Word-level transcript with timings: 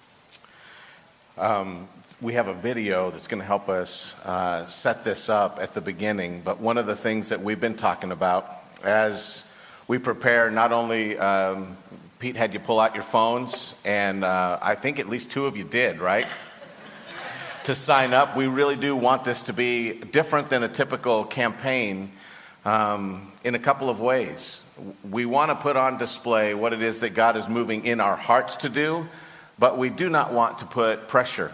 Um, 1.37 1.87
we 2.19 2.33
have 2.33 2.47
a 2.47 2.53
video 2.55 3.11
that's 3.11 3.27
going 3.27 3.41
to 3.41 3.45
help 3.45 3.69
us 3.69 4.19
uh, 4.25 4.65
set 4.65 5.03
this 5.03 5.29
up 5.29 5.59
at 5.61 5.75
the 5.75 5.81
beginning. 5.81 6.41
But 6.41 6.59
one 6.59 6.79
of 6.79 6.87
the 6.87 6.95
things 6.95 7.29
that 7.29 7.41
we've 7.41 7.61
been 7.61 7.77
talking 7.77 8.11
about 8.11 8.51
as 8.83 9.47
we 9.87 9.99
prepare, 9.99 10.49
not 10.49 10.71
only 10.71 11.15
um, 11.19 11.77
Pete 12.19 12.35
had 12.35 12.53
you 12.53 12.59
pull 12.59 12.79
out 12.79 12.95
your 12.95 13.03
phones, 13.03 13.79
and 13.85 14.23
uh, 14.23 14.57
I 14.61 14.73
think 14.75 14.99
at 14.99 15.07
least 15.07 15.29
two 15.29 15.45
of 15.45 15.55
you 15.55 15.63
did, 15.63 15.99
right? 15.99 16.27
to 17.67 17.75
sign 17.75 18.13
up. 18.13 18.33
We 18.33 18.47
really 18.47 18.77
do 18.77 18.95
want 18.95 19.25
this 19.25 19.43
to 19.43 19.53
be 19.53 19.91
different 19.91 20.49
than 20.49 20.63
a 20.63 20.69
typical 20.69 21.25
campaign 21.25 22.09
um, 22.63 23.29
in 23.43 23.55
a 23.55 23.59
couple 23.59 23.89
of 23.89 23.99
ways. 23.99 24.63
We 25.11 25.25
want 25.25 25.51
to 25.51 25.55
put 25.55 25.75
on 25.75 25.97
display 25.97 26.53
what 26.53 26.71
it 26.71 26.81
is 26.81 27.01
that 27.01 27.09
God 27.09 27.35
is 27.35 27.49
moving 27.49 27.83
in 27.83 27.99
our 27.99 28.15
hearts 28.15 28.55
to 28.57 28.69
do, 28.69 29.09
but 29.59 29.77
we 29.77 29.89
do 29.89 30.07
not 30.07 30.31
want 30.31 30.59
to 30.59 30.65
put 30.65 31.09
pressure 31.09 31.51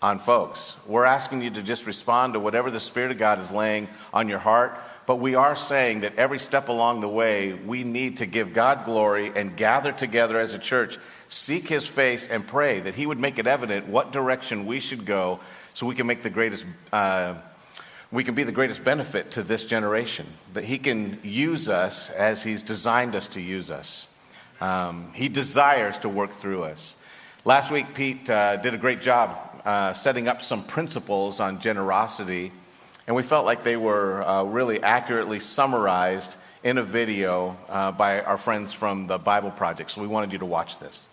on 0.00 0.18
folks. 0.18 0.74
We're 0.86 1.04
asking 1.04 1.42
you 1.42 1.50
to 1.50 1.62
just 1.62 1.84
respond 1.84 2.32
to 2.32 2.40
whatever 2.40 2.70
the 2.70 2.80
Spirit 2.80 3.10
of 3.10 3.18
God 3.18 3.38
is 3.38 3.50
laying 3.50 3.88
on 4.14 4.30
your 4.30 4.38
heart, 4.38 4.80
but 5.06 5.16
we 5.16 5.34
are 5.34 5.56
saying 5.56 6.00
that 6.00 6.16
every 6.16 6.38
step 6.38 6.68
along 6.68 7.00
the 7.00 7.08
way, 7.08 7.52
we 7.52 7.84
need 7.84 8.18
to 8.18 8.26
give 8.26 8.52
God 8.52 8.84
glory 8.84 9.32
and 9.34 9.56
gather 9.56 9.92
together 9.92 10.38
as 10.38 10.54
a 10.54 10.58
church, 10.58 10.98
seek 11.28 11.68
His 11.68 11.86
face, 11.86 12.28
and 12.28 12.46
pray 12.46 12.80
that 12.80 12.94
He 12.94 13.06
would 13.06 13.20
make 13.20 13.38
it 13.38 13.46
evident 13.46 13.88
what 13.88 14.12
direction 14.12 14.66
we 14.66 14.80
should 14.80 15.04
go 15.04 15.40
so 15.74 15.86
we 15.86 15.94
can 15.94 16.06
make 16.06 16.22
the 16.22 16.30
greatest. 16.30 16.64
Uh, 16.92 17.34
we 18.10 18.24
can 18.24 18.34
be 18.34 18.42
the 18.42 18.52
greatest 18.52 18.84
benefit 18.84 19.30
to 19.32 19.42
this 19.42 19.64
generation, 19.64 20.26
that 20.52 20.64
He 20.64 20.78
can 20.78 21.18
use 21.22 21.68
us 21.68 22.10
as 22.10 22.42
He's 22.42 22.62
designed 22.62 23.16
us 23.16 23.28
to 23.28 23.40
use 23.40 23.70
us. 23.70 24.06
Um, 24.62 25.10
he 25.12 25.28
desires 25.28 25.98
to 25.98 26.08
work 26.08 26.30
through 26.30 26.62
us. 26.62 26.94
Last 27.44 27.72
week, 27.72 27.94
Pete 27.94 28.30
uh, 28.30 28.58
did 28.58 28.74
a 28.74 28.78
great 28.78 29.00
job 29.00 29.36
uh, 29.64 29.92
setting 29.92 30.28
up 30.28 30.40
some 30.40 30.62
principles 30.62 31.40
on 31.40 31.58
generosity, 31.58 32.52
and 33.06 33.16
we 33.16 33.22
felt 33.22 33.44
like 33.44 33.62
they 33.62 33.76
were 33.76 34.22
uh, 34.22 34.42
really 34.44 34.82
accurately 34.82 35.40
summarized 35.40 36.36
in 36.62 36.78
a 36.78 36.82
video 36.82 37.56
uh, 37.68 37.90
by 37.92 38.20
our 38.20 38.38
friends 38.38 38.72
from 38.72 39.06
the 39.06 39.18
Bible 39.18 39.50
Project. 39.50 39.90
So 39.90 40.00
we 40.00 40.06
wanted 40.06 40.32
you 40.32 40.38
to 40.38 40.46
watch 40.46 40.78
this. 40.78 41.06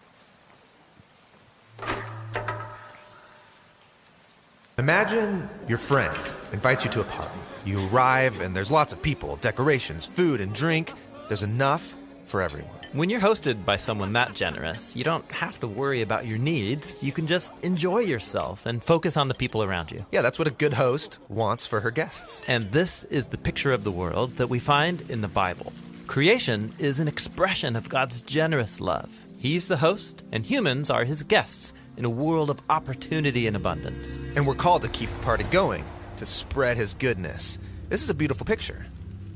Imagine 4.77 5.49
your 5.67 5.77
friend 5.77 6.17
invites 6.53 6.85
you 6.85 6.91
to 6.91 7.01
a 7.01 7.03
party. 7.03 7.37
You 7.65 7.85
arrive, 7.89 8.39
and 8.39 8.55
there's 8.55 8.71
lots 8.71 8.93
of 8.93 9.01
people, 9.01 9.35
decorations, 9.37 10.05
food, 10.05 10.39
and 10.39 10.53
drink. 10.53 10.93
There's 11.27 11.43
enough 11.43 11.95
for 12.25 12.41
everyone. 12.41 12.78
When 12.91 13.11
you're 13.11 13.21
hosted 13.21 13.65
by 13.65 13.75
someone 13.75 14.13
that 14.13 14.33
generous, 14.33 14.95
you 14.95 15.03
don't 15.03 15.31
have 15.31 15.59
to 15.59 15.67
worry 15.67 16.01
about 16.01 16.25
your 16.25 16.39
needs. 16.39 17.03
You 17.03 17.11
can 17.11 17.27
just 17.27 17.53
enjoy 17.63 17.99
yourself 17.99 18.65
and 18.65 18.83
focus 18.83 19.15
on 19.15 19.27
the 19.27 19.35
people 19.35 19.61
around 19.61 19.91
you. 19.91 20.03
Yeah, 20.11 20.23
that's 20.23 20.39
what 20.39 20.47
a 20.47 20.51
good 20.51 20.73
host 20.73 21.19
wants 21.29 21.67
for 21.67 21.81
her 21.81 21.91
guests. 21.91 22.49
And 22.49 22.63
this 22.71 23.03
is 23.03 23.27
the 23.27 23.37
picture 23.37 23.73
of 23.73 23.83
the 23.83 23.91
world 23.91 24.37
that 24.37 24.47
we 24.47 24.57
find 24.57 25.01
in 25.07 25.21
the 25.21 25.27
Bible. 25.27 25.71
Creation 26.07 26.73
is 26.79 26.99
an 26.99 27.07
expression 27.07 27.75
of 27.75 27.89
God's 27.89 28.21
generous 28.21 28.81
love. 28.81 29.23
He's 29.37 29.67
the 29.67 29.77
host, 29.77 30.23
and 30.31 30.43
humans 30.43 30.89
are 30.89 31.05
his 31.05 31.23
guests 31.23 31.75
in 31.95 32.05
a 32.05 32.09
world 32.09 32.49
of 32.49 32.59
opportunity 32.71 33.45
and 33.45 33.55
abundance. 33.55 34.19
And 34.35 34.47
we're 34.47 34.55
called 34.55 34.81
to 34.81 34.87
keep 34.87 35.13
the 35.13 35.19
party 35.19 35.43
going, 35.51 35.85
to 36.17 36.25
spread 36.25 36.75
his 36.75 36.95
goodness. 36.95 37.59
This 37.89 38.01
is 38.01 38.09
a 38.09 38.15
beautiful 38.15 38.47
picture. 38.47 38.87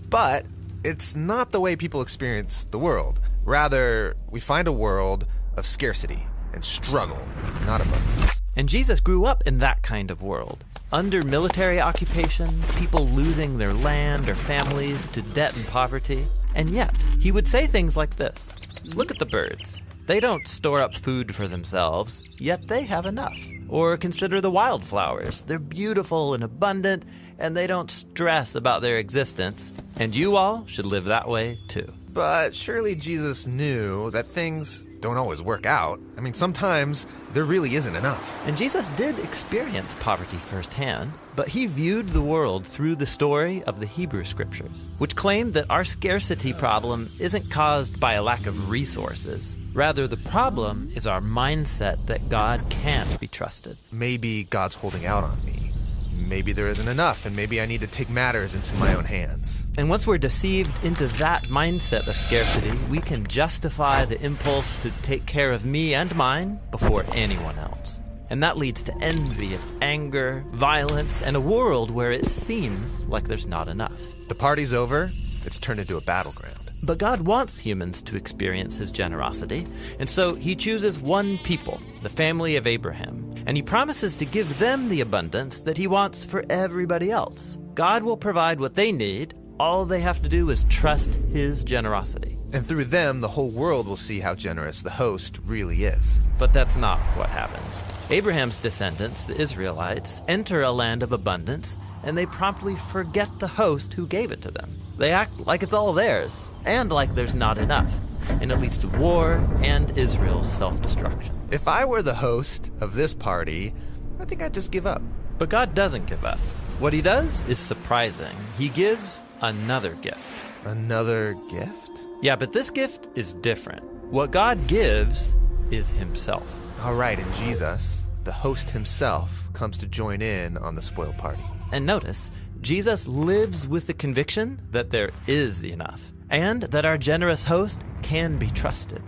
But 0.10 0.44
it's 0.84 1.16
not 1.16 1.52
the 1.52 1.62
way 1.62 1.76
people 1.76 2.02
experience 2.02 2.66
the 2.72 2.80
world. 2.80 3.20
Rather, 3.44 4.16
we 4.30 4.40
find 4.40 4.68
a 4.68 4.72
world 4.72 5.28
of 5.58 5.68
scarcity 5.68 6.26
and 6.54 6.64
struggle, 6.64 7.22
not 7.66 7.82
abundance. 7.82 8.42
And 8.56 8.70
Jesus 8.70 9.00
grew 9.00 9.26
up 9.26 9.44
in 9.46 9.58
that 9.60 9.82
kind 9.82 10.12
of 10.12 10.22
world. 10.22 10.64
Under 10.92 11.24
military 11.24 11.82
occupation, 11.82 12.62
people 12.78 13.08
losing 13.08 13.58
their 13.58 13.74
land 13.74 14.30
or 14.30 14.36
families 14.36 15.08
to 15.08 15.22
debt 15.22 15.56
and 15.56 15.66
poverty. 15.68 16.28
And 16.56 16.70
yet, 16.70 16.96
he 17.20 17.32
would 17.32 17.48
say 17.48 17.66
things 17.66 17.98
like 17.98 18.16
this 18.16 18.56
Look 18.86 19.10
at 19.12 19.20
the 19.20 19.26
birds. 19.26 19.82
They 20.06 20.20
don't 20.20 20.48
store 20.48 20.82
up 20.82 20.94
food 20.94 21.34
for 21.34 21.48
themselves, 21.48 22.22
yet 22.34 22.68
they 22.68 22.84
have 22.84 23.06
enough. 23.06 23.38
Or 23.70 23.98
consider 23.98 24.40
the 24.40 24.52
wildflowers. 24.52 25.44
They're 25.44 25.60
beautiful 25.60 26.34
and 26.34 26.44
abundant, 26.44 27.06
and 27.40 27.56
they 27.58 27.68
don't 27.68 27.90
stress 27.90 28.56
about 28.56 28.82
their 28.82 28.98
existence. 28.98 29.74
And 29.98 30.16
you 30.16 30.36
all 30.36 30.66
should 30.68 30.86
live 30.86 31.06
that 31.06 31.28
way 31.28 31.58
too. 31.70 31.92
But 32.14 32.54
surely 32.54 32.94
Jesus 32.94 33.48
knew 33.48 34.12
that 34.12 34.28
things 34.28 34.86
don't 35.02 35.18
always 35.18 35.42
work 35.42 35.66
out. 35.66 36.00
I 36.16 36.22
mean, 36.22 36.36
sometimes 36.36 37.08
there 37.34 37.44
really 37.44 37.74
isn't 37.74 37.96
enough. 37.96 38.48
And 38.48 38.56
Jesus 38.56 38.88
did 38.90 39.18
experience 39.20 39.96
poverty 39.96 40.38
firsthand, 40.38 41.12
but 41.36 41.48
he 41.48 41.66
viewed 41.66 42.10
the 42.10 42.22
world 42.22 42.68
through 42.68 42.96
the 42.96 43.08
story 43.08 43.64
of 43.64 43.80
the 43.80 43.88
Hebrew 43.88 44.24
scriptures, 44.24 44.92
which 45.00 45.16
claimed 45.16 45.56
that 45.56 45.72
our 45.72 45.84
scarcity 45.84 46.54
problem 46.54 47.10
isn't 47.20 47.50
caused 47.50 48.00
by 48.00 48.14
a 48.14 48.24
lack 48.24 48.46
of 48.46 48.70
resources. 48.70 49.58
Rather, 49.74 50.08
the 50.08 50.18
problem 50.18 50.92
is 50.96 51.08
our 51.08 51.20
mindset 51.20 52.06
that 52.06 52.30
God 52.30 52.70
can't 52.70 53.20
be 53.20 53.28
trusted. 53.28 53.76
Maybe 53.92 54.44
God's 54.44 54.76
holding 54.76 55.08
out 55.08 55.24
on 55.24 55.44
me. 55.44 55.73
Maybe 56.16 56.54
there 56.54 56.68
isn't 56.68 56.88
enough, 56.88 57.26
and 57.26 57.36
maybe 57.36 57.62
I 57.62 57.66
need 57.66 57.82
to 57.82 57.88
take 57.88 58.10
matters 58.10 58.56
into 58.56 58.74
my 58.76 58.94
own 58.94 59.06
hands. 59.06 59.64
And 59.78 59.90
once 59.90 60.08
we're 60.08 60.18
deceived 60.18 60.84
into 60.84 61.08
that 61.08 61.44
mindset 61.48 62.08
of 62.08 62.16
scarcity, 62.16 62.72
we 62.90 63.00
can 63.00 63.26
justify 63.28 64.06
the 64.06 64.22
impulse 64.24 64.74
to 64.82 64.92
take 65.02 65.26
care 65.26 65.52
of 65.52 65.66
me 65.66 65.94
and 65.94 66.16
mine 66.16 66.60
before 66.72 67.06
anyone 67.14 67.58
else. 67.60 68.02
And 68.30 68.42
that 68.42 68.58
leads 68.58 68.84
to 68.84 68.98
envy 69.02 69.54
and 69.54 69.64
anger, 69.84 70.44
violence, 70.52 71.22
and 71.22 71.36
a 71.36 71.42
world 71.42 71.92
where 71.92 72.12
it 72.12 72.30
seems 72.30 73.04
like 73.06 73.26
there's 73.26 73.48
not 73.48 73.68
enough. 73.68 74.00
The 74.28 74.36
party's 74.36 74.74
over, 74.74 75.12
it's 75.46 75.60
turned 75.60 75.80
into 75.80 75.98
a 75.98 76.02
battleground. 76.02 76.58
But 76.84 76.98
God 76.98 77.22
wants 77.22 77.60
humans 77.60 78.02
to 78.02 78.18
experience 78.18 78.76
his 78.76 78.92
generosity, 78.92 79.66
and 80.00 80.10
so 80.10 80.36
he 80.36 80.54
chooses 80.54 81.00
one 81.00 81.38
people, 81.38 81.80
the 82.02 82.10
family 82.10 82.58
of 82.58 82.68
Abraham, 82.68 83.23
and 83.46 83.58
he 83.58 83.64
promises 83.64 84.16
to 84.16 84.26
give 84.26 84.60
them 84.60 84.90
the 84.90 85.02
abundance 85.02 85.62
that 85.62 85.78
he 85.78 85.88
wants 85.88 86.26
for 86.26 86.44
everybody 86.50 87.12
else. 87.12 87.58
God 87.74 88.04
will 88.04 88.18
provide 88.18 88.60
what 88.60 88.76
they 88.76 88.92
need. 88.92 89.34
All 89.60 89.86
they 89.86 90.00
have 90.02 90.22
to 90.24 90.30
do 90.30 90.50
is 90.50 90.66
trust 90.66 91.16
his 91.30 91.64
generosity. 91.64 92.38
And 92.54 92.66
through 92.66 92.86
them, 92.86 93.22
the 93.22 93.28
whole 93.28 93.50
world 93.50 93.88
will 93.88 93.98
see 93.98 94.20
how 94.20 94.36
generous 94.36 94.82
the 94.84 94.92
host 94.92 95.40
really 95.46 95.86
is. 95.86 96.22
But 96.38 96.54
that's 96.54 96.78
not 96.78 97.00
what 97.18 97.30
happens. 97.30 97.88
Abraham's 98.12 98.60
descendants, 98.60 99.24
the 99.24 99.40
Israelites, 99.40 100.22
enter 100.28 100.62
a 100.62 100.72
land 100.72 101.02
of 101.02 101.12
abundance, 101.12 101.78
and 102.04 102.18
they 102.18 102.28
promptly 102.28 102.76
forget 102.76 103.40
the 103.40 103.48
host 103.48 103.94
who 103.94 104.06
gave 104.06 104.32
it 104.32 104.42
to 104.44 104.52
them. 104.52 104.78
They 104.98 105.12
act 105.12 105.48
like 105.48 105.64
it's 105.64 105.74
all 105.74 105.94
theirs, 105.94 106.52
and 106.66 106.92
like 106.92 107.16
there's 107.16 107.34
not 107.34 107.58
enough. 107.58 107.92
And 108.30 108.52
it 108.52 108.60
leads 108.60 108.78
to 108.80 108.88
war 108.88 109.44
and 109.64 109.98
Israel's 109.98 110.52
self 110.52 110.82
destruction. 110.82 111.36
If 111.54 111.68
I 111.68 111.86
were 111.86 112.02
the 112.02 112.16
host 112.16 112.72
of 112.82 112.96
this 112.96 113.14
party, 113.14 113.76
I 114.20 114.26
think 114.26 114.42
I'd 114.42 114.56
just 114.56 114.72
give 114.72 114.88
up. 114.88 115.04
But 115.38 115.50
God 115.50 115.76
doesn't 115.76 116.08
give 116.08 116.26
up. 116.26 116.40
What 116.80 116.94
he 116.94 117.02
does 117.04 117.48
is 117.48 117.60
surprising. 117.60 118.36
He 118.58 118.70
gives 118.70 119.24
another 119.40 119.94
gift. 119.94 120.18
Another 120.66 121.36
gift? 121.52 122.08
Yeah, 122.24 122.36
but 122.36 122.54
this 122.54 122.72
gift 122.72 123.08
is 123.14 123.36
different. 123.36 123.84
What 124.06 124.32
God 124.32 124.66
gives 124.66 125.36
is 125.70 125.92
himself. 125.92 126.44
All 126.84 126.96
right, 126.96 127.20
and 127.20 127.36
Jesus, 127.36 128.08
the 128.24 128.32
host 128.32 128.72
himself, 128.72 129.48
comes 129.54 129.78
to 129.78 129.86
join 129.86 130.24
in 130.24 130.58
on 130.58 130.74
the 130.74 130.82
spoil 130.82 131.14
party. 131.20 131.44
And 131.72 131.86
notice, 131.86 132.32
Jesus 132.62 133.08
lives 133.08 133.68
with 133.68 133.86
the 133.86 133.94
conviction 133.94 134.60
that 134.72 134.90
there 134.90 135.12
is 135.28 135.64
enough 135.64 136.12
and 136.32 136.64
that 136.64 136.84
our 136.84 136.98
generous 136.98 137.44
host 137.44 137.84
can 138.02 138.40
be 138.40 138.50
trusted. 138.50 139.04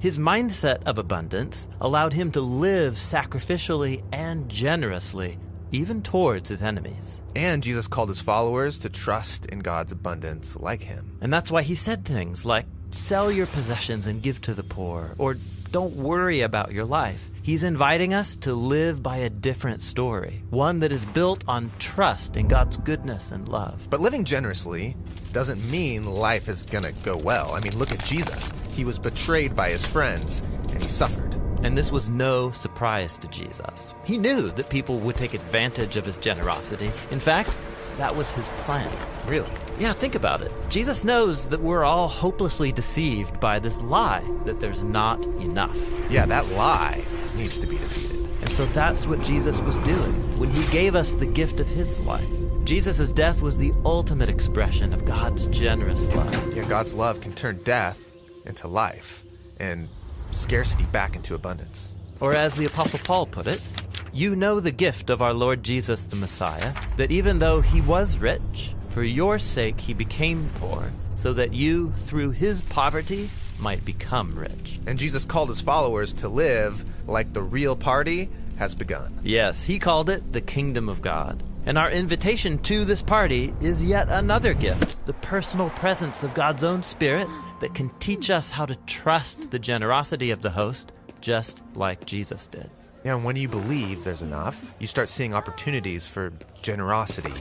His 0.00 0.18
mindset 0.18 0.82
of 0.84 0.98
abundance 0.98 1.68
allowed 1.80 2.12
him 2.12 2.30
to 2.32 2.40
live 2.40 2.94
sacrificially 2.94 4.02
and 4.12 4.48
generously, 4.48 5.38
even 5.72 6.02
towards 6.02 6.48
his 6.48 6.62
enemies. 6.62 7.22
And 7.36 7.62
Jesus 7.62 7.86
called 7.86 8.08
his 8.08 8.20
followers 8.20 8.78
to 8.78 8.88
trust 8.88 9.46
in 9.46 9.60
God's 9.60 9.92
abundance 9.92 10.56
like 10.56 10.82
him. 10.82 11.18
And 11.20 11.32
that's 11.32 11.50
why 11.50 11.62
he 11.62 11.74
said 11.74 12.04
things 12.04 12.46
like, 12.46 12.66
Sell 12.90 13.30
your 13.30 13.46
possessions 13.46 14.06
and 14.06 14.22
give 14.22 14.40
to 14.42 14.54
the 14.54 14.62
poor, 14.62 15.14
or 15.18 15.36
don't 15.70 15.94
worry 15.96 16.40
about 16.40 16.72
your 16.72 16.86
life. 16.86 17.30
He's 17.42 17.64
inviting 17.64 18.14
us 18.14 18.36
to 18.36 18.54
live 18.54 19.02
by 19.02 19.18
a 19.18 19.30
different 19.30 19.82
story, 19.82 20.42
one 20.50 20.80
that 20.80 20.92
is 20.92 21.04
built 21.06 21.44
on 21.46 21.70
trust 21.78 22.36
in 22.36 22.48
God's 22.48 22.78
goodness 22.78 23.30
and 23.32 23.48
love. 23.48 23.86
But 23.90 24.00
living 24.00 24.24
generously 24.24 24.96
doesn't 25.32 25.62
mean 25.70 26.04
life 26.04 26.48
is 26.48 26.62
gonna 26.62 26.92
go 27.04 27.16
well. 27.16 27.52
I 27.54 27.60
mean, 27.60 27.76
look 27.78 27.92
at 27.92 28.04
Jesus. 28.04 28.52
He 28.72 28.84
was 28.84 28.98
betrayed 28.98 29.54
by 29.54 29.70
his 29.70 29.84
friends, 29.84 30.42
and 30.70 30.82
he 30.82 30.88
suffered. 30.88 31.34
And 31.62 31.76
this 31.76 31.90
was 31.90 32.08
no 32.08 32.52
surprise 32.52 33.18
to 33.18 33.28
Jesus. 33.28 33.94
He 34.04 34.16
knew 34.18 34.50
that 34.50 34.70
people 34.70 34.98
would 34.98 35.16
take 35.16 35.34
advantage 35.34 35.96
of 35.96 36.06
his 36.06 36.16
generosity. 36.18 36.90
In 37.10 37.18
fact, 37.18 37.50
that 37.96 38.14
was 38.14 38.30
his 38.30 38.48
plan. 38.60 38.90
Really? 39.26 39.50
Yeah, 39.78 39.92
think 39.92 40.14
about 40.14 40.40
it. 40.40 40.52
Jesus 40.68 41.04
knows 41.04 41.46
that 41.48 41.60
we're 41.60 41.84
all 41.84 42.06
hopelessly 42.06 42.70
deceived 42.70 43.40
by 43.40 43.58
this 43.58 43.80
lie 43.80 44.24
that 44.44 44.60
there's 44.60 44.84
not 44.84 45.24
enough. 45.40 45.76
Yeah, 46.08 46.26
that 46.26 46.48
lie 46.50 47.04
needs 47.36 47.58
to 47.58 47.66
be 47.66 47.76
defeated. 47.76 48.28
And 48.40 48.50
so 48.50 48.64
that's 48.66 49.06
what 49.06 49.20
Jesus 49.20 49.60
was 49.60 49.78
doing 49.78 50.38
when 50.38 50.50
he 50.50 50.64
gave 50.72 50.94
us 50.94 51.14
the 51.14 51.26
gift 51.26 51.58
of 51.58 51.66
his 51.66 52.00
life. 52.02 52.37
Jesus' 52.68 53.12
death 53.12 53.40
was 53.40 53.56
the 53.56 53.72
ultimate 53.86 54.28
expression 54.28 54.92
of 54.92 55.06
God's 55.06 55.46
generous 55.46 56.06
love. 56.08 56.54
Yeah, 56.54 56.68
God's 56.68 56.92
love 56.92 57.18
can 57.22 57.32
turn 57.32 57.62
death 57.64 58.12
into 58.44 58.68
life 58.68 59.24
and 59.58 59.88
scarcity 60.32 60.84
back 60.84 61.16
into 61.16 61.34
abundance. 61.34 61.90
Or 62.20 62.34
as 62.34 62.56
the 62.56 62.66
Apostle 62.66 62.98
Paul 63.02 63.24
put 63.24 63.46
it, 63.46 63.66
you 64.12 64.36
know 64.36 64.60
the 64.60 64.70
gift 64.70 65.08
of 65.08 65.22
our 65.22 65.32
Lord 65.32 65.62
Jesus 65.62 66.08
the 66.08 66.16
Messiah, 66.16 66.74
that 66.98 67.10
even 67.10 67.38
though 67.38 67.62
he 67.62 67.80
was 67.80 68.18
rich, 68.18 68.74
for 68.90 69.02
your 69.02 69.38
sake 69.38 69.80
he 69.80 69.94
became 69.94 70.50
poor, 70.56 70.92
so 71.14 71.32
that 71.32 71.54
you, 71.54 71.92
through 71.92 72.32
his 72.32 72.60
poverty, 72.64 73.30
might 73.58 73.82
become 73.86 74.30
rich. 74.32 74.78
And 74.86 74.98
Jesus 74.98 75.24
called 75.24 75.48
his 75.48 75.62
followers 75.62 76.12
to 76.12 76.28
live 76.28 76.84
like 77.08 77.32
the 77.32 77.42
real 77.42 77.76
party 77.76 78.28
has 78.58 78.74
begun. 78.74 79.20
Yes, 79.22 79.64
he 79.64 79.78
called 79.78 80.10
it 80.10 80.34
the 80.34 80.42
kingdom 80.42 80.90
of 80.90 81.00
God. 81.00 81.42
And 81.68 81.76
our 81.76 81.90
invitation 81.90 82.56
to 82.60 82.86
this 82.86 83.02
party 83.02 83.52
is 83.60 83.84
yet 83.84 84.08
another 84.08 84.54
gift 84.54 84.96
the 85.04 85.12
personal 85.12 85.68
presence 85.68 86.22
of 86.22 86.32
God's 86.32 86.64
own 86.64 86.82
Spirit 86.82 87.28
that 87.60 87.74
can 87.74 87.90
teach 87.98 88.30
us 88.30 88.48
how 88.48 88.64
to 88.64 88.74
trust 88.86 89.50
the 89.50 89.58
generosity 89.58 90.30
of 90.30 90.40
the 90.40 90.48
host, 90.48 90.92
just 91.20 91.62
like 91.74 92.06
Jesus 92.06 92.46
did. 92.46 92.70
Yeah, 93.04 93.16
and 93.16 93.24
when 93.24 93.36
you 93.36 93.48
believe 93.48 94.02
there's 94.02 94.22
enough, 94.22 94.72
you 94.78 94.86
start 94.86 95.10
seeing 95.10 95.34
opportunities 95.34 96.06
for 96.06 96.32
generosity 96.62 97.34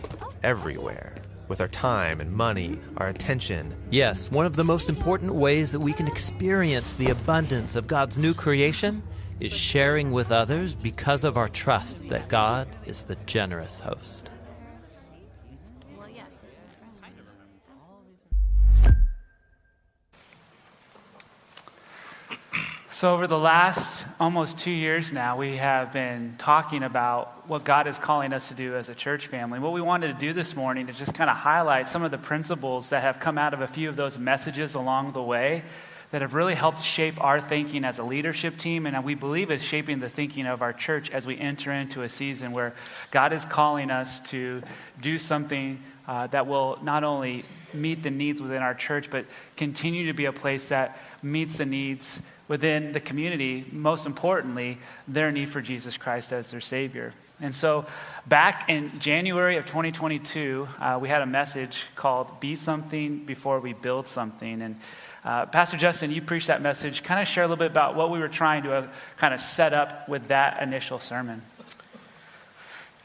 everywhere. 0.43 1.15
With 1.47 1.61
our 1.61 1.69
time 1.69 2.19
and 2.19 2.29
money, 2.29 2.81
our 2.97 3.07
attention. 3.07 3.73
Yes, 3.91 4.29
one 4.29 4.45
of 4.45 4.57
the 4.57 4.65
most 4.65 4.89
important 4.89 5.35
ways 5.35 5.71
that 5.71 5.79
we 5.79 5.93
can 5.93 6.05
experience 6.05 6.91
the 6.91 7.11
abundance 7.11 7.77
of 7.77 7.87
God's 7.87 8.17
new 8.17 8.33
creation 8.33 9.03
is 9.39 9.53
sharing 9.53 10.11
with 10.11 10.31
others 10.31 10.73
because 10.73 11.23
of 11.23 11.37
our 11.37 11.47
trust 11.47 12.09
that 12.09 12.27
God 12.27 12.67
is 12.85 13.03
the 13.03 13.15
generous 13.25 13.79
host. 13.79 14.29
So, 22.89 23.13
over 23.13 23.27
the 23.27 23.37
last 23.37 24.07
almost 24.19 24.57
two 24.57 24.71
years 24.71 25.13
now, 25.13 25.37
we 25.37 25.57
have 25.57 25.93
been 25.93 26.33
talking 26.39 26.81
about 26.81 27.47
what 27.47 27.63
God 27.63 27.85
is 27.85 27.99
calling 27.99 28.33
us 28.33 28.47
to 28.47 28.55
do 28.55 28.75
as 28.75 28.89
a 28.89 28.95
church 28.95 29.27
family. 29.27 29.59
What 29.59 29.71
we 29.71 29.81
wanted 29.81 30.07
to 30.07 30.13
do 30.15 30.33
this 30.33 30.55
morning 30.55 30.89
is 30.89 30.97
just 30.97 31.13
kind 31.13 31.29
of 31.29 31.35
highlight 31.35 31.87
some 31.87 32.01
of 32.01 32.09
the 32.09 32.17
principles 32.17 32.89
that 32.89 33.03
have 33.03 33.19
come 33.19 33.37
out 33.37 33.53
of 33.53 33.61
a 33.61 33.67
few 33.67 33.87
of 33.87 33.97
those 33.97 34.17
messages 34.17 34.73
along 34.73 35.11
the 35.11 35.21
way 35.21 35.61
that 36.11 36.21
have 36.21 36.33
really 36.33 36.55
helped 36.55 36.81
shape 36.81 37.21
our 37.23 37.41
thinking 37.41 37.83
as 37.83 37.97
a 37.97 38.03
leadership 38.03 38.57
team, 38.57 38.85
and 38.85 39.03
we 39.03 39.15
believe 39.15 39.51
is 39.51 39.61
shaping 39.61 39.99
the 39.99 40.09
thinking 40.09 40.45
of 40.45 40.61
our 40.61 40.73
church 40.73 41.11
as 41.11 41.25
we 41.25 41.37
enter 41.37 41.71
into 41.71 42.01
a 42.01 42.09
season 42.09 42.53
where 42.53 42.73
God 43.11 43.33
is 43.33 43.43
calling 43.43 43.91
us 43.91 44.19
to 44.29 44.63
do 45.01 45.19
something 45.19 45.81
uh, 46.07 46.27
that 46.27 46.47
will 46.47 46.79
not 46.81 47.03
only 47.03 47.43
meet 47.73 48.03
the 48.03 48.09
needs 48.09 48.41
within 48.41 48.61
our 48.61 48.73
church, 48.73 49.09
but 49.11 49.25
continue 49.57 50.07
to 50.07 50.13
be 50.13 50.25
a 50.25 50.31
place 50.31 50.69
that 50.69 50.97
meets 51.21 51.57
the 51.57 51.65
needs 51.65 52.21
within 52.47 52.93
the 52.93 52.99
community, 52.99 53.65
most 53.71 54.05
importantly, 54.05 54.77
their 55.07 55.31
need 55.31 55.49
for 55.49 55.61
Jesus 55.61 55.97
Christ 55.97 56.31
as 56.31 56.51
their 56.51 56.61
Savior. 56.61 57.13
And 57.39 57.53
so, 57.53 57.85
back 58.25 58.69
in 58.69 58.99
January 58.99 59.57
of 59.57 59.65
2022, 59.65 60.67
uh, 60.79 60.97
we 60.99 61.09
had 61.09 61.21
a 61.21 61.25
message 61.25 61.85
called 61.95 62.39
Be 62.39 62.55
Something 62.55 63.25
Before 63.25 63.59
We 63.59 63.73
Build 63.73 64.07
Something. 64.07 64.61
And 64.61 64.77
uh, 65.27 65.45
Pastor 65.45 65.75
Justin, 65.75 66.09
you 66.09 66.21
preached 66.21 66.47
that 66.47 66.61
message. 66.61 67.03
Kind 67.03 67.21
of 67.21 67.27
share 67.27 67.43
a 67.43 67.47
little 67.47 67.59
bit 67.59 67.69
about 67.69 67.97
what 67.97 68.11
we 68.11 68.19
were 68.19 68.29
trying 68.29 68.63
to 68.63 68.73
uh, 68.73 68.87
kind 69.17 69.33
of 69.33 69.41
set 69.41 69.73
up 69.73 70.07
with 70.07 70.29
that 70.29 70.63
initial 70.63 70.99
sermon. 70.99 71.41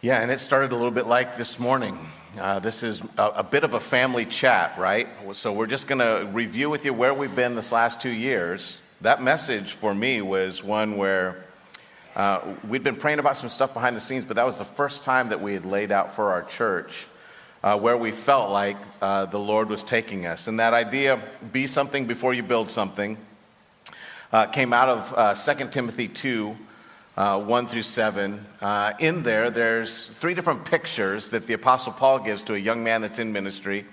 Yeah, 0.02 0.22
and 0.22 0.30
it 0.30 0.38
started 0.38 0.70
a 0.70 0.76
little 0.76 0.92
bit 0.92 1.08
like 1.08 1.36
this 1.36 1.58
morning. 1.58 1.98
Uh, 2.38 2.60
this 2.60 2.84
is 2.84 3.02
a, 3.18 3.26
a, 3.38 3.42
bit 3.42 3.64
of 3.64 3.74
a 3.74 3.80
family 3.80 4.24
chat, 4.24 4.78
right? 4.78 5.08
So 5.32 5.52
we're 5.52 5.66
just 5.66 5.88
going 5.88 5.98
to 5.98 6.30
review 6.30 6.70
with 6.70 6.84
you 6.84 6.94
where 6.94 7.12
we've 7.12 7.34
been 7.34 7.56
this 7.56 7.72
last 7.72 8.00
two 8.00 8.12
years. 8.12 8.78
That 9.00 9.20
message 9.20 9.72
for 9.72 9.92
me 9.92 10.22
was 10.22 10.62
one 10.62 10.96
where 10.96 11.44
uh, 12.14 12.40
we'd 12.68 12.84
been 12.84 12.94
praying 12.94 13.18
about 13.18 13.36
some 13.36 13.48
stuff 13.48 13.74
behind 13.74 13.96
the 13.96 14.00
scenes, 14.00 14.26
but 14.26 14.36
that 14.36 14.46
was 14.46 14.58
the 14.58 14.64
first 14.64 15.02
time 15.02 15.30
that 15.30 15.40
we 15.40 15.54
had 15.54 15.64
laid 15.64 15.90
out 15.90 16.14
for 16.14 16.30
our 16.30 16.44
church 16.44 17.08
uh, 17.62 17.78
where 17.78 17.96
we 17.96 18.10
felt 18.10 18.50
like 18.50 18.76
uh, 19.00 19.26
the 19.26 19.38
Lord 19.38 19.68
was 19.68 19.82
taking 19.82 20.26
us. 20.26 20.48
And 20.48 20.58
that 20.58 20.74
idea, 20.74 21.20
be 21.52 21.66
something 21.66 22.06
before 22.06 22.34
you 22.34 22.42
build 22.42 22.68
something, 22.68 23.16
uh, 24.32 24.46
came 24.46 24.72
out 24.72 24.88
of 24.88 25.14
uh, 25.16 25.34
2 25.34 25.68
Timothy 25.68 26.08
2 26.08 26.56
uh, 27.16 27.40
1 27.40 27.66
through 27.66 27.82
7. 27.82 28.44
Uh, 28.60 28.92
in 28.98 29.22
there, 29.22 29.50
there's 29.50 30.08
three 30.08 30.34
different 30.34 30.64
pictures 30.64 31.28
that 31.28 31.46
the 31.46 31.52
Apostle 31.52 31.92
Paul 31.92 32.18
gives 32.18 32.42
to 32.44 32.54
a 32.54 32.58
young 32.58 32.82
man 32.82 33.00
that's 33.00 33.18
in 33.18 33.32
ministry. 33.32 33.84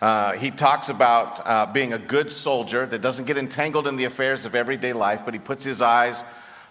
Uh, 0.00 0.32
he 0.32 0.50
talks 0.50 0.88
about 0.88 1.72
being 1.72 1.92
a 1.92 1.98
good 1.98 2.30
soldier 2.30 2.84
that 2.86 3.00
doesn't 3.00 3.26
get 3.26 3.36
entangled 3.38 3.86
in 3.86 3.96
the 3.96 4.04
affairs 4.04 4.44
of 4.44 4.54
everyday 4.54 4.92
life, 4.92 5.22
but 5.24 5.32
he 5.32 5.40
puts 5.40 5.64
his 5.64 5.80
eyes 5.80 6.22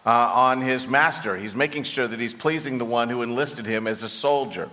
on 0.05 0.61
his 0.61 0.87
master. 0.87 1.35
He's 1.35 1.55
making 1.55 1.83
sure 1.85 2.07
that 2.07 2.19
he's 2.19 2.35
pleasing 2.35 2.77
the 2.77 2.85
one 2.85 3.09
who 3.09 3.23
enlisted 3.23 3.65
him 3.65 3.87
as 3.87 4.03
a 4.03 4.09
soldier. 4.09 4.69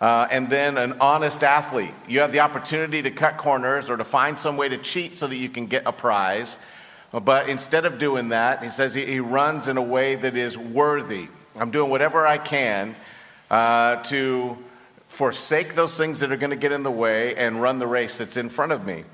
Uh, 0.00 0.28
and 0.30 0.48
then 0.48 0.78
an 0.78 0.94
honest 1.00 1.42
athlete. 1.42 1.94
You 2.06 2.20
have 2.20 2.30
the 2.30 2.40
opportunity 2.40 3.02
to 3.02 3.10
cut 3.10 3.36
corners 3.36 3.90
or 3.90 3.96
to 3.96 4.04
find 4.04 4.38
some 4.38 4.56
way 4.56 4.68
to 4.68 4.78
cheat 4.78 5.16
so 5.16 5.26
that 5.26 5.36
you 5.36 5.48
can 5.48 5.66
get 5.66 5.82
a 5.86 5.92
prize. 5.92 6.56
But 7.12 7.48
instead 7.48 7.84
of 7.84 7.98
doing 7.98 8.28
that, 8.28 8.62
he 8.62 8.68
says 8.68 8.94
he, 8.94 9.04
he 9.06 9.18
runs 9.18 9.66
in 9.66 9.76
a 9.76 9.82
way 9.82 10.14
that 10.14 10.36
is 10.36 10.56
worthy. 10.56 11.28
I'm 11.58 11.70
doing 11.70 11.90
whatever 11.90 12.26
I 12.26 12.38
can 12.38 12.94
uh, 13.50 13.96
to 14.04 14.56
forsake 15.08 15.74
those 15.74 15.96
things 15.96 16.20
that 16.20 16.30
are 16.30 16.36
going 16.36 16.50
to 16.50 16.56
get 16.56 16.70
in 16.70 16.82
the 16.84 16.90
way 16.90 17.34
and 17.34 17.60
run 17.60 17.78
the 17.78 17.86
race 17.86 18.18
that's 18.18 18.36
in 18.36 18.50
front 18.50 18.72
of 18.72 18.86
me. 18.86 19.04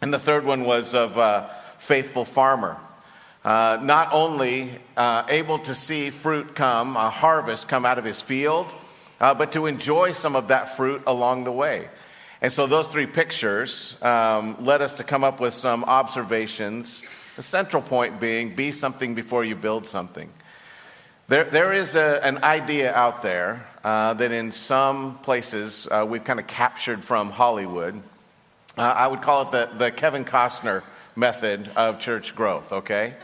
And 0.00 0.12
the 0.12 0.18
third 0.18 0.44
one 0.44 0.64
was 0.64 0.94
of 0.94 1.18
uh, 1.18 1.48
faithful 1.78 2.24
farmer. 2.24 2.78
uh, 3.46 3.78
not 3.80 4.12
only 4.12 4.72
uh, 4.96 5.22
able 5.28 5.60
to 5.60 5.72
see 5.72 6.10
fruit 6.10 6.56
come, 6.56 6.96
a 6.96 7.10
harvest 7.10 7.68
come 7.68 7.86
out 7.86 7.96
of 7.96 8.04
his 8.04 8.20
field, 8.20 8.74
uh, 9.20 9.34
but 9.34 9.52
to 9.52 9.66
enjoy 9.66 10.12
some 10.12 10.36
of 10.36 10.48
that 10.48 10.76
fruit 10.76 11.02
along 11.06 11.44
the 11.44 11.52
way. 11.52 11.88
And 12.42 12.52
so 12.52 12.66
those 12.66 12.88
three 12.88 13.06
pictures 13.06 14.00
um, 14.02 14.62
led 14.64 14.82
us 14.82 14.94
to 14.94 15.04
come 15.04 15.24
up 15.24 15.40
with 15.40 15.54
some 15.54 15.84
observations. 15.84 17.02
The 17.36 17.42
central 17.42 17.82
point 17.82 18.20
being 18.20 18.54
be 18.54 18.70
something 18.72 19.14
before 19.14 19.44
you 19.44 19.56
build 19.56 19.86
something. 19.86 20.30
There, 21.28 21.44
there 21.44 21.72
is 21.72 21.96
a, 21.96 22.20
an 22.22 22.44
idea 22.44 22.94
out 22.94 23.22
there 23.22 23.66
uh, 23.82 24.14
that 24.14 24.30
in 24.32 24.52
some 24.52 25.18
places 25.18 25.88
uh, 25.90 26.06
we've 26.08 26.22
kind 26.22 26.38
of 26.38 26.46
captured 26.46 27.04
from 27.04 27.30
Hollywood. 27.30 28.00
Uh, 28.78 28.82
I 28.82 29.06
would 29.06 29.22
call 29.22 29.42
it 29.42 29.50
the, 29.50 29.76
the 29.76 29.90
Kevin 29.90 30.24
Costner 30.24 30.82
method 31.16 31.68
of 31.74 31.98
church 31.98 32.36
growth, 32.36 32.72
okay? 32.72 33.14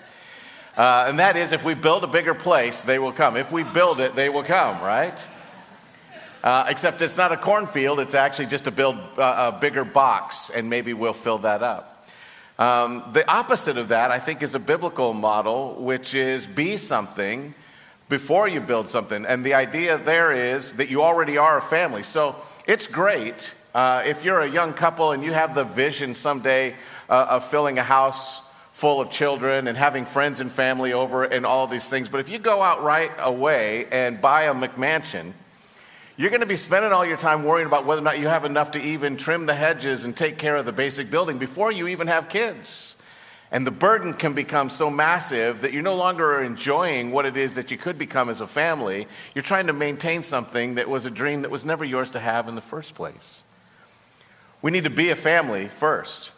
Uh, 0.77 1.05
and 1.07 1.19
that 1.19 1.37
is 1.37 1.53
if 1.53 1.65
we 1.65 1.75
build 1.75 2.03
a 2.03 2.07
bigger 2.07 2.35
place, 2.35 2.83
they 2.83 2.99
will 2.99 3.13
come. 3.13 3.37
If 3.37 3.53
we 3.53 3.63
build 3.63 4.01
it, 4.01 4.17
they 4.17 4.31
will 4.31 4.43
come, 4.43 4.83
right? 4.83 5.23
Uh, 6.43 6.67
except 6.69 7.01
it's 7.01 7.17
not 7.17 7.31
a 7.31 7.37
cornfield, 7.37 8.01
it's 8.01 8.15
actually 8.15 8.47
just 8.47 8.65
to 8.65 8.71
build 8.71 8.97
uh, 9.17 9.53
a 9.55 9.59
bigger 9.61 9.85
box, 9.85 10.51
and 10.51 10.69
maybe 10.69 10.93
we'll 10.93 11.13
fill 11.13 11.39
that 11.39 11.63
up. 11.63 12.09
Um, 12.59 13.05
the 13.13 13.29
opposite 13.31 13.77
of 13.77 13.89
that, 13.89 14.11
I 14.11 14.19
think, 14.19 14.43
is 14.43 14.55
a 14.55 14.59
biblical 14.59 15.15
model, 15.15 15.75
which 15.75 16.15
is 16.15 16.47
be 16.47 16.77
something 16.77 17.55
before 18.09 18.49
you 18.49 18.61
build 18.61 18.91
something. 18.91 19.25
And 19.25 19.45
the 19.45 19.55
idea 19.55 19.99
there 19.99 20.33
is 20.33 20.75
that 20.75 20.91
you 20.91 21.03
already 21.03 21.39
are 21.39 21.57
a 21.57 21.63
family. 21.63 22.03
So 22.03 22.37
it's 22.67 22.87
great 22.87 23.55
uh, 23.75 24.03
if 24.05 24.23
you're 24.23 24.41
a 24.41 24.51
young 24.51 24.75
couple 24.75 25.13
and 25.13 25.23
you 25.23 25.33
have 25.33 25.55
the 25.55 25.65
vision 25.65 26.15
someday 26.15 26.75
uh, 27.09 27.27
of 27.31 27.45
filling 27.49 27.79
a 27.79 27.83
house 27.83 28.47
full 28.73 29.01
of 29.01 29.11
children 29.11 29.67
and 29.67 29.79
having 29.79 30.05
friends 30.05 30.41
and 30.41 30.51
family 30.51 30.93
over 30.93 31.25
and 31.25 31.47
all 31.47 31.67
these 31.67 31.89
things. 31.89 32.09
But 32.09 32.21
if 32.21 32.29
you 32.29 32.39
go 32.39 32.63
out 32.63 32.83
right 32.83 33.13
away 33.19 33.87
and 33.91 34.21
buy 34.21 34.45
a 34.45 34.55
McMansion, 34.55 35.33
you're 36.17 36.31
going 36.31 36.41
to 36.41 36.47
be 36.47 36.57
spending 36.57 36.93
all 36.93 37.07
your 37.07 37.17
time 37.17 37.45
worrying 37.45 37.67
about 37.67 37.87
whether 37.87 38.01
or 38.01 38.05
not 38.05 38.19
you 38.19 38.29
have 38.29 38.45
enough 38.45 38.73
to 38.73 38.81
even 38.81 39.17
trim 39.17 39.47
the 39.47 39.55
hedges 39.55 40.05
and 40.05 40.17
take 40.17 40.39
care 40.39 40.57
of 40.57 40.67
the 40.67 40.73
basic 40.73 41.11
building 41.11 41.39
before 41.39 41.73
you 41.73 41.89
even 41.89 42.07
have 42.07 42.29
kids. 42.29 42.97
And 43.51 43.67
the 43.67 43.71
burden 43.71 44.15
can 44.15 44.33
become 44.33 44.71
so 44.71 44.91
massive 44.91 45.61
that 45.61 45.75
you're 45.75 45.83
no 45.83 45.95
longer 45.95 46.41
enjoying 46.43 47.13
what 47.13 47.27
it 47.27 47.37
is 47.37 47.55
that 47.55 47.71
you 47.71 47.77
could 47.77 47.99
become 47.99 48.31
as 48.31 48.41
a 48.41 48.47
family. 48.47 49.07
You're 49.35 49.43
trying 49.43 49.67
to 49.67 49.75
maintain 49.75 50.23
something 50.23 50.77
that 50.77 50.89
was 50.89 51.05
a 51.05 51.11
dream 51.11 51.43
that 51.43 51.51
was 51.51 51.65
never 51.65 51.85
yours 51.85 52.11
to 52.13 52.21
have 52.21 52.49
in 52.49 52.55
the 52.55 52.63
first 52.63 52.95
place. 52.95 53.43
We 54.63 54.71
need 54.71 54.85
to 54.85 54.91
be 54.91 55.11
a 55.11 55.17
family 55.17 55.69
first. 55.69 56.33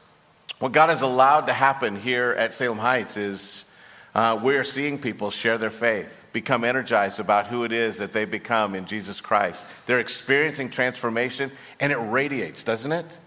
What 0.58 0.72
God 0.72 0.88
has 0.88 1.02
allowed 1.02 1.46
to 1.46 1.52
happen 1.52 1.94
here 1.96 2.34
at 2.36 2.54
Salem 2.54 2.78
Heights 2.78 3.16
is 3.16 3.70
uh, 4.14 4.38
we're 4.40 4.64
seeing 4.64 4.98
people 4.98 5.30
share 5.30 5.58
their 5.58 5.70
faith, 5.70 6.24
become 6.32 6.62
energized 6.62 7.18
about 7.18 7.48
who 7.48 7.64
it 7.64 7.72
is 7.72 7.96
that 7.96 8.12
they 8.12 8.24
become 8.24 8.74
in 8.74 8.84
Jesus 8.84 9.20
Christ. 9.20 9.66
They're 9.86 9.98
experiencing 9.98 10.70
transformation, 10.70 11.50
and 11.80 11.90
it 11.90 11.96
radiates, 11.96 12.62
doesn't 12.62 12.92
it? 12.92 13.18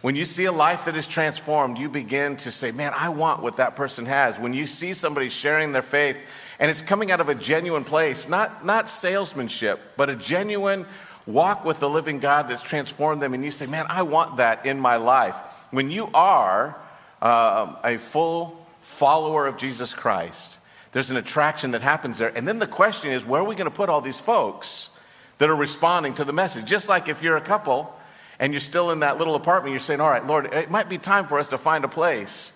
When 0.00 0.16
you 0.16 0.24
see 0.24 0.44
a 0.44 0.52
life 0.52 0.84
that 0.86 0.96
is 0.96 1.06
transformed, 1.06 1.78
you 1.78 1.88
begin 1.88 2.36
to 2.38 2.50
say, 2.50 2.72
Man, 2.72 2.92
I 2.94 3.08
want 3.10 3.42
what 3.42 3.56
that 3.56 3.76
person 3.76 4.06
has. 4.06 4.38
When 4.38 4.52
you 4.54 4.66
see 4.66 4.92
somebody 4.92 5.28
sharing 5.28 5.72
their 5.72 5.82
faith, 5.82 6.18
and 6.58 6.70
it's 6.70 6.82
coming 6.82 7.10
out 7.10 7.20
of 7.20 7.28
a 7.28 7.34
genuine 7.34 7.84
place, 7.84 8.28
not, 8.28 8.64
not 8.64 8.88
salesmanship, 8.88 9.80
but 9.96 10.10
a 10.10 10.16
genuine 10.16 10.86
walk 11.26 11.64
with 11.64 11.80
the 11.80 11.88
living 11.88 12.18
God 12.18 12.48
that's 12.48 12.62
transformed 12.62 13.22
them, 13.22 13.34
and 13.34 13.44
you 13.44 13.50
say, 13.50 13.66
Man, 13.66 13.86
I 13.88 14.02
want 14.02 14.36
that 14.38 14.64
in 14.64 14.78
my 14.78 14.96
life. 14.96 15.36
When 15.70 15.90
you 15.90 16.10
are 16.12 16.76
uh, 17.20 17.76
a 17.82 17.98
full 17.98 18.63
follower 18.84 19.46
of 19.46 19.56
Jesus 19.56 19.94
Christ, 19.94 20.58
there's 20.92 21.10
an 21.10 21.16
attraction 21.16 21.72
that 21.72 21.82
happens 21.82 22.18
there. 22.18 22.28
And 22.36 22.46
then 22.46 22.58
the 22.58 22.66
question 22.66 23.10
is, 23.10 23.24
where 23.24 23.40
are 23.40 23.44
we 23.44 23.56
going 23.56 23.70
to 23.70 23.74
put 23.74 23.88
all 23.88 24.00
these 24.00 24.20
folks 24.20 24.90
that 25.38 25.50
are 25.50 25.56
responding 25.56 26.14
to 26.14 26.24
the 26.24 26.32
message? 26.32 26.66
Just 26.66 26.88
like 26.88 27.08
if 27.08 27.22
you're 27.22 27.36
a 27.36 27.40
couple 27.40 27.92
and 28.38 28.52
you're 28.52 28.60
still 28.60 28.90
in 28.90 29.00
that 29.00 29.18
little 29.18 29.34
apartment, 29.34 29.72
you're 29.72 29.80
saying, 29.80 30.00
All 30.00 30.10
right, 30.10 30.24
Lord, 30.24 30.52
it 30.52 30.70
might 30.70 30.88
be 30.88 30.98
time 30.98 31.26
for 31.26 31.38
us 31.38 31.48
to 31.48 31.58
find 31.58 31.84
a 31.84 31.88
place 31.88 32.52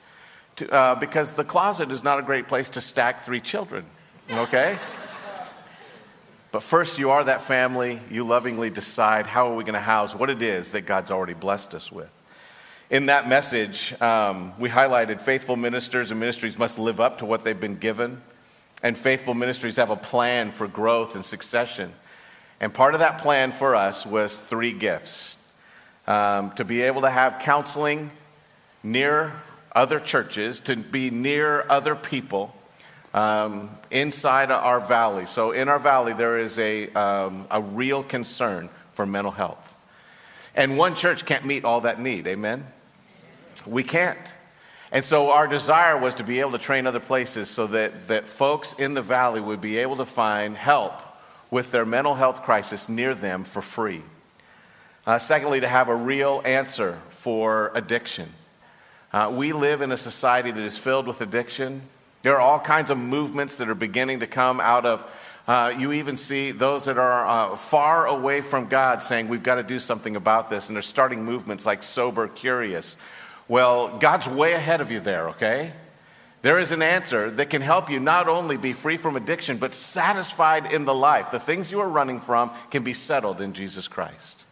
to, 0.56 0.70
uh, 0.70 0.94
because 0.96 1.32
the 1.32 1.44
closet 1.44 1.90
is 1.90 2.04
not 2.04 2.18
a 2.18 2.22
great 2.22 2.46
place 2.46 2.70
to 2.70 2.80
stack 2.80 3.24
three 3.24 3.40
children, 3.40 3.84
okay? 4.30 4.78
but 6.52 6.62
first, 6.62 6.98
you 6.98 7.10
are 7.10 7.24
that 7.24 7.40
family. 7.40 8.00
You 8.10 8.24
lovingly 8.24 8.70
decide 8.70 9.26
how 9.26 9.50
are 9.50 9.56
we 9.56 9.64
going 9.64 9.74
to 9.74 9.80
house 9.80 10.14
what 10.14 10.30
it 10.30 10.42
is 10.42 10.72
that 10.72 10.82
God's 10.82 11.10
already 11.10 11.34
blessed 11.34 11.74
us 11.74 11.90
with. 11.90 12.10
In 12.90 13.04
that 13.06 13.28
message, 13.28 13.94
um, 14.00 14.58
we 14.58 14.70
highlighted 14.70 15.20
faithful 15.20 15.56
ministers 15.56 16.10
and 16.10 16.18
ministries 16.18 16.56
must 16.56 16.78
live 16.78 17.00
up 17.00 17.18
to 17.18 17.26
what 17.26 17.44
they've 17.44 17.60
been 17.60 17.76
given, 17.76 18.22
and 18.82 18.96
faithful 18.96 19.34
ministries 19.34 19.76
have 19.76 19.90
a 19.90 19.96
plan 19.96 20.50
for 20.52 20.66
growth 20.66 21.14
and 21.14 21.22
succession. 21.22 21.92
And 22.60 22.72
part 22.72 22.94
of 22.94 23.00
that 23.00 23.18
plan 23.18 23.52
for 23.52 23.74
us 23.74 24.06
was 24.06 24.34
three 24.34 24.72
gifts 24.72 25.36
um, 26.06 26.50
to 26.52 26.64
be 26.64 26.80
able 26.80 27.02
to 27.02 27.10
have 27.10 27.40
counseling 27.40 28.10
near 28.82 29.34
other 29.72 30.00
churches, 30.00 30.58
to 30.60 30.76
be 30.76 31.10
near 31.10 31.66
other 31.68 31.94
people 31.94 32.56
um, 33.12 33.68
inside 33.90 34.50
our 34.50 34.80
valley. 34.80 35.26
So, 35.26 35.50
in 35.50 35.68
our 35.68 35.78
valley, 35.78 36.14
there 36.14 36.38
is 36.38 36.58
a, 36.58 36.90
um, 36.94 37.48
a 37.50 37.60
real 37.60 38.02
concern 38.02 38.70
for 38.94 39.04
mental 39.04 39.32
health. 39.32 39.76
And 40.54 40.78
one 40.78 40.94
church 40.94 41.26
can't 41.26 41.44
meet 41.44 41.66
all 41.66 41.82
that 41.82 42.00
need, 42.00 42.26
amen? 42.26 42.64
We 43.66 43.84
can't. 43.84 44.18
And 44.90 45.04
so 45.04 45.30
our 45.32 45.46
desire 45.46 45.98
was 45.98 46.14
to 46.14 46.24
be 46.24 46.40
able 46.40 46.52
to 46.52 46.58
train 46.58 46.86
other 46.86 47.00
places 47.00 47.48
so 47.48 47.66
that, 47.68 48.08
that 48.08 48.26
folks 48.26 48.72
in 48.72 48.94
the 48.94 49.02
valley 49.02 49.40
would 49.40 49.60
be 49.60 49.78
able 49.78 49.96
to 49.96 50.06
find 50.06 50.56
help 50.56 51.02
with 51.50 51.70
their 51.70 51.84
mental 51.84 52.14
health 52.14 52.42
crisis 52.42 52.88
near 52.88 53.14
them 53.14 53.44
for 53.44 53.62
free. 53.62 54.02
Uh, 55.06 55.18
secondly, 55.18 55.60
to 55.60 55.68
have 55.68 55.88
a 55.88 55.94
real 55.94 56.42
answer 56.44 56.98
for 57.08 57.70
addiction. 57.74 58.28
Uh, 59.12 59.32
we 59.34 59.52
live 59.52 59.80
in 59.80 59.90
a 59.90 59.96
society 59.96 60.50
that 60.50 60.62
is 60.62 60.76
filled 60.76 61.06
with 61.06 61.20
addiction. 61.22 61.82
There 62.22 62.34
are 62.34 62.40
all 62.40 62.60
kinds 62.60 62.90
of 62.90 62.98
movements 62.98 63.56
that 63.58 63.68
are 63.68 63.74
beginning 63.74 64.20
to 64.20 64.26
come 64.26 64.60
out 64.60 64.84
of. 64.84 65.04
Uh, 65.46 65.72
you 65.78 65.92
even 65.92 66.18
see 66.18 66.50
those 66.50 66.84
that 66.84 66.98
are 66.98 67.26
uh, 67.26 67.56
far 67.56 68.06
away 68.06 68.42
from 68.42 68.68
God 68.68 69.02
saying, 69.02 69.28
We've 69.28 69.42
got 69.42 69.54
to 69.54 69.62
do 69.62 69.78
something 69.78 70.14
about 70.14 70.50
this. 70.50 70.68
And 70.68 70.76
they're 70.76 70.82
starting 70.82 71.24
movements 71.24 71.64
like 71.64 71.82
Sober 71.82 72.28
Curious, 72.28 72.98
well, 73.48 73.98
God's 73.98 74.28
way 74.28 74.52
ahead 74.52 74.80
of 74.80 74.90
you 74.90 75.00
there, 75.00 75.30
okay? 75.30 75.72
There 76.42 76.60
is 76.60 76.70
an 76.70 76.82
answer 76.82 77.30
that 77.32 77.50
can 77.50 77.62
help 77.62 77.90
you 77.90 77.98
not 77.98 78.28
only 78.28 78.56
be 78.56 78.72
free 78.72 78.96
from 78.96 79.16
addiction, 79.16 79.56
but 79.56 79.74
satisfied 79.74 80.70
in 80.72 80.84
the 80.84 80.94
life. 80.94 81.30
The 81.30 81.40
things 81.40 81.72
you 81.72 81.80
are 81.80 81.88
running 81.88 82.20
from 82.20 82.50
can 82.70 82.84
be 82.84 82.92
settled 82.92 83.40
in 83.40 83.54
Jesus 83.54 83.88
Christ. 83.88 84.44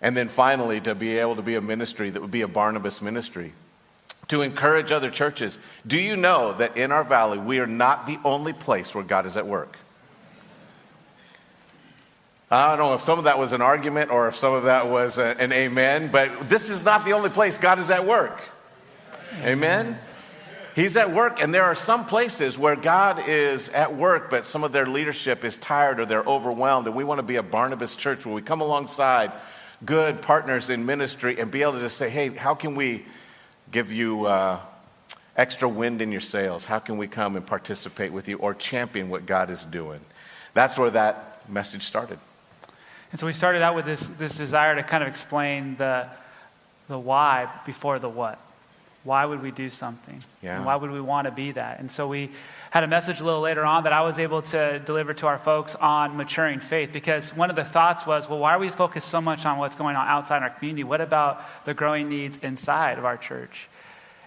And 0.00 0.16
then 0.16 0.28
finally, 0.28 0.80
to 0.82 0.94
be 0.94 1.18
able 1.18 1.36
to 1.36 1.42
be 1.42 1.56
a 1.56 1.60
ministry 1.60 2.10
that 2.10 2.22
would 2.22 2.30
be 2.30 2.42
a 2.42 2.48
Barnabas 2.48 3.02
ministry, 3.02 3.52
to 4.28 4.42
encourage 4.42 4.92
other 4.92 5.10
churches. 5.10 5.58
Do 5.86 5.98
you 5.98 6.16
know 6.16 6.52
that 6.54 6.76
in 6.76 6.92
our 6.92 7.04
valley, 7.04 7.38
we 7.38 7.58
are 7.58 7.66
not 7.66 8.06
the 8.06 8.18
only 8.24 8.52
place 8.52 8.94
where 8.94 9.04
God 9.04 9.26
is 9.26 9.36
at 9.36 9.46
work? 9.46 9.76
I 12.50 12.74
don't 12.74 12.84
know 12.84 12.94
if 12.94 13.00
some 13.00 13.18
of 13.18 13.24
that 13.24 13.38
was 13.38 13.52
an 13.52 13.62
argument 13.62 14.10
or 14.10 14.26
if 14.26 14.34
some 14.34 14.54
of 14.54 14.64
that 14.64 14.88
was 14.88 15.18
a, 15.18 15.40
an 15.40 15.52
amen, 15.52 16.10
but 16.10 16.48
this 16.48 16.68
is 16.68 16.84
not 16.84 17.04
the 17.04 17.12
only 17.12 17.30
place 17.30 17.58
God 17.58 17.78
is 17.78 17.90
at 17.90 18.04
work. 18.04 18.42
Amen? 19.42 19.96
He's 20.74 20.96
at 20.96 21.12
work, 21.12 21.40
and 21.40 21.54
there 21.54 21.64
are 21.64 21.76
some 21.76 22.06
places 22.06 22.58
where 22.58 22.74
God 22.74 23.28
is 23.28 23.68
at 23.68 23.94
work, 23.94 24.30
but 24.30 24.44
some 24.44 24.64
of 24.64 24.72
their 24.72 24.86
leadership 24.86 25.44
is 25.44 25.58
tired 25.58 26.00
or 26.00 26.06
they're 26.06 26.24
overwhelmed. 26.24 26.88
And 26.88 26.96
we 26.96 27.04
want 27.04 27.18
to 27.18 27.22
be 27.22 27.36
a 27.36 27.42
Barnabas 27.42 27.94
church 27.94 28.26
where 28.26 28.34
we 28.34 28.42
come 28.42 28.60
alongside 28.60 29.30
good 29.84 30.20
partners 30.20 30.70
in 30.70 30.86
ministry 30.86 31.38
and 31.38 31.50
be 31.50 31.62
able 31.62 31.74
to 31.74 31.80
just 31.80 31.96
say, 31.96 32.10
hey, 32.10 32.30
how 32.30 32.54
can 32.54 32.74
we 32.74 33.04
give 33.70 33.92
you 33.92 34.26
uh, 34.26 34.58
extra 35.36 35.68
wind 35.68 36.02
in 36.02 36.10
your 36.10 36.20
sails? 36.20 36.64
How 36.64 36.80
can 36.80 36.98
we 36.98 37.06
come 37.06 37.36
and 37.36 37.46
participate 37.46 38.12
with 38.12 38.28
you 38.28 38.38
or 38.38 38.54
champion 38.54 39.08
what 39.08 39.26
God 39.26 39.50
is 39.50 39.62
doing? 39.64 40.00
That's 40.54 40.78
where 40.78 40.90
that 40.90 41.48
message 41.48 41.82
started. 41.82 42.18
And 43.10 43.18
so 43.18 43.26
we 43.26 43.32
started 43.32 43.62
out 43.62 43.74
with 43.74 43.84
this, 43.84 44.06
this 44.06 44.36
desire 44.36 44.74
to 44.76 44.82
kind 44.82 45.02
of 45.02 45.08
explain 45.08 45.76
the, 45.76 46.06
the 46.88 46.98
why 46.98 47.48
before 47.66 47.98
the 47.98 48.08
what. 48.08 48.38
Why 49.02 49.24
would 49.24 49.42
we 49.42 49.50
do 49.50 49.70
something? 49.70 50.20
Yeah. 50.42 50.56
And 50.56 50.66
why 50.66 50.76
would 50.76 50.90
we 50.90 51.00
want 51.00 51.24
to 51.24 51.30
be 51.30 51.52
that? 51.52 51.80
And 51.80 51.90
so 51.90 52.06
we 52.06 52.30
had 52.70 52.84
a 52.84 52.86
message 52.86 53.18
a 53.18 53.24
little 53.24 53.40
later 53.40 53.64
on 53.64 53.84
that 53.84 53.94
I 53.94 54.02
was 54.02 54.18
able 54.18 54.42
to 54.42 54.78
deliver 54.80 55.14
to 55.14 55.26
our 55.26 55.38
folks 55.38 55.74
on 55.74 56.18
maturing 56.18 56.60
faith 56.60 56.92
because 56.92 57.34
one 57.34 57.48
of 57.48 57.56
the 57.56 57.64
thoughts 57.64 58.06
was, 58.06 58.28
well, 58.28 58.38
why 58.38 58.54
are 58.54 58.58
we 58.58 58.68
focused 58.68 59.08
so 59.08 59.20
much 59.20 59.46
on 59.46 59.58
what's 59.58 59.74
going 59.74 59.96
on 59.96 60.06
outside 60.06 60.42
our 60.42 60.50
community? 60.50 60.84
What 60.84 61.00
about 61.00 61.42
the 61.64 61.72
growing 61.72 62.10
needs 62.10 62.36
inside 62.42 62.98
of 62.98 63.06
our 63.06 63.16
church? 63.16 63.68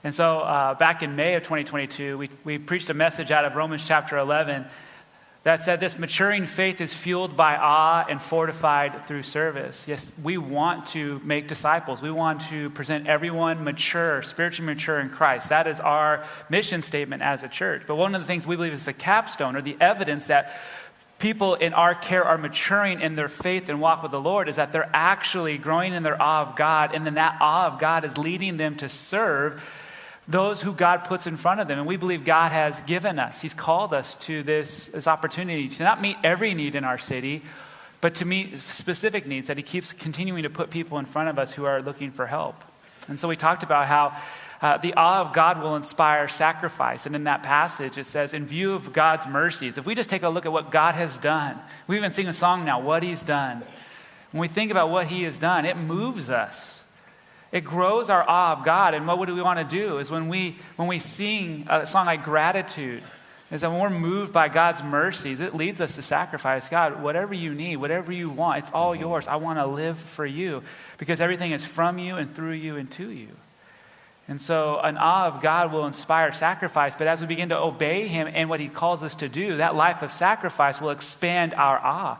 And 0.03 0.13
so 0.13 0.39
uh, 0.39 0.73
back 0.73 1.03
in 1.03 1.15
May 1.15 1.35
of 1.35 1.43
2022, 1.43 2.17
we, 2.17 2.29
we 2.43 2.57
preached 2.57 2.89
a 2.89 2.93
message 2.95 3.29
out 3.29 3.45
of 3.45 3.55
Romans 3.55 3.85
chapter 3.85 4.17
11 4.17 4.65
that 5.43 5.61
said 5.61 5.81
this 5.81 5.99
maturing 5.99 6.45
faith 6.45 6.79
is 6.79 6.93
fueled 6.93 7.35
by 7.35 7.57
awe 7.57 8.05
and 8.07 8.21
fortified 8.21 9.05
through 9.07 9.23
service. 9.23 9.87
Yes, 9.89 10.13
we 10.23 10.37
want 10.37 10.87
to 10.87 11.19
make 11.25 11.49
disciples. 11.49 12.01
We 12.01 12.11
want 12.11 12.41
to 12.47 12.69
present 12.69 13.07
everyone 13.07 13.63
mature, 13.63 14.23
spiritually 14.23 14.73
mature 14.73 14.99
in 14.99 15.09
Christ. 15.09 15.49
That 15.49 15.67
is 15.67 15.81
our 15.81 16.23
mission 16.49 16.81
statement 16.81 17.21
as 17.23 17.43
a 17.43 17.49
church. 17.49 17.83
But 17.85 17.97
one 17.97 18.15
of 18.15 18.21
the 18.21 18.27
things 18.27 18.47
we 18.47 18.55
believe 18.55 18.71
is 18.71 18.85
the 18.85 18.93
capstone 18.93 19.57
or 19.57 19.61
the 19.61 19.75
evidence 19.81 20.27
that 20.27 20.53
people 21.19 21.55
in 21.55 21.73
our 21.73 21.93
care 21.93 22.23
are 22.23 22.37
maturing 22.37 23.01
in 23.01 23.15
their 23.15 23.27
faith 23.27 23.67
and 23.67 23.81
walk 23.81 24.01
with 24.01 24.11
the 24.11 24.21
Lord 24.21 24.47
is 24.47 24.55
that 24.55 24.71
they're 24.71 24.89
actually 24.93 25.57
growing 25.57 25.93
in 25.93 26.03
their 26.03 26.21
awe 26.21 26.41
of 26.41 26.55
God, 26.55 26.95
and 26.95 27.05
then 27.05 27.15
that 27.15 27.37
awe 27.41 27.67
of 27.67 27.79
God 27.79 28.05
is 28.05 28.17
leading 28.17 28.55
them 28.55 28.75
to 28.77 28.87
serve 28.87 29.63
those 30.27 30.61
who 30.61 30.71
God 30.71 31.03
puts 31.03 31.27
in 31.27 31.37
front 31.37 31.59
of 31.59 31.67
them. 31.67 31.79
And 31.79 31.87
we 31.87 31.97
believe 31.97 32.23
God 32.23 32.51
has 32.51 32.79
given 32.81 33.19
us, 33.19 33.41
He's 33.41 33.53
called 33.53 33.93
us 33.93 34.15
to 34.17 34.43
this, 34.43 34.87
this 34.87 35.07
opportunity 35.07 35.67
to 35.69 35.83
not 35.83 36.01
meet 36.01 36.17
every 36.23 36.53
need 36.53 36.75
in 36.75 36.83
our 36.83 36.97
city, 36.97 37.41
but 38.01 38.15
to 38.15 38.25
meet 38.25 38.59
specific 38.59 39.25
needs 39.25 39.47
that 39.47 39.57
He 39.57 39.63
keeps 39.63 39.93
continuing 39.93 40.43
to 40.43 40.49
put 40.49 40.69
people 40.69 40.97
in 40.97 41.05
front 41.05 41.29
of 41.29 41.39
us 41.39 41.53
who 41.53 41.65
are 41.65 41.81
looking 41.81 42.11
for 42.11 42.27
help. 42.27 42.55
And 43.07 43.19
so 43.19 43.27
we 43.27 43.35
talked 43.35 43.63
about 43.63 43.87
how 43.87 44.15
uh, 44.61 44.77
the 44.77 44.93
awe 44.93 45.19
of 45.19 45.33
God 45.33 45.61
will 45.61 45.75
inspire 45.75 46.29
sacrifice. 46.29 47.05
And 47.05 47.15
in 47.15 47.25
that 47.25 47.43
passage, 47.43 47.97
it 47.97 48.05
says, 48.05 48.33
in 48.33 48.45
view 48.45 48.73
of 48.73 48.93
God's 48.93 49.27
mercies, 49.27 49.77
if 49.77 49.85
we 49.85 49.93
just 49.93 50.09
take 50.09 50.23
a 50.23 50.29
look 50.29 50.45
at 50.45 50.53
what 50.53 50.71
God 50.71 50.95
has 50.95 51.17
done, 51.17 51.59
we 51.85 51.97
even 51.97 52.13
sing 52.13 52.27
a 52.27 52.33
song 52.33 52.63
now, 52.63 52.79
What 52.79 53.03
He's 53.03 53.23
Done. 53.23 53.61
When 54.31 54.39
we 54.39 54.47
think 54.47 54.71
about 54.71 54.89
what 54.89 55.07
He 55.07 55.23
has 55.23 55.37
done, 55.37 55.65
it 55.65 55.75
moves 55.75 56.29
us. 56.29 56.82
It 57.53 57.63
grows 57.63 58.09
our 58.09 58.27
awe 58.27 58.53
of 58.53 58.65
God. 58.65 58.95
And 58.95 59.05
what 59.05 59.27
do 59.27 59.35
we 59.35 59.41
want 59.43 59.59
to 59.59 59.63
do 59.65 59.99
is 59.99 60.09
when 60.09 60.27
we, 60.27 60.57
when 60.75 60.87
we 60.87 60.97
sing 60.97 61.67
a 61.69 61.85
song 61.85 62.07
like 62.07 62.23
gratitude, 62.25 63.03
is 63.51 63.61
that 63.61 63.69
when 63.69 63.79
we're 63.79 63.91
moved 63.91 64.33
by 64.33 64.49
God's 64.49 64.81
mercies, 64.81 65.39
it 65.39 65.53
leads 65.53 65.79
us 65.79 65.93
to 65.95 66.01
sacrifice. 66.01 66.67
God, 66.67 67.03
whatever 67.03 67.35
you 67.35 67.53
need, 67.53 67.77
whatever 67.77 68.11
you 68.11 68.27
want, 68.27 68.63
it's 68.63 68.71
all 68.71 68.93
mm-hmm. 68.93 69.03
yours. 69.03 69.27
I 69.27 69.35
want 69.35 69.59
to 69.59 69.67
live 69.67 69.99
for 69.99 70.25
you 70.25 70.63
because 70.97 71.21
everything 71.21 71.51
is 71.51 71.63
from 71.63 71.99
you 71.99 72.15
and 72.15 72.35
through 72.35 72.53
you 72.53 72.75
and 72.75 72.89
to 72.93 73.11
you. 73.11 73.29
And 74.27 74.41
so, 74.41 74.79
an 74.79 74.97
awe 74.97 75.27
of 75.27 75.41
God 75.41 75.71
will 75.71 75.85
inspire 75.85 76.31
sacrifice, 76.31 76.95
but 76.95 77.07
as 77.07 77.21
we 77.21 77.27
begin 77.27 77.49
to 77.49 77.59
obey 77.59 78.07
Him 78.07 78.27
and 78.33 78.49
what 78.49 78.61
He 78.61 78.69
calls 78.69 79.03
us 79.03 79.13
to 79.15 79.29
do, 79.29 79.57
that 79.57 79.75
life 79.75 80.01
of 80.01 80.11
sacrifice 80.11 80.81
will 80.81 80.91
expand 80.91 81.53
our 81.53 81.77
awe. 81.77 82.17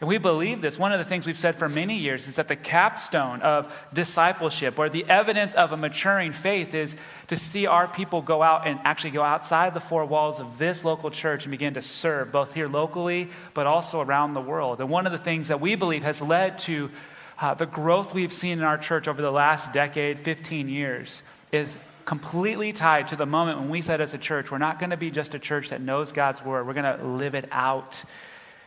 And 0.00 0.08
we 0.08 0.16
believe 0.16 0.62
this. 0.62 0.78
One 0.78 0.92
of 0.92 0.98
the 0.98 1.04
things 1.04 1.26
we've 1.26 1.36
said 1.36 1.56
for 1.56 1.68
many 1.68 1.94
years 1.94 2.26
is 2.26 2.36
that 2.36 2.48
the 2.48 2.56
capstone 2.56 3.42
of 3.42 3.86
discipleship 3.92 4.78
or 4.78 4.88
the 4.88 5.04
evidence 5.10 5.52
of 5.52 5.72
a 5.72 5.76
maturing 5.76 6.32
faith 6.32 6.72
is 6.72 6.96
to 7.28 7.36
see 7.36 7.66
our 7.66 7.86
people 7.86 8.22
go 8.22 8.42
out 8.42 8.66
and 8.66 8.80
actually 8.82 9.10
go 9.10 9.22
outside 9.22 9.74
the 9.74 9.80
four 9.80 10.06
walls 10.06 10.40
of 10.40 10.56
this 10.56 10.86
local 10.86 11.10
church 11.10 11.44
and 11.44 11.50
begin 11.50 11.74
to 11.74 11.82
serve, 11.82 12.32
both 12.32 12.54
here 12.54 12.66
locally, 12.66 13.28
but 13.52 13.66
also 13.66 14.00
around 14.00 14.32
the 14.32 14.40
world. 14.40 14.80
And 14.80 14.88
one 14.88 15.04
of 15.04 15.12
the 15.12 15.18
things 15.18 15.48
that 15.48 15.60
we 15.60 15.74
believe 15.74 16.02
has 16.02 16.22
led 16.22 16.58
to 16.60 16.90
uh, 17.38 17.52
the 17.52 17.66
growth 17.66 18.14
we've 18.14 18.32
seen 18.32 18.58
in 18.58 18.64
our 18.64 18.78
church 18.78 19.06
over 19.06 19.20
the 19.20 19.30
last 19.30 19.74
decade, 19.74 20.18
15 20.18 20.70
years, 20.70 21.22
is 21.52 21.76
completely 22.06 22.72
tied 22.72 23.08
to 23.08 23.16
the 23.16 23.26
moment 23.26 23.58
when 23.58 23.68
we 23.68 23.82
said 23.82 24.00
as 24.00 24.14
a 24.14 24.18
church, 24.18 24.50
we're 24.50 24.58
not 24.58 24.78
going 24.78 24.90
to 24.90 24.96
be 24.96 25.10
just 25.10 25.34
a 25.34 25.38
church 25.38 25.68
that 25.68 25.82
knows 25.82 26.10
God's 26.10 26.42
word, 26.42 26.66
we're 26.66 26.72
going 26.72 26.98
to 26.98 27.04
live 27.04 27.34
it 27.34 27.46
out 27.52 28.02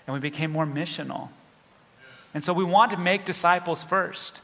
and 0.05 0.13
we 0.13 0.19
became 0.19 0.51
more 0.51 0.65
missional. 0.65 1.29
And 2.33 2.43
so 2.43 2.53
we 2.53 2.63
want 2.63 2.91
to 2.91 2.97
make 2.97 3.25
disciples 3.25 3.83
first. 3.83 4.41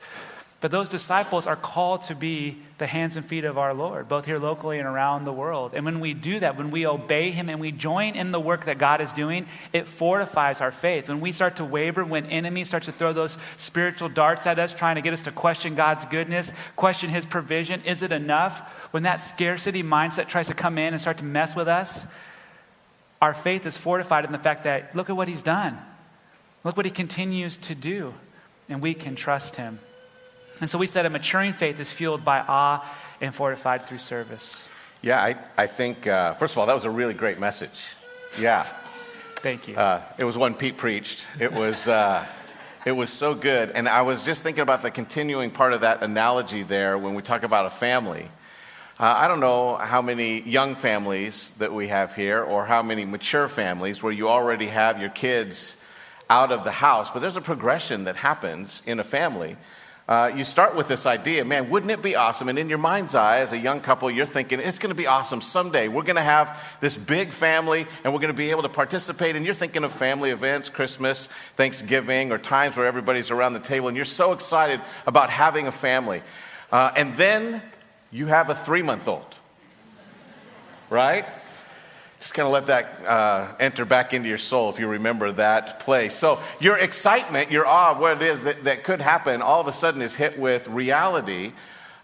But 0.61 0.71
those 0.71 0.89
disciples 0.89 1.47
are 1.47 1.55
called 1.55 2.01
to 2.03 2.15
be 2.15 2.57
the 2.79 2.87
hands 2.87 3.15
and 3.15 3.25
feet 3.25 3.45
of 3.45 3.57
our 3.57 3.73
Lord, 3.73 4.09
both 4.09 4.25
here 4.25 4.37
locally 4.37 4.77
and 4.77 4.87
around 4.87 5.23
the 5.23 5.31
world. 5.31 5.71
And 5.73 5.85
when 5.85 6.01
we 6.01 6.13
do 6.13 6.41
that, 6.41 6.57
when 6.57 6.69
we 6.69 6.85
obey 6.85 7.31
Him 7.31 7.47
and 7.47 7.61
we 7.61 7.71
join 7.71 8.15
in 8.15 8.31
the 8.31 8.41
work 8.41 8.65
that 8.65 8.77
God 8.77 8.99
is 8.99 9.13
doing, 9.13 9.45
it 9.71 9.87
fortifies 9.87 10.59
our 10.59 10.71
faith. 10.71 11.07
When 11.07 11.21
we 11.21 11.31
start 11.31 11.55
to 11.57 11.65
waver, 11.65 12.03
when 12.03 12.25
enemies 12.25 12.67
start 12.67 12.83
to 12.83 12.91
throw 12.91 13.13
those 13.13 13.37
spiritual 13.57 14.09
darts 14.09 14.45
at 14.45 14.59
us, 14.59 14.73
trying 14.73 14.95
to 14.95 15.01
get 15.01 15.13
us 15.13 15.21
to 15.23 15.31
question 15.31 15.75
God's 15.75 16.05
goodness, 16.05 16.51
question 16.75 17.09
His 17.09 17.25
provision, 17.25 17.81
is 17.85 18.01
it 18.01 18.11
enough? 18.11 18.59
When 18.91 19.03
that 19.03 19.21
scarcity 19.21 19.81
mindset 19.81 20.27
tries 20.27 20.47
to 20.47 20.53
come 20.53 20.77
in 20.77 20.93
and 20.93 21.01
start 21.01 21.19
to 21.19 21.25
mess 21.25 21.55
with 21.55 21.69
us, 21.69 22.05
our 23.21 23.33
faith 23.33 23.65
is 23.65 23.77
fortified 23.77 24.25
in 24.25 24.31
the 24.31 24.37
fact 24.37 24.63
that 24.63 24.95
look 24.95 25.09
at 25.09 25.15
what 25.15 25.27
he's 25.27 25.41
done. 25.41 25.77
Look 26.63 26.77
what 26.77 26.85
he 26.85 26.91
continues 26.91 27.57
to 27.57 27.75
do, 27.75 28.13
and 28.67 28.81
we 28.81 28.93
can 28.93 29.15
trust 29.15 29.55
him. 29.55 29.79
And 30.59 30.69
so 30.69 30.77
we 30.77 30.87
said 30.87 31.05
a 31.05 31.09
maturing 31.09 31.53
faith 31.53 31.79
is 31.79 31.91
fueled 31.91 32.25
by 32.25 32.39
awe 32.39 32.85
and 33.21 33.33
fortified 33.33 33.85
through 33.85 33.99
service. 33.99 34.67
Yeah, 35.01 35.21
I, 35.21 35.37
I 35.57 35.67
think, 35.67 36.07
uh, 36.07 36.33
first 36.33 36.53
of 36.53 36.57
all, 36.57 36.65
that 36.65 36.73
was 36.73 36.83
a 36.83 36.89
really 36.89 37.13
great 37.13 37.39
message. 37.39 37.85
Yeah. 38.39 38.63
Thank 39.37 39.69
you. 39.69 39.75
Uh, 39.77 40.01
it 40.17 40.25
was 40.25 40.37
one 40.37 40.53
Pete 40.53 40.75
preached. 40.75 41.25
It 41.39 41.53
was, 41.53 41.87
uh, 41.87 42.25
it 42.85 42.91
was 42.91 43.09
so 43.09 43.33
good. 43.33 43.71
And 43.71 43.87
I 43.87 44.01
was 44.01 44.25
just 44.25 44.43
thinking 44.43 44.61
about 44.61 44.81
the 44.81 44.91
continuing 44.91 45.51
part 45.51 45.71
of 45.71 45.81
that 45.81 46.03
analogy 46.03 46.63
there 46.63 46.97
when 46.97 47.15
we 47.15 47.21
talk 47.21 47.43
about 47.43 47.65
a 47.65 47.69
family. 47.69 48.29
Uh, 48.99 49.15
I 49.15 49.29
don't 49.29 49.39
know 49.39 49.77
how 49.77 50.01
many 50.01 50.41
young 50.41 50.75
families 50.75 51.51
that 51.51 51.71
we 51.71 51.87
have 51.87 52.15
here 52.15 52.43
or 52.43 52.65
how 52.65 52.83
many 52.83 53.05
mature 53.05 53.47
families 53.47 54.03
where 54.03 54.11
you 54.11 54.27
already 54.27 54.67
have 54.67 54.99
your 54.99 55.09
kids 55.09 55.81
out 56.29 56.51
of 56.51 56.65
the 56.65 56.71
house, 56.71 57.09
but 57.09 57.19
there's 57.19 57.37
a 57.37 57.41
progression 57.41 58.03
that 58.03 58.17
happens 58.17 58.81
in 58.85 58.99
a 58.99 59.03
family. 59.05 59.55
Uh, 60.09 60.29
you 60.35 60.43
start 60.43 60.75
with 60.75 60.89
this 60.89 61.05
idea, 61.05 61.45
man, 61.45 61.69
wouldn't 61.69 61.93
it 61.93 62.01
be 62.01 62.17
awesome? 62.17 62.49
And 62.49 62.59
in 62.59 62.67
your 62.67 62.77
mind's 62.77 63.15
eye, 63.15 63.39
as 63.39 63.53
a 63.53 63.57
young 63.57 63.79
couple, 63.79 64.11
you're 64.11 64.25
thinking, 64.25 64.59
it's 64.59 64.79
going 64.79 64.89
to 64.89 64.95
be 64.95 65.07
awesome 65.07 65.39
someday. 65.39 65.87
We're 65.87 66.03
going 66.03 66.17
to 66.17 66.21
have 66.21 66.77
this 66.81 66.97
big 66.97 67.31
family 67.31 67.87
and 68.03 68.11
we're 68.11 68.19
going 68.19 68.33
to 68.33 68.37
be 68.37 68.49
able 68.51 68.63
to 68.63 68.69
participate. 68.69 69.37
And 69.37 69.45
you're 69.45 69.55
thinking 69.55 69.85
of 69.85 69.93
family 69.93 70.31
events, 70.31 70.69
Christmas, 70.69 71.27
Thanksgiving, 71.55 72.33
or 72.33 72.37
times 72.37 72.75
where 72.75 72.85
everybody's 72.85 73.31
around 73.31 73.53
the 73.53 73.61
table 73.61 73.87
and 73.87 73.95
you're 73.95 74.03
so 74.03 74.33
excited 74.33 74.81
about 75.07 75.29
having 75.29 75.67
a 75.67 75.71
family. 75.71 76.21
Uh, 76.69 76.91
and 76.97 77.15
then 77.15 77.61
you 78.11 78.27
have 78.27 78.49
a 78.49 78.55
three 78.55 78.81
month 78.81 79.07
old, 79.07 79.35
right? 80.89 81.25
Just 82.19 82.33
kind 82.33 82.47
of 82.47 82.51
let 82.51 82.65
that 82.65 83.05
uh, 83.05 83.47
enter 83.59 83.85
back 83.85 84.13
into 84.13 84.27
your 84.27 84.37
soul 84.37 84.69
if 84.69 84.77
you 84.77 84.87
remember 84.87 85.31
that 85.31 85.79
place. 85.79 86.13
So, 86.13 86.39
your 86.59 86.77
excitement, 86.77 87.49
your 87.49 87.65
awe 87.65 87.91
of 87.91 87.99
what 87.99 88.21
it 88.21 88.27
is 88.27 88.43
that, 88.43 88.65
that 88.65 88.83
could 88.83 88.99
happen, 88.99 89.41
all 89.41 89.61
of 89.61 89.67
a 89.67 89.73
sudden 89.73 90.01
is 90.01 90.15
hit 90.15 90.37
with 90.37 90.67
reality. 90.67 91.53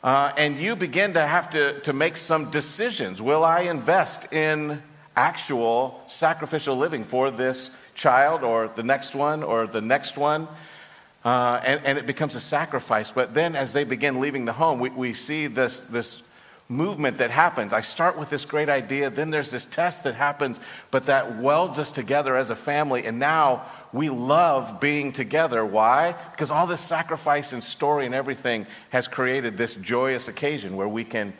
Uh, 0.02 0.32
and 0.38 0.58
you 0.58 0.76
begin 0.76 1.13
to 1.13 1.22
have 1.22 1.50
to, 1.50 1.80
to 1.82 1.91
make 1.91 2.15
some 2.15 2.52
decisions. 2.52 3.22
Will 3.22 3.44
I 3.44 3.62
invest 3.62 4.32
in 4.32 4.82
actual 5.15 6.02
sacrificial 6.08 6.78
living 6.78 7.04
for 7.04 7.32
this 7.32 7.76
child 7.96 8.44
or 8.44 8.68
the 8.68 8.84
next 8.84 9.15
one 9.15 9.44
or 9.44 9.68
the 9.68 9.82
next 9.82 10.15
one? 10.15 10.48
Uh, 11.26 11.60
and, 11.66 11.82
and, 11.84 11.98
it 11.98 12.06
becomes 12.06 12.36
a 12.36 12.40
sacrifice. 12.40 13.10
But 13.10 13.34
then, 13.34 13.56
as 13.56 13.74
they 13.74 13.84
begin 13.84 14.22
leaving 14.22 14.46
the 14.46 14.54
home, 14.54 14.80
we, 14.80 14.92
we 14.92 15.14
see 15.14 15.48
this, 15.48 15.80
this 15.80 16.22
movement 16.70 17.18
that 17.18 17.32
happens. 17.32 17.74
I 17.74 17.82
start 17.82 18.18
with 18.18 18.30
this 18.30 18.46
great 18.46 18.70
idea, 18.70 19.10
then 19.10 19.32
there's 19.32 19.50
this 19.50 19.66
test 19.66 20.04
that 20.04 20.14
happens, 20.14 20.60
but 20.92 21.08
that 21.08 21.38
welds 21.38 21.80
us 21.80 21.90
together 21.90 22.36
as 22.36 22.52
a 22.52 22.56
family. 22.56 23.08
And 23.08 23.18
now 23.18 23.66
we 23.92 24.10
love 24.10 24.80
being 24.80 25.12
together. 25.12 25.66
Why? 25.66 26.16
Because 26.32 26.52
all 26.52 26.68
this 26.68 26.82
sacrifice 26.82 27.54
and 27.54 27.64
story 27.64 28.06
and 28.06 28.14
everything 28.14 28.68
has 28.90 29.08
created 29.08 29.58
this 29.58 29.74
joyous 29.76 30.28
occasion 30.28 30.76
where 30.76 30.88
we 30.88 31.04
can 31.04 31.34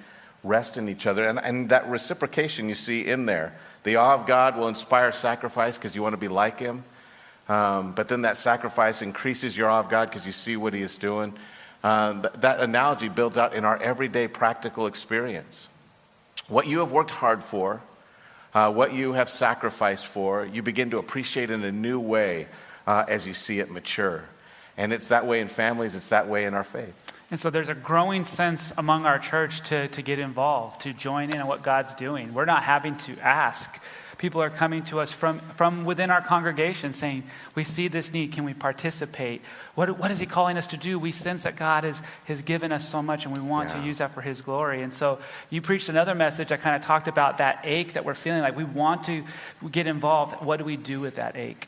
rest 0.44 0.78
in 0.78 0.90
each 0.90 1.06
other. 1.06 1.28
And, 1.28 1.40
and 1.40 1.70
that 1.70 1.88
reciprocation 1.88 2.70
you 2.70 2.76
see 2.76 3.06
in 3.06 3.26
there. 3.26 3.54
The 3.84 3.98
awe 3.98 4.16
of 4.16 4.26
God 4.26 4.58
will 4.58 4.68
inspire 4.68 5.12
sacrifice 5.12 5.78
because 5.78 5.96
you 5.96 6.02
want 6.02 6.14
to 6.14 6.18
be 6.18 6.28
like 6.28 6.60
Him. 6.60 6.86
Um, 7.48 7.94
but 7.94 8.08
then 8.08 8.22
that 8.22 8.38
sacrifice 8.38 9.02
increases 9.02 9.56
your 9.56 9.70
awe 9.70 9.80
of 9.80 9.90
God 9.90 10.10
because 10.10 10.26
you 10.26 10.32
see 10.32 10.58
what 10.58 10.74
He 10.74 10.82
is 10.82 10.98
doing. 10.98 11.34
Th- 11.84 12.34
that 12.38 12.60
analogy 12.60 13.10
builds 13.10 13.38
out 13.38 13.54
in 13.54 13.64
our 13.64 13.82
everyday 13.82 14.28
practical 14.28 14.88
experience. 14.88 15.68
What 16.48 16.68
you 16.68 16.80
have 16.80 16.92
worked 16.92 17.12
hard 17.12 17.44
for, 17.44 17.82
uh, 18.54 18.72
what 18.72 18.94
you 18.94 19.14
have 19.14 19.30
sacrificed 19.30 20.08
for, 20.08 20.46
you 20.46 20.62
begin 20.62 20.90
to 20.92 20.98
appreciate 20.98 21.52
in 21.52 21.64
a 21.64 21.72
new 21.72 22.00
way 22.00 22.48
uh, 22.88 23.06
as 23.08 23.28
you 23.28 23.34
see 23.34 23.60
it 23.60 23.70
mature. 23.70 24.24
And 24.78 24.92
it's 24.92 25.10
that 25.10 25.26
way 25.26 25.40
in 25.40 25.48
families, 25.48 25.96
it's 25.96 26.10
that 26.10 26.28
way 26.28 26.46
in 26.46 26.54
our 26.54 26.64
faith. 26.64 27.12
And 27.32 27.40
so 27.40 27.50
there's 27.50 27.70
a 27.70 27.76
growing 27.76 28.24
sense 28.24 28.72
among 28.78 29.06
our 29.06 29.18
church 29.18 29.62
to, 29.70 29.88
to 29.90 30.02
get 30.02 30.20
involved, 30.20 30.82
to 30.82 30.94
join 30.94 31.32
in 31.32 31.42
on 31.42 31.48
what 31.48 31.64
God's 31.64 31.96
doing. 31.96 32.34
We're 32.34 32.46
not 32.46 32.64
having 32.64 32.96
to 32.98 33.18
ask 33.20 33.82
people 34.18 34.42
are 34.42 34.50
coming 34.50 34.84
to 34.86 35.00
us 35.00 35.12
from, 35.12 35.40
from 35.40 35.86
within 35.86 36.10
our 36.10 36.22
congregation 36.22 36.94
saying, 36.94 37.24
We 37.54 37.64
see 37.64 37.88
this 37.88 38.14
need. 38.14 38.32
Can 38.32 38.44
we 38.44 38.54
participate? 38.54 39.42
What, 39.76 39.98
what 40.00 40.12
is 40.12 40.20
He 40.20 40.26
calling 40.26 40.58
us 40.58 40.68
to 40.68 40.78
do? 40.78 40.98
We 40.98 41.12
sense 41.12 41.44
that 41.44 41.56
God 41.56 41.84
has, 41.84 42.02
has 42.26 42.42
given 42.42 42.72
us 42.72 42.88
so 42.88 43.02
much 43.02 43.26
and 43.26 43.36
we 43.36 43.44
want 43.44 43.70
yeah. 43.70 43.82
to 43.82 43.86
use 43.86 43.98
that 43.98 44.12
for 44.12 44.22
His 44.22 44.42
glory. 44.42 44.82
And 44.82 44.94
so 44.94 45.20
you 45.50 45.62
preached 45.62 45.90
another 45.90 46.16
message 46.16 46.50
that 46.50 46.62
kind 46.62 46.76
of 46.76 46.82
talked 46.82 47.08
about 47.08 47.38
that 47.40 47.62
ache 47.64 47.94
that 47.94 48.06
we're 48.06 48.16
feeling 48.16 48.42
like 48.42 48.56
we 48.56 48.64
want 48.64 49.04
to 49.06 49.24
get 49.72 49.88
involved. 49.88 50.44
What 50.44 50.58
do 50.58 50.66
we 50.66 50.78
do 50.78 51.00
with 51.00 51.16
that 51.16 51.36
ache? 51.36 51.68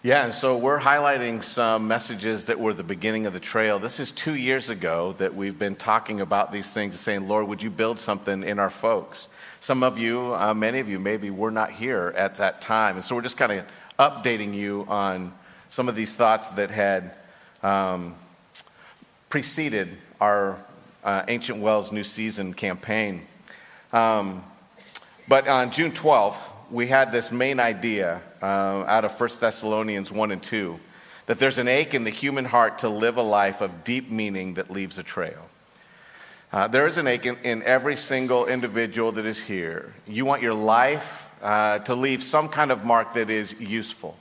Yeah, 0.00 0.24
and 0.24 0.32
so 0.32 0.56
we're 0.56 0.78
highlighting 0.78 1.42
some 1.42 1.88
messages 1.88 2.44
that 2.44 2.60
were 2.60 2.72
the 2.72 2.84
beginning 2.84 3.26
of 3.26 3.32
the 3.32 3.40
trail. 3.40 3.80
This 3.80 3.98
is 3.98 4.12
two 4.12 4.34
years 4.34 4.70
ago 4.70 5.14
that 5.14 5.34
we've 5.34 5.58
been 5.58 5.74
talking 5.74 6.20
about 6.20 6.52
these 6.52 6.72
things 6.72 6.94
and 6.94 7.00
saying, 7.00 7.26
Lord, 7.26 7.48
would 7.48 7.64
you 7.64 7.70
build 7.70 7.98
something 7.98 8.44
in 8.44 8.60
our 8.60 8.70
folks? 8.70 9.26
Some 9.58 9.82
of 9.82 9.98
you, 9.98 10.36
uh, 10.36 10.54
many 10.54 10.78
of 10.78 10.88
you, 10.88 11.00
maybe 11.00 11.30
were 11.30 11.50
not 11.50 11.72
here 11.72 12.14
at 12.16 12.36
that 12.36 12.60
time. 12.60 12.94
And 12.94 13.02
so 13.02 13.16
we're 13.16 13.22
just 13.22 13.36
kind 13.36 13.50
of 13.50 13.66
updating 13.98 14.54
you 14.54 14.86
on 14.88 15.32
some 15.68 15.88
of 15.88 15.96
these 15.96 16.14
thoughts 16.14 16.52
that 16.52 16.70
had 16.70 17.10
um, 17.64 18.14
preceded 19.30 19.88
our 20.20 20.58
uh, 21.02 21.24
Ancient 21.26 21.58
Wells 21.58 21.90
New 21.90 22.04
Season 22.04 22.54
campaign. 22.54 23.22
Um, 23.92 24.44
but 25.26 25.48
on 25.48 25.72
June 25.72 25.90
12th, 25.90 26.52
we 26.70 26.86
had 26.86 27.12
this 27.12 27.32
main 27.32 27.60
idea 27.60 28.20
uh, 28.42 28.84
out 28.86 29.04
of 29.04 29.18
1 29.18 29.30
Thessalonians 29.40 30.12
1 30.12 30.32
and 30.32 30.42
2 30.42 30.78
that 31.26 31.38
there's 31.38 31.58
an 31.58 31.68
ache 31.68 31.94
in 31.94 32.04
the 32.04 32.10
human 32.10 32.46
heart 32.46 32.78
to 32.78 32.88
live 32.88 33.16
a 33.16 33.22
life 33.22 33.60
of 33.60 33.84
deep 33.84 34.10
meaning 34.10 34.54
that 34.54 34.70
leaves 34.70 34.98
a 34.98 35.02
trail. 35.02 35.48
Uh, 36.50 36.66
there 36.66 36.86
is 36.86 36.96
an 36.96 37.06
ache 37.06 37.26
in, 37.26 37.36
in, 37.44 37.62
every 37.64 37.96
single 37.96 38.46
individual 38.46 39.12
that 39.12 39.26
is 39.26 39.42
here. 39.42 39.92
You 40.06 40.24
want 40.24 40.40
your 40.40 40.54
life 40.54 41.30
uh, 41.42 41.80
to 41.80 41.94
leave 41.94 42.22
some 42.22 42.48
kind 42.48 42.70
of 42.70 42.84
mark 42.84 43.12
that 43.14 43.28
is 43.28 43.60
useful. 43.60 44.16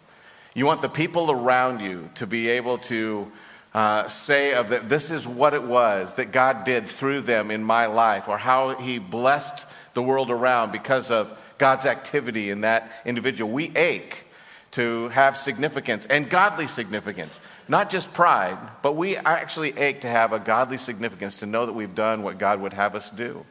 You 0.54 0.66
want 0.66 0.82
the 0.82 0.90
people 0.90 1.32
around 1.32 1.80
you 1.80 2.10
to 2.16 2.28
be 2.28 2.50
able 2.50 2.80
to 2.80 3.32
uh, 3.74 4.10
say 4.10 4.54
of 4.54 4.70
that 4.70 4.90
this 4.90 5.10
is 5.10 5.26
what 5.26 5.54
it 5.54 5.64
was 5.64 6.16
that 6.16 6.34
God 6.34 6.66
did 6.66 6.90
through 6.90 7.22
them 7.22 7.52
in 7.52 7.64
my 7.64 7.86
life, 7.86 8.28
or 8.28 8.38
how 8.38 8.76
He 8.76 9.00
blessed 9.00 9.66
the 9.94 10.02
world 10.02 10.30
around 10.30 10.74
because 10.74 11.10
of 11.10 11.38
God's 11.58 11.86
activity 11.86 12.50
in 12.50 12.62
that 12.62 12.92
individual. 13.06 13.52
We 13.52 13.76
ache 13.76 14.26
to 14.72 15.10
have 15.10 15.38
significance 15.38 16.06
and 16.06 16.30
godly 16.30 16.68
significance, 16.68 17.40
not 17.68 17.90
just 17.90 18.14
pride, 18.14 18.58
but 18.82 18.96
we 18.96 19.18
actually 19.18 19.78
ache 19.78 20.02
to 20.02 20.08
have 20.08 20.34
a 20.34 20.40
godly 20.40 20.78
significance 20.78 21.40
to 21.40 21.46
know 21.46 21.66
that 21.66 21.74
we've 21.74 21.96
done 21.96 22.22
what 22.22 22.38
God 22.38 22.62
would 22.62 22.74
have 22.74 22.96
us 22.96 23.10
do. 23.10 23.46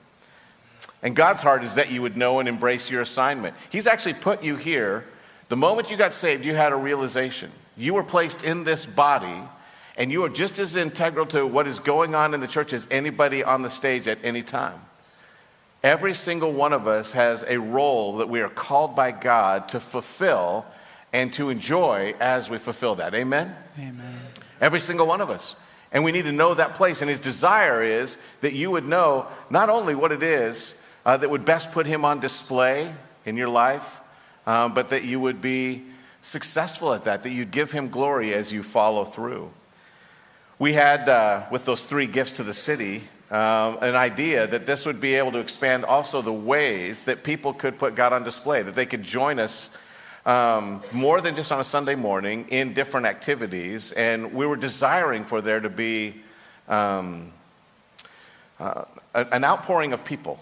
And 1.03 1.17
God's 1.17 1.43
heart 1.43 1.65
is 1.65 1.75
that 1.75 1.91
you 1.91 2.03
would 2.03 2.17
know 2.17 2.39
and 2.39 2.49
embrace 2.49 2.91
your 2.91 3.03
assignment. 3.03 3.55
He's 3.71 3.87
actually 3.87 4.15
put 4.15 4.43
you 4.43 4.57
here. 4.57 5.05
The 5.49 5.57
moment 5.57 5.91
you 5.91 5.97
got 5.97 6.13
saved, 6.13 6.45
you 6.45 6.55
had 6.55 6.73
a 6.73 6.77
realization. 6.77 7.51
You 7.77 7.95
were 7.95 8.05
placed 8.05 8.43
in 8.43 8.65
this 8.65 8.87
body, 8.87 9.43
and 9.97 10.11
you 10.11 10.25
are 10.25 10.29
just 10.29 10.59
as 10.59 10.77
integral 10.77 11.27
to 11.27 11.47
what 11.47 11.67
is 11.67 11.79
going 11.79 12.15
on 12.15 12.35
in 12.35 12.41
the 12.41 12.47
church 12.47 12.73
as 12.73 12.87
anybody 12.91 13.43
on 13.45 13.63
the 13.63 13.71
stage 13.71 14.09
at 14.09 14.19
any 14.23 14.43
time. 14.43 14.81
Every 15.83 16.15
single 16.15 16.53
one 16.53 16.73
of 16.73 16.89
us 16.89 17.13
has 17.13 17.45
a 17.47 17.59
role 17.59 18.17
that 18.19 18.29
we 18.29 18.41
are 18.41 18.49
called 18.49 18.97
by 18.97 19.13
God 19.13 19.69
to 19.71 19.81
fulfill 19.81 20.67
and 21.13 21.33
to 21.35 21.51
enjoy 21.51 22.15
as 22.19 22.51
we 22.51 22.59
fulfill 22.59 22.97
that. 22.97 23.15
Amen? 23.15 23.55
Amen. 23.79 24.19
Every 24.61 24.81
single 24.81 25.07
one 25.07 25.21
of 25.21 25.31
us. 25.31 25.55
And 25.93 26.05
we 26.05 26.13
need 26.13 26.25
to 26.25 26.33
know 26.33 26.55
that 26.55 26.75
place. 26.75 27.01
And 27.01 27.09
his 27.09 27.21
desire 27.21 27.83
is 27.83 28.17
that 28.41 28.53
you 28.53 28.71
would 28.71 28.87
know 28.87 29.27
not 29.49 29.69
only 29.69 29.95
what 29.95 30.13
it 30.13 30.23
is 30.23 30.81
uh, 31.05 31.17
that 31.17 31.31
would 31.31 31.45
best 31.45 31.73
put 31.73 31.87
him 31.87 32.05
on 32.05 32.21
display 32.21 32.93
in 33.25 33.37
your 33.37 33.49
life, 33.49 34.01
um, 34.47 34.75
but 34.75 34.89
that 34.89 35.05
you 35.05 35.21
would 35.21 35.41
be 35.41 35.85
successful 36.23 36.93
at 36.93 37.05
that, 37.05 37.23
that 37.23 37.31
you'd 37.31 37.51
give 37.51 37.71
him 37.73 37.89
glory 37.89 38.35
as 38.35 38.53
you 38.53 38.63
follow 38.63 39.05
through. 39.05 39.51
We 40.59 40.73
had, 40.73 41.09
uh, 41.09 41.47
with 41.51 41.65
those 41.65 41.85
three 41.85 42.07
gifts 42.07 42.33
to 42.33 42.43
the 42.43 42.55
city, 42.55 43.05
um, 43.31 43.79
an 43.81 43.97
idea 43.97 44.47
that 44.47 44.67
this 44.67 44.87
would 44.87 45.01
be 45.01 45.15
able 45.15 45.33
to 45.33 45.39
expand 45.39 45.85
also 45.85 46.23
the 46.23 46.33
ways 46.33 47.05
that 47.05 47.25
people 47.25 47.53
could 47.53 47.79
put 47.79 47.95
God 47.95 48.13
on 48.13 48.23
display, 48.23 48.63
that 48.63 48.75
they 48.75 48.87
could 48.87 49.03
join 49.03 49.39
us 49.39 49.71
um, 50.25 50.83
more 50.93 51.21
than 51.21 51.35
just 51.35 51.51
on 51.51 51.61
a 51.61 51.65
Sunday 51.65 51.95
morning 51.95 52.47
in 52.49 52.73
different 52.73 53.07
activities. 53.07 53.93
And 53.93 54.33
we 54.33 54.47
were 54.47 54.57
desiring 54.57 55.25
for 55.25 55.41
there 55.41 55.61
to 55.61 55.71
be 55.71 56.23
um, 56.69 57.33
uh, 58.61 58.85
an 59.15 59.45
outpouring 59.45 59.93
of 59.93 60.05
people 60.05 60.39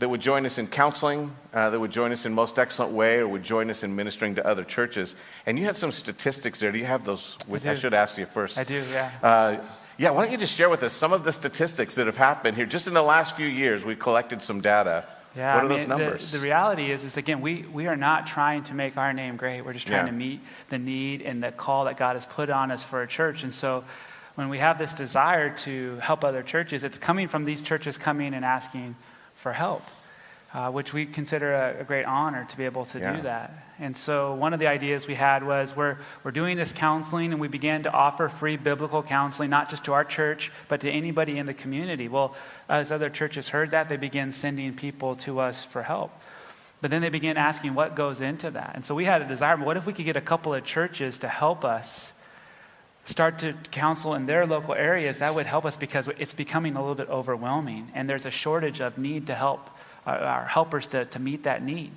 that 0.00 0.08
would 0.08 0.20
join 0.20 0.44
us 0.44 0.58
in 0.58 0.66
counseling, 0.66 1.34
uh, 1.52 1.70
that 1.70 1.78
would 1.78 1.92
join 1.92 2.10
us 2.10 2.26
in 2.26 2.34
most 2.34 2.58
excellent 2.58 2.92
way, 2.92 3.18
or 3.18 3.28
would 3.28 3.44
join 3.44 3.70
us 3.70 3.84
in 3.84 3.94
ministering 3.94 4.34
to 4.34 4.46
other 4.46 4.64
churches. 4.64 5.14
And 5.46 5.58
you 5.58 5.66
had 5.66 5.76
some 5.76 5.92
statistics 5.92 6.58
there. 6.58 6.72
Do 6.72 6.78
you 6.78 6.84
have 6.84 7.04
those? 7.04 7.38
With, 7.46 7.66
I, 7.66 7.72
I 7.72 7.74
should 7.76 7.94
ask 7.94 8.18
you 8.18 8.26
first. 8.26 8.58
I 8.58 8.64
do, 8.64 8.82
yeah. 8.92 9.10
Uh, 9.22 9.56
yeah, 9.96 10.10
why 10.10 10.24
don't 10.24 10.32
you 10.32 10.38
just 10.38 10.54
share 10.54 10.68
with 10.68 10.82
us 10.82 10.92
some 10.92 11.12
of 11.12 11.24
the 11.24 11.32
statistics 11.32 11.94
that 11.94 12.06
have 12.06 12.16
happened 12.16 12.56
here? 12.56 12.66
Just 12.66 12.86
in 12.86 12.94
the 12.94 13.02
last 13.02 13.36
few 13.36 13.46
years, 13.46 13.84
we've 13.84 13.98
collected 13.98 14.42
some 14.42 14.60
data. 14.60 15.06
Yeah, 15.36 15.54
what 15.54 15.64
are 15.64 15.66
I 15.66 15.68
mean, 15.68 15.78
those 15.78 15.88
numbers? 15.88 16.30
The, 16.30 16.38
the, 16.38 16.44
reality 16.44 16.90
is, 16.90 17.04
is 17.04 17.16
again, 17.16 17.40
we, 17.40 17.62
we 17.62 17.86
are 17.86 17.96
not 17.96 18.26
trying 18.26 18.64
to 18.64 18.74
make 18.74 18.96
our 18.96 19.12
name 19.12 19.36
great. 19.36 19.62
We're 19.62 19.72
just 19.72 19.86
trying 19.86 20.06
yeah. 20.06 20.12
to 20.12 20.16
meet 20.16 20.40
the 20.68 20.78
need 20.78 21.22
and 21.22 21.42
the 21.42 21.50
call 21.50 21.86
that 21.86 21.96
God 21.96 22.14
has 22.14 22.26
put 22.26 22.50
on 22.50 22.70
us 22.70 22.84
for 22.84 23.02
a 23.02 23.06
church. 23.06 23.42
And 23.42 23.52
so 23.52 23.84
when 24.36 24.48
we 24.48 24.58
have 24.58 24.78
this 24.78 24.94
desire 24.94 25.50
to 25.58 25.96
help 25.96 26.24
other 26.24 26.42
churches, 26.42 26.84
it's 26.84 26.98
coming 26.98 27.28
from 27.28 27.44
these 27.44 27.62
churches 27.62 27.98
coming 27.98 28.34
and 28.34 28.44
asking 28.44 28.96
for 29.34 29.52
help 29.52 29.82
uh, 30.54 30.70
which 30.70 30.92
we 30.92 31.04
consider 31.04 31.52
a, 31.52 31.80
a, 31.80 31.84
great 31.84 32.04
honor 32.04 32.46
to 32.48 32.56
be 32.56 32.64
able 32.64 32.84
to 32.84 33.00
yeah. 33.00 33.16
do 33.16 33.22
that. 33.22 33.52
And 33.80 33.96
so, 33.96 34.34
one 34.34 34.54
of 34.54 34.60
the 34.60 34.68
ideas 34.68 35.08
we 35.08 35.16
had 35.16 35.44
was 35.44 35.74
we're, 35.74 35.96
we're 36.22 36.30
doing 36.30 36.56
this 36.56 36.72
counseling, 36.72 37.32
and 37.32 37.40
we 37.40 37.48
began 37.48 37.82
to 37.82 37.92
offer 37.92 38.28
free 38.28 38.56
biblical 38.56 39.02
counseling, 39.02 39.50
not 39.50 39.68
just 39.68 39.84
to 39.86 39.92
our 39.92 40.04
church, 40.04 40.52
but 40.68 40.80
to 40.82 40.90
anybody 40.90 41.38
in 41.38 41.46
the 41.46 41.54
community. 41.54 42.06
Well, 42.06 42.36
as 42.68 42.92
other 42.92 43.10
churches 43.10 43.48
heard 43.48 43.72
that, 43.72 43.88
they 43.88 43.96
began 43.96 44.30
sending 44.30 44.74
people 44.74 45.16
to 45.16 45.40
us 45.40 45.64
for 45.64 45.82
help. 45.82 46.12
But 46.80 46.92
then 46.92 47.02
they 47.02 47.08
began 47.08 47.36
asking 47.36 47.74
what 47.74 47.96
goes 47.96 48.20
into 48.20 48.48
that. 48.52 48.72
And 48.76 48.84
so, 48.84 48.94
we 48.94 49.06
had 49.06 49.22
a 49.22 49.26
desire 49.26 49.56
what 49.56 49.76
if 49.76 49.86
we 49.86 49.92
could 49.92 50.04
get 50.04 50.16
a 50.16 50.20
couple 50.20 50.54
of 50.54 50.64
churches 50.64 51.18
to 51.18 51.28
help 51.28 51.64
us? 51.64 52.12
start 53.06 53.38
to 53.38 53.52
counsel 53.70 54.14
in 54.14 54.24
their 54.24 54.46
local 54.46 54.72
areas, 54.72 55.18
that 55.18 55.34
would 55.34 55.44
help 55.44 55.66
us 55.66 55.76
because 55.76 56.08
it's 56.18 56.32
becoming 56.32 56.74
a 56.74 56.80
little 56.80 56.94
bit 56.94 57.06
overwhelming 57.10 57.86
and 57.94 58.08
there's 58.08 58.24
a 58.24 58.30
shortage 58.30 58.80
of 58.80 58.96
need 58.96 59.26
to 59.26 59.34
help 59.34 59.68
our 60.06 60.44
helpers 60.46 60.86
to, 60.88 61.04
to 61.06 61.18
meet 61.18 61.44
that 61.44 61.62
need. 61.62 61.92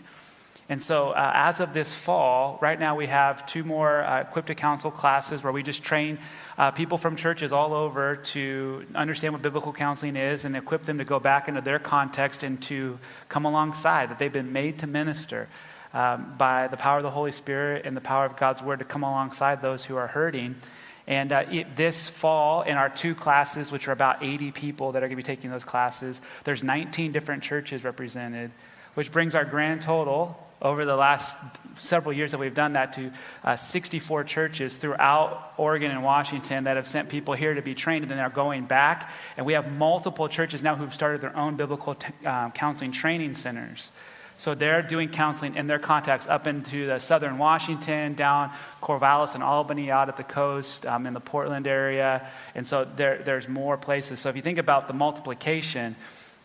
And 0.70 0.82
so, 0.82 1.12
uh, 1.12 1.32
as 1.34 1.62
of 1.62 1.74
this 1.74 1.96
fall, 1.96 2.60
right 2.62 2.78
now 2.78 2.98
we 2.98 3.08
have 3.08 3.46
two 3.46 3.64
more 3.64 4.04
uh, 4.04 4.22
Equipped 4.22 4.48
to 4.48 4.56
Counsel 4.56 4.92
classes 4.92 5.42
where 5.42 5.54
we 5.54 5.64
just 5.64 5.82
train 5.82 6.20
uh, 6.58 6.72
people 6.72 6.98
from 6.98 7.16
churches 7.16 7.54
all 7.54 7.74
over 7.74 8.18
to 8.18 8.86
understand 8.94 9.34
what 9.34 9.42
biblical 9.42 9.72
counseling 9.72 10.18
is 10.18 10.44
and 10.44 10.58
equip 10.58 10.84
them 10.84 10.98
to 10.98 11.06
go 11.06 11.22
back 11.22 11.48
into 11.48 11.62
their 11.62 11.80
context 11.80 12.44
and 12.44 12.62
to 12.64 13.00
come 13.30 13.46
alongside, 13.46 14.10
that 14.10 14.20
they've 14.20 14.34
been 14.34 14.52
made 14.52 14.80
to 14.80 14.88
minister 14.88 15.48
um, 15.94 16.36
by 16.38 16.68
the 16.68 16.78
power 16.78 16.98
of 16.98 17.04
the 17.04 17.12
Holy 17.12 17.32
Spirit 17.32 17.86
and 17.86 17.96
the 17.96 18.02
power 18.02 18.26
of 18.26 18.36
God's 18.36 18.62
Word 18.62 18.80
to 18.80 18.86
come 18.86 19.04
alongside 19.04 19.62
those 19.62 19.86
who 19.86 19.96
are 19.96 20.08
hurting. 20.08 20.56
And 21.08 21.32
uh, 21.32 21.46
it, 21.50 21.76
this 21.76 22.10
fall, 22.10 22.64
in 22.64 22.76
our 22.76 22.90
two 22.90 23.16
classes, 23.16 23.72
which 23.72 23.88
are 23.88 23.94
about 23.94 24.22
80 24.22 24.52
people 24.52 24.92
that 24.92 25.00
are 25.04 25.08
going 25.08 25.18
to 25.18 25.24
be 25.24 25.24
taking 25.24 25.50
those 25.50 25.64
classes, 25.64 26.20
there's 26.44 26.64
19 26.64 27.14
different 27.14 27.44
churches 27.44 27.86
represented, 27.86 28.52
which 28.94 29.12
brings 29.12 29.34
our 29.34 29.46
grand 29.46 29.82
total 29.82 30.38
over 30.62 30.86
the 30.86 30.96
last 30.96 31.38
several 31.76 32.12
years 32.12 32.32
that 32.32 32.40
we've 32.40 32.56
done 32.56 32.74
that 32.74 32.94
to 32.94 33.12
uh, 33.44 33.56
64 33.56 34.24
churches 34.24 34.76
throughout 34.76 35.54
Oregon 35.58 35.92
and 35.92 36.04
Washington 36.04 36.64
that 36.66 36.78
have 36.78 36.88
sent 36.88 37.10
people 37.10 37.36
here 37.36 37.54
to 37.54 37.62
be 37.62 37.76
trained 37.76 38.04
and 38.04 38.12
then 38.12 38.18
they're 38.18 38.30
going 38.30 38.66
back. 38.66 39.12
And 39.38 39.46
we 39.46 39.54
have 39.54 39.72
multiple 39.72 40.28
churches 40.28 40.64
now 40.64 40.76
who've 40.76 40.94
started 40.94 41.22
their 41.22 41.36
own 41.38 41.56
biblical 41.56 41.96
t- 41.96 42.12
uh, 42.26 42.50
counseling 42.50 42.92
training 42.92 43.36
centers. 43.36 43.92
So 44.38 44.54
they're 44.54 44.84
doing 44.84 45.10
counseling 45.10 45.56
in 45.56 45.66
their 45.66 45.80
contacts 45.80 46.28
up 46.28 46.46
into 46.46 46.86
the 46.86 47.00
southern 47.00 47.40
Washington, 47.40 48.14
down 48.14 48.52
Corvallis 48.82 49.34
and 49.34 49.44
Albany, 49.44 49.90
out 49.90 50.10
at 50.10 50.18
the 50.18 50.24
coast, 50.24 50.86
um, 50.86 51.08
in 51.08 51.14
the 51.14 51.20
Portland 51.20 51.66
area. 51.66 52.28
And 52.54 52.66
so 52.66 52.86
there, 52.86 53.18
there's 53.18 53.50
more 53.50 53.78
places. 53.78 54.20
So 54.20 54.30
if 54.30 54.36
you 54.36 54.44
think 54.44 54.60
about 54.60 54.88
the 54.88 54.94
multiplication, 54.94 55.96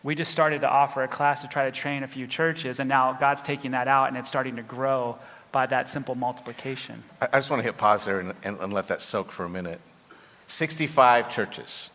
we 0.01 0.15
just 0.15 0.31
started 0.31 0.61
to 0.61 0.69
offer 0.69 1.03
a 1.03 1.07
class 1.07 1.43
to 1.43 1.47
try 1.47 1.65
to 1.65 1.71
train 1.71 2.03
a 2.03 2.07
few 2.07 2.27
churches, 2.27 2.79
and 2.79 2.89
now 2.89 3.13
God's 3.13 3.41
taking 3.41 3.71
that 3.71 3.87
out 3.87 4.09
and 4.09 4.17
it's 4.17 4.27
starting 4.27 4.57
to 4.57 4.63
grow 4.63 5.17
by 5.51 5.67
that 5.67 5.87
simple 5.87 6.15
multiplication. 6.15 7.03
I 7.21 7.37
just 7.37 7.51
want 7.51 7.61
to 7.61 7.63
hit 7.63 7.77
pause 7.77 8.05
there 8.05 8.19
and, 8.19 8.33
and, 8.43 8.59
and 8.59 8.73
let 8.73 8.87
that 8.87 9.01
soak 9.01 9.31
for 9.31 9.45
a 9.45 9.49
minute. 9.49 9.79
65 10.47 11.31
churches 11.31 11.91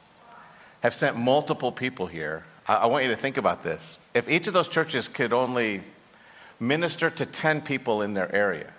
have 0.80 0.94
sent 0.94 1.16
multiple 1.16 1.72
people 1.72 2.06
here 2.06 2.44
I, 2.68 2.87
want 2.87 3.04
you 3.04 3.11
to 3.11 3.16
think 3.16 3.38
about 3.38 3.62
this. 3.62 3.98
If 4.14 4.28
each 4.28 4.46
of 4.46 4.52
those 4.52 4.68
churches 4.68 5.09
could 5.09 5.33
only 5.33 5.81
minister 6.61 7.09
to 7.09 7.24
10 7.24 7.62
people 7.62 8.02
in 8.02 8.12
their 8.12 8.35
area, 8.35 8.70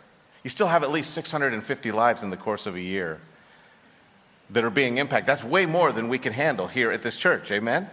you 0.44 0.52
still 0.52 0.68
have 0.68 0.84
at 0.84 0.92
least 0.92 1.12
650 1.16 1.92
lives 1.92 2.22
in 2.22 2.30
the 2.30 2.38
course 2.38 2.68
of 2.68 2.76
a 2.76 2.82
year 2.82 3.20
that 4.52 4.64
are 4.64 4.70
being 4.70 4.98
impacted. 4.98 5.26
That's 5.26 5.44
way 5.44 5.66
more 5.66 5.92
than 5.92 6.08
we 6.08 6.20
can 6.20 6.34
handle 6.34 6.68
here 6.68 6.92
at 6.92 7.02
this 7.02 7.18
church. 7.18 7.52
Amen? 7.52 7.90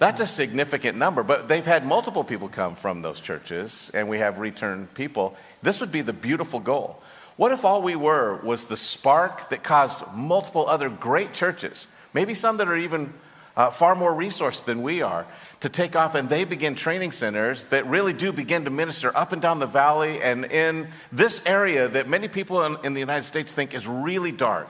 That's 0.00 0.20
a 0.20 0.26
significant 0.26 0.98
number, 0.98 1.22
but 1.22 1.46
they've 1.46 1.64
had 1.64 1.86
multiple 1.86 2.24
people 2.24 2.48
come 2.48 2.74
from 2.74 3.02
those 3.02 3.20
churches, 3.20 3.90
and 3.94 4.08
we 4.08 4.18
have 4.18 4.40
returned 4.40 4.94
people. 4.94 5.36
This 5.62 5.80
would 5.80 5.92
be 5.92 6.02
the 6.02 6.12
beautiful 6.12 6.60
goal. 6.60 7.00
What 7.36 7.52
if 7.52 7.64
all 7.64 7.82
we 7.82 7.94
were 7.94 8.36
was 8.42 8.66
the 8.66 8.76
spark 8.76 9.48
that 9.50 9.62
caused 9.62 10.04
multiple 10.12 10.68
other 10.68 10.88
great 10.88 11.34
churches, 11.34 11.86
maybe 12.12 12.34
some 12.34 12.56
that 12.56 12.68
are 12.68 12.76
even 12.76 13.12
uh, 13.58 13.70
far 13.70 13.96
more 13.96 14.14
resourced 14.14 14.64
than 14.64 14.82
we 14.82 15.02
are 15.02 15.26
to 15.60 15.68
take 15.68 15.96
off, 15.96 16.14
and 16.14 16.28
they 16.28 16.44
begin 16.44 16.76
training 16.76 17.10
centers 17.10 17.64
that 17.64 17.84
really 17.86 18.12
do 18.12 18.32
begin 18.32 18.64
to 18.64 18.70
minister 18.70 19.14
up 19.16 19.32
and 19.32 19.42
down 19.42 19.58
the 19.58 19.66
valley 19.66 20.22
and 20.22 20.44
in 20.44 20.86
this 21.10 21.44
area 21.44 21.88
that 21.88 22.08
many 22.08 22.28
people 22.28 22.62
in, 22.62 22.76
in 22.84 22.94
the 22.94 23.00
United 23.00 23.24
States 23.24 23.52
think 23.52 23.74
is 23.74 23.86
really 23.86 24.30
dark. 24.30 24.68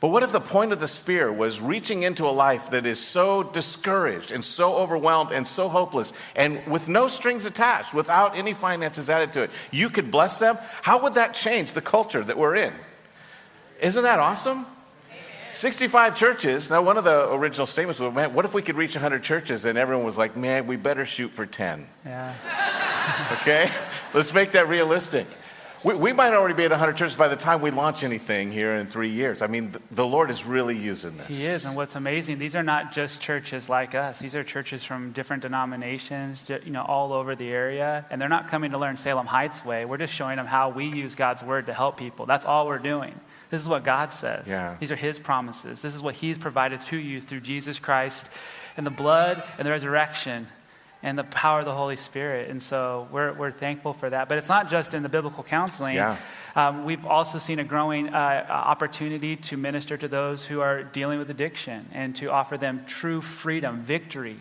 But 0.00 0.08
what 0.08 0.22
if 0.22 0.32
the 0.32 0.40
point 0.40 0.72
of 0.72 0.80
the 0.80 0.88
spear 0.88 1.30
was 1.30 1.60
reaching 1.60 2.02
into 2.02 2.26
a 2.26 2.32
life 2.32 2.70
that 2.70 2.86
is 2.86 2.98
so 2.98 3.42
discouraged 3.42 4.30
and 4.30 4.42
so 4.42 4.76
overwhelmed 4.76 5.30
and 5.30 5.46
so 5.46 5.68
hopeless 5.68 6.14
and 6.34 6.66
with 6.66 6.88
no 6.88 7.06
strings 7.06 7.44
attached, 7.44 7.92
without 7.92 8.38
any 8.38 8.54
finances 8.54 9.10
added 9.10 9.34
to 9.34 9.42
it? 9.42 9.50
You 9.70 9.90
could 9.90 10.10
bless 10.10 10.38
them. 10.38 10.56
How 10.80 11.02
would 11.02 11.14
that 11.14 11.34
change 11.34 11.72
the 11.74 11.82
culture 11.82 12.24
that 12.24 12.38
we're 12.38 12.56
in? 12.56 12.72
Isn't 13.82 14.04
that 14.04 14.18
awesome? 14.18 14.64
65 15.60 16.16
churches. 16.16 16.70
Now, 16.70 16.80
one 16.80 16.96
of 16.96 17.04
the 17.04 17.30
original 17.34 17.66
statements 17.66 18.00
was, 18.00 18.14
man, 18.14 18.32
what 18.32 18.46
if 18.46 18.54
we 18.54 18.62
could 18.62 18.76
reach 18.76 18.94
100 18.94 19.22
churches? 19.22 19.66
And 19.66 19.76
everyone 19.76 20.06
was 20.06 20.16
like, 20.16 20.34
man, 20.34 20.66
we 20.66 20.76
better 20.76 21.04
shoot 21.04 21.28
for 21.28 21.44
10. 21.44 21.86
Yeah. 22.06 22.34
okay? 23.42 23.70
Let's 24.14 24.32
make 24.32 24.52
that 24.52 24.68
realistic. 24.68 25.26
We, 25.84 25.94
we 25.94 26.12
might 26.14 26.32
already 26.32 26.54
be 26.54 26.64
at 26.64 26.70
100 26.70 26.96
churches 26.96 27.14
by 27.14 27.28
the 27.28 27.36
time 27.36 27.60
we 27.60 27.70
launch 27.70 28.04
anything 28.04 28.50
here 28.50 28.72
in 28.72 28.86
three 28.86 29.10
years. 29.10 29.42
I 29.42 29.48
mean, 29.48 29.72
the, 29.72 29.82
the 29.90 30.06
Lord 30.06 30.30
is 30.30 30.46
really 30.46 30.78
using 30.78 31.18
this. 31.18 31.28
He 31.28 31.44
is, 31.44 31.66
and 31.66 31.76
what's 31.76 31.94
amazing, 31.94 32.38
these 32.38 32.56
are 32.56 32.62
not 32.62 32.92
just 32.92 33.20
churches 33.20 33.68
like 33.68 33.94
us. 33.94 34.18
These 34.18 34.34
are 34.34 34.42
churches 34.42 34.82
from 34.82 35.12
different 35.12 35.42
denominations, 35.42 36.48
you 36.48 36.70
know, 36.70 36.84
all 36.84 37.12
over 37.12 37.34
the 37.34 37.50
area, 37.50 38.06
and 38.08 38.18
they're 38.18 38.30
not 38.30 38.48
coming 38.48 38.70
to 38.70 38.78
learn 38.78 38.96
Salem 38.96 39.26
Heights 39.26 39.62
way. 39.62 39.84
We're 39.84 39.98
just 39.98 40.14
showing 40.14 40.36
them 40.36 40.46
how 40.46 40.70
we 40.70 40.86
use 40.86 41.14
God's 41.14 41.42
word 41.42 41.66
to 41.66 41.74
help 41.74 41.98
people. 41.98 42.24
That's 42.24 42.46
all 42.46 42.66
we're 42.66 42.78
doing. 42.78 43.20
This 43.50 43.60
is 43.60 43.68
what 43.68 43.84
God 43.84 44.12
says. 44.12 44.46
Yeah. 44.46 44.76
These 44.78 44.92
are 44.92 44.96
His 44.96 45.18
promises. 45.18 45.82
This 45.82 45.94
is 45.94 46.02
what 46.02 46.14
He's 46.14 46.38
provided 46.38 46.80
to 46.82 46.96
you 46.96 47.20
through 47.20 47.40
Jesus 47.40 47.78
Christ 47.78 48.30
and 48.76 48.86
the 48.86 48.90
blood 48.90 49.42
and 49.58 49.66
the 49.66 49.70
resurrection 49.72 50.46
and 51.02 51.18
the 51.18 51.24
power 51.24 51.60
of 51.60 51.64
the 51.64 51.74
Holy 51.74 51.96
Spirit. 51.96 52.50
And 52.50 52.62
so 52.62 53.08
we're, 53.10 53.32
we're 53.32 53.50
thankful 53.50 53.92
for 53.92 54.10
that. 54.10 54.28
But 54.28 54.38
it's 54.38 54.48
not 54.48 54.70
just 54.70 54.92
in 54.94 55.02
the 55.02 55.08
biblical 55.08 55.42
counseling. 55.42 55.96
Yeah. 55.96 56.16
Um, 56.54 56.84
we've 56.84 57.06
also 57.06 57.38
seen 57.38 57.58
a 57.58 57.64
growing 57.64 58.08
uh, 58.08 58.46
opportunity 58.48 59.36
to 59.36 59.56
minister 59.56 59.96
to 59.96 60.08
those 60.08 60.46
who 60.46 60.60
are 60.60 60.82
dealing 60.82 61.18
with 61.18 61.30
addiction 61.30 61.88
and 61.92 62.14
to 62.16 62.30
offer 62.30 62.56
them 62.56 62.84
true 62.86 63.20
freedom, 63.20 63.80
victory, 63.80 64.36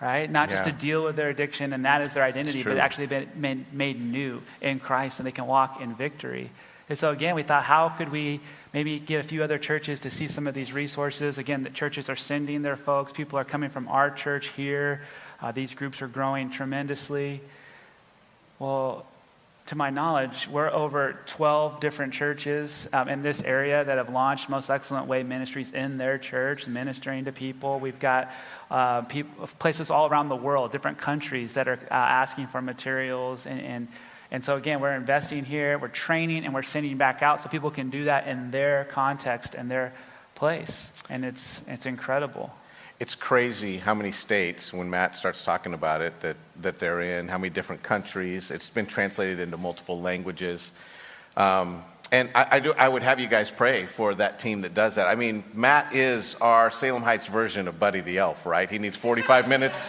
right? 0.00 0.30
Not 0.30 0.50
just 0.50 0.64
to 0.64 0.72
deal 0.72 1.04
with 1.04 1.16
their 1.16 1.30
addiction 1.30 1.72
and 1.72 1.84
that 1.84 2.02
is 2.02 2.12
their 2.12 2.24
identity, 2.24 2.62
but 2.62 2.76
actually 2.76 3.06
been 3.06 3.28
made, 3.34 3.72
made 3.72 4.00
new 4.00 4.42
in 4.60 4.80
Christ 4.80 5.20
and 5.20 5.26
they 5.26 5.32
can 5.32 5.46
walk 5.46 5.80
in 5.80 5.94
victory. 5.94 6.50
And 6.88 6.96
so 6.96 7.10
again, 7.10 7.34
we 7.34 7.42
thought, 7.42 7.64
how 7.64 7.90
could 7.90 8.10
we 8.10 8.40
maybe 8.72 8.98
get 8.98 9.20
a 9.20 9.22
few 9.22 9.42
other 9.42 9.58
churches 9.58 10.00
to 10.00 10.10
see 10.10 10.26
some 10.26 10.46
of 10.46 10.54
these 10.54 10.72
resources? 10.72 11.36
Again, 11.36 11.62
the 11.62 11.70
churches 11.70 12.08
are 12.08 12.16
sending 12.16 12.62
their 12.62 12.76
folks. 12.76 13.12
People 13.12 13.38
are 13.38 13.44
coming 13.44 13.68
from 13.68 13.88
our 13.88 14.10
church 14.10 14.48
here. 14.48 15.02
Uh, 15.42 15.52
these 15.52 15.74
groups 15.74 16.00
are 16.00 16.08
growing 16.08 16.50
tremendously. 16.50 17.40
Well, 18.58 19.06
to 19.66 19.76
my 19.76 19.90
knowledge, 19.90 20.48
we're 20.48 20.70
over 20.70 21.18
12 21.26 21.78
different 21.78 22.14
churches 22.14 22.88
um, 22.94 23.06
in 23.06 23.20
this 23.20 23.42
area 23.42 23.84
that 23.84 23.98
have 23.98 24.08
launched 24.08 24.48
Most 24.48 24.70
Excellent 24.70 25.06
Way 25.06 25.22
ministries 25.22 25.72
in 25.72 25.98
their 25.98 26.16
church, 26.16 26.66
ministering 26.66 27.26
to 27.26 27.32
people. 27.32 27.78
We've 27.78 27.98
got 27.98 28.32
uh, 28.70 29.02
places 29.58 29.90
all 29.90 30.08
around 30.08 30.30
the 30.30 30.36
world, 30.36 30.72
different 30.72 30.96
countries 30.96 31.52
that 31.52 31.68
are 31.68 31.78
uh, 31.90 31.94
asking 31.94 32.46
for 32.46 32.62
materials. 32.62 33.44
And, 33.44 33.60
and, 33.60 33.88
and 34.30 34.44
so, 34.44 34.56
again, 34.56 34.80
we're 34.80 34.94
investing 34.94 35.44
here, 35.44 35.78
we're 35.78 35.88
training, 35.88 36.44
and 36.44 36.52
we're 36.52 36.62
sending 36.62 36.98
back 36.98 37.22
out 37.22 37.40
so 37.40 37.48
people 37.48 37.70
can 37.70 37.88
do 37.88 38.04
that 38.04 38.26
in 38.26 38.50
their 38.50 38.84
context 38.90 39.54
and 39.54 39.70
their 39.70 39.94
place. 40.34 41.02
And 41.08 41.24
it's, 41.24 41.66
it's 41.66 41.86
incredible. 41.86 42.52
It's 43.00 43.14
crazy 43.14 43.78
how 43.78 43.94
many 43.94 44.12
states, 44.12 44.72
when 44.72 44.90
Matt 44.90 45.16
starts 45.16 45.44
talking 45.44 45.72
about 45.72 46.02
it, 46.02 46.20
that, 46.20 46.36
that 46.60 46.78
they're 46.78 47.00
in, 47.00 47.28
how 47.28 47.38
many 47.38 47.48
different 47.48 47.82
countries. 47.82 48.50
It's 48.50 48.68
been 48.68 48.86
translated 48.86 49.40
into 49.40 49.56
multiple 49.56 49.98
languages. 50.00 50.72
Um, 51.36 51.82
and 52.12 52.28
I, 52.34 52.46
I, 52.52 52.60
do, 52.60 52.74
I 52.74 52.88
would 52.88 53.02
have 53.02 53.20
you 53.20 53.28
guys 53.28 53.50
pray 53.50 53.86
for 53.86 54.14
that 54.14 54.40
team 54.40 54.62
that 54.62 54.74
does 54.74 54.96
that. 54.96 55.06
I 55.06 55.14
mean, 55.14 55.44
Matt 55.54 55.94
is 55.94 56.34
our 56.36 56.70
Salem 56.70 57.02
Heights 57.02 57.28
version 57.28 57.66
of 57.66 57.78
Buddy 57.78 58.00
the 58.00 58.18
Elf, 58.18 58.44
right? 58.44 58.68
He 58.68 58.78
needs 58.78 58.96
45 58.96 59.48
minutes 59.48 59.88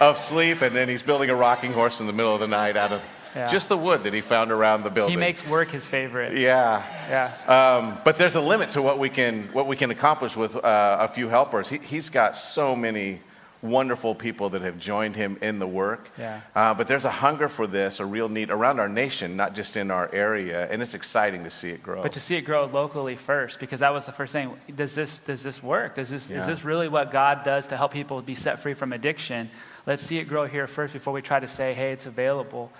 of 0.00 0.18
sleep, 0.18 0.60
and 0.60 0.76
then 0.76 0.88
he's 0.88 1.02
building 1.02 1.30
a 1.30 1.34
rocking 1.34 1.72
horse 1.72 2.00
in 2.00 2.06
the 2.06 2.12
middle 2.12 2.34
of 2.34 2.40
the 2.40 2.46
night 2.46 2.76
out 2.76 2.92
of 2.92 3.02
Yeah. 3.38 3.48
just 3.48 3.68
the 3.68 3.76
wood 3.76 4.02
that 4.02 4.12
he 4.12 4.20
found 4.20 4.50
around 4.50 4.82
the 4.82 4.90
building. 4.90 5.12
He 5.14 5.20
makes 5.20 5.46
work 5.48 5.68
his 5.68 5.86
favorite. 5.86 6.36
yeah. 6.36 6.82
Yeah. 7.08 7.76
Um, 7.78 7.98
but 8.04 8.18
there's 8.18 8.34
a 8.34 8.40
limit 8.40 8.72
to 8.72 8.82
what 8.82 8.98
we 8.98 9.08
can 9.08 9.44
what 9.52 9.66
we 9.66 9.76
can 9.76 9.90
accomplish 9.90 10.36
with 10.36 10.56
uh, 10.56 10.96
a 11.00 11.08
few 11.08 11.28
helpers. 11.28 11.68
He, 11.70 11.78
he's 11.78 12.10
got 12.10 12.36
so 12.36 12.74
many 12.76 13.20
wonderful 13.60 14.14
people 14.14 14.50
that 14.50 14.62
have 14.62 14.78
joined 14.78 15.16
him 15.16 15.36
in 15.42 15.58
the 15.58 15.66
work. 15.66 16.10
Yeah. 16.16 16.40
Uh, 16.54 16.74
but 16.74 16.86
there's 16.86 17.04
a 17.04 17.10
hunger 17.10 17.48
for 17.48 17.66
this, 17.66 17.98
a 17.98 18.06
real 18.06 18.28
need 18.28 18.50
around 18.50 18.78
our 18.78 18.88
nation, 18.88 19.36
not 19.36 19.54
just 19.56 19.76
in 19.76 19.90
our 19.90 20.08
area, 20.12 20.68
and 20.70 20.80
it's 20.80 20.94
exciting 20.94 21.42
to 21.42 21.50
see 21.50 21.70
it 21.70 21.82
grow. 21.82 22.00
But 22.02 22.12
to 22.12 22.20
see 22.20 22.36
it 22.36 22.42
grow 22.42 22.66
locally 22.66 23.16
first, 23.16 23.58
because 23.58 23.80
that 23.80 23.92
was 23.92 24.06
the 24.06 24.12
first 24.12 24.32
thing. 24.32 24.52
Does 24.74 24.94
this 24.94 25.18
does 25.18 25.42
this 25.42 25.62
work? 25.62 25.96
Does 25.96 26.10
this 26.10 26.30
Yeah. 26.30 26.40
is 26.40 26.46
this 26.46 26.64
really 26.64 26.88
what 26.88 27.10
God 27.10 27.42
does 27.44 27.66
to 27.68 27.76
help 27.76 27.92
people 27.92 28.22
be 28.22 28.34
set 28.36 28.60
free 28.60 28.74
from 28.74 28.92
addiction? 28.92 29.50
Let's 29.86 30.02
see 30.04 30.18
it 30.18 30.28
grow 30.28 30.46
here 30.46 30.66
first 30.66 30.92
before 30.92 31.12
we 31.12 31.22
try 31.22 31.40
to 31.40 31.48
say, 31.48 31.74
hey, 31.74 31.92
it's 31.92 32.06
available. 32.06 32.70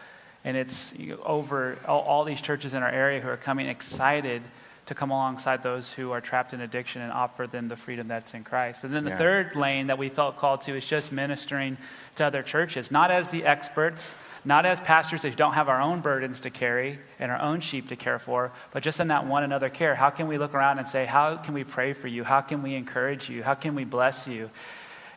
And 0.45 0.57
it's 0.57 0.95
over 1.25 1.77
all, 1.87 2.01
all 2.03 2.25
these 2.25 2.41
churches 2.41 2.75
in 2.75 2.83
our 2.83 2.91
area 2.91 3.21
who 3.21 3.29
are 3.29 3.37
coming 3.37 3.67
excited 3.67 4.43
to 4.87 4.95
come 4.95 5.11
alongside 5.11 5.63
those 5.63 5.93
who 5.93 6.13
are 6.13 6.21
trapped 6.21 6.55
in 6.55 6.63
addiction 6.63 7.03
and 7.03 7.13
offer 7.13 7.47
them 7.47 7.69
the 7.69 7.77
freedom 7.77 8.09
that's 8.09 8.33
in 8.33 8.43
Christ. 8.43 8.85
And 8.85 8.95
then 8.95 9.05
the 9.05 9.11
Yeah. 9.11 9.19
third 9.19 9.55
lane 9.55 9.89
that 9.89 9.99
we 9.99 10.09
felt 10.09 10.39
called 10.39 10.63
to 10.63 10.75
is 10.75 10.87
just 10.87 11.13
ministering 11.13 11.77
to 12.15 12.25
other 12.25 12.43
churches, 12.43 12.91
not 12.91 13.11
as 13.11 13.29
the 13.29 13.45
experts, 13.45 14.15
not 14.47 14.65
as 14.65 14.81
pastors 14.81 15.23
who 15.23 15.31
don't 15.31 15.53
have 15.53 15.69
our 15.69 15.81
own 15.81 16.01
burdens 16.01 16.41
to 16.41 16.49
carry 16.49 17.01
and 17.19 17.31
our 17.31 17.39
own 17.39 17.61
sheep 17.61 17.89
to 17.89 17.97
care 17.97 18.19
for, 18.19 18.51
but 18.71 18.83
just 18.83 18.99
in 18.99 19.09
that 19.09 19.27
one 19.27 19.43
another 19.43 19.69
care. 19.69 19.97
How 19.97 20.09
can 20.09 20.27
we 20.27 20.39
look 20.39 20.55
around 20.55 20.79
and 20.79 20.89
say, 20.89 21.05
How 21.05 21.37
can 21.37 21.53
we 21.53 21.65
pray 21.65 21.93
for 21.93 22.09
you? 22.09 22.25
How 22.25 22.41
can 22.41 22.63
we 22.63 22.75
encourage 22.75 23.29
you? 23.29 23.43
How 23.43 23.55
can 23.55 23.75
we 23.75 23.85
bless 23.85 24.27
you? 24.27 24.49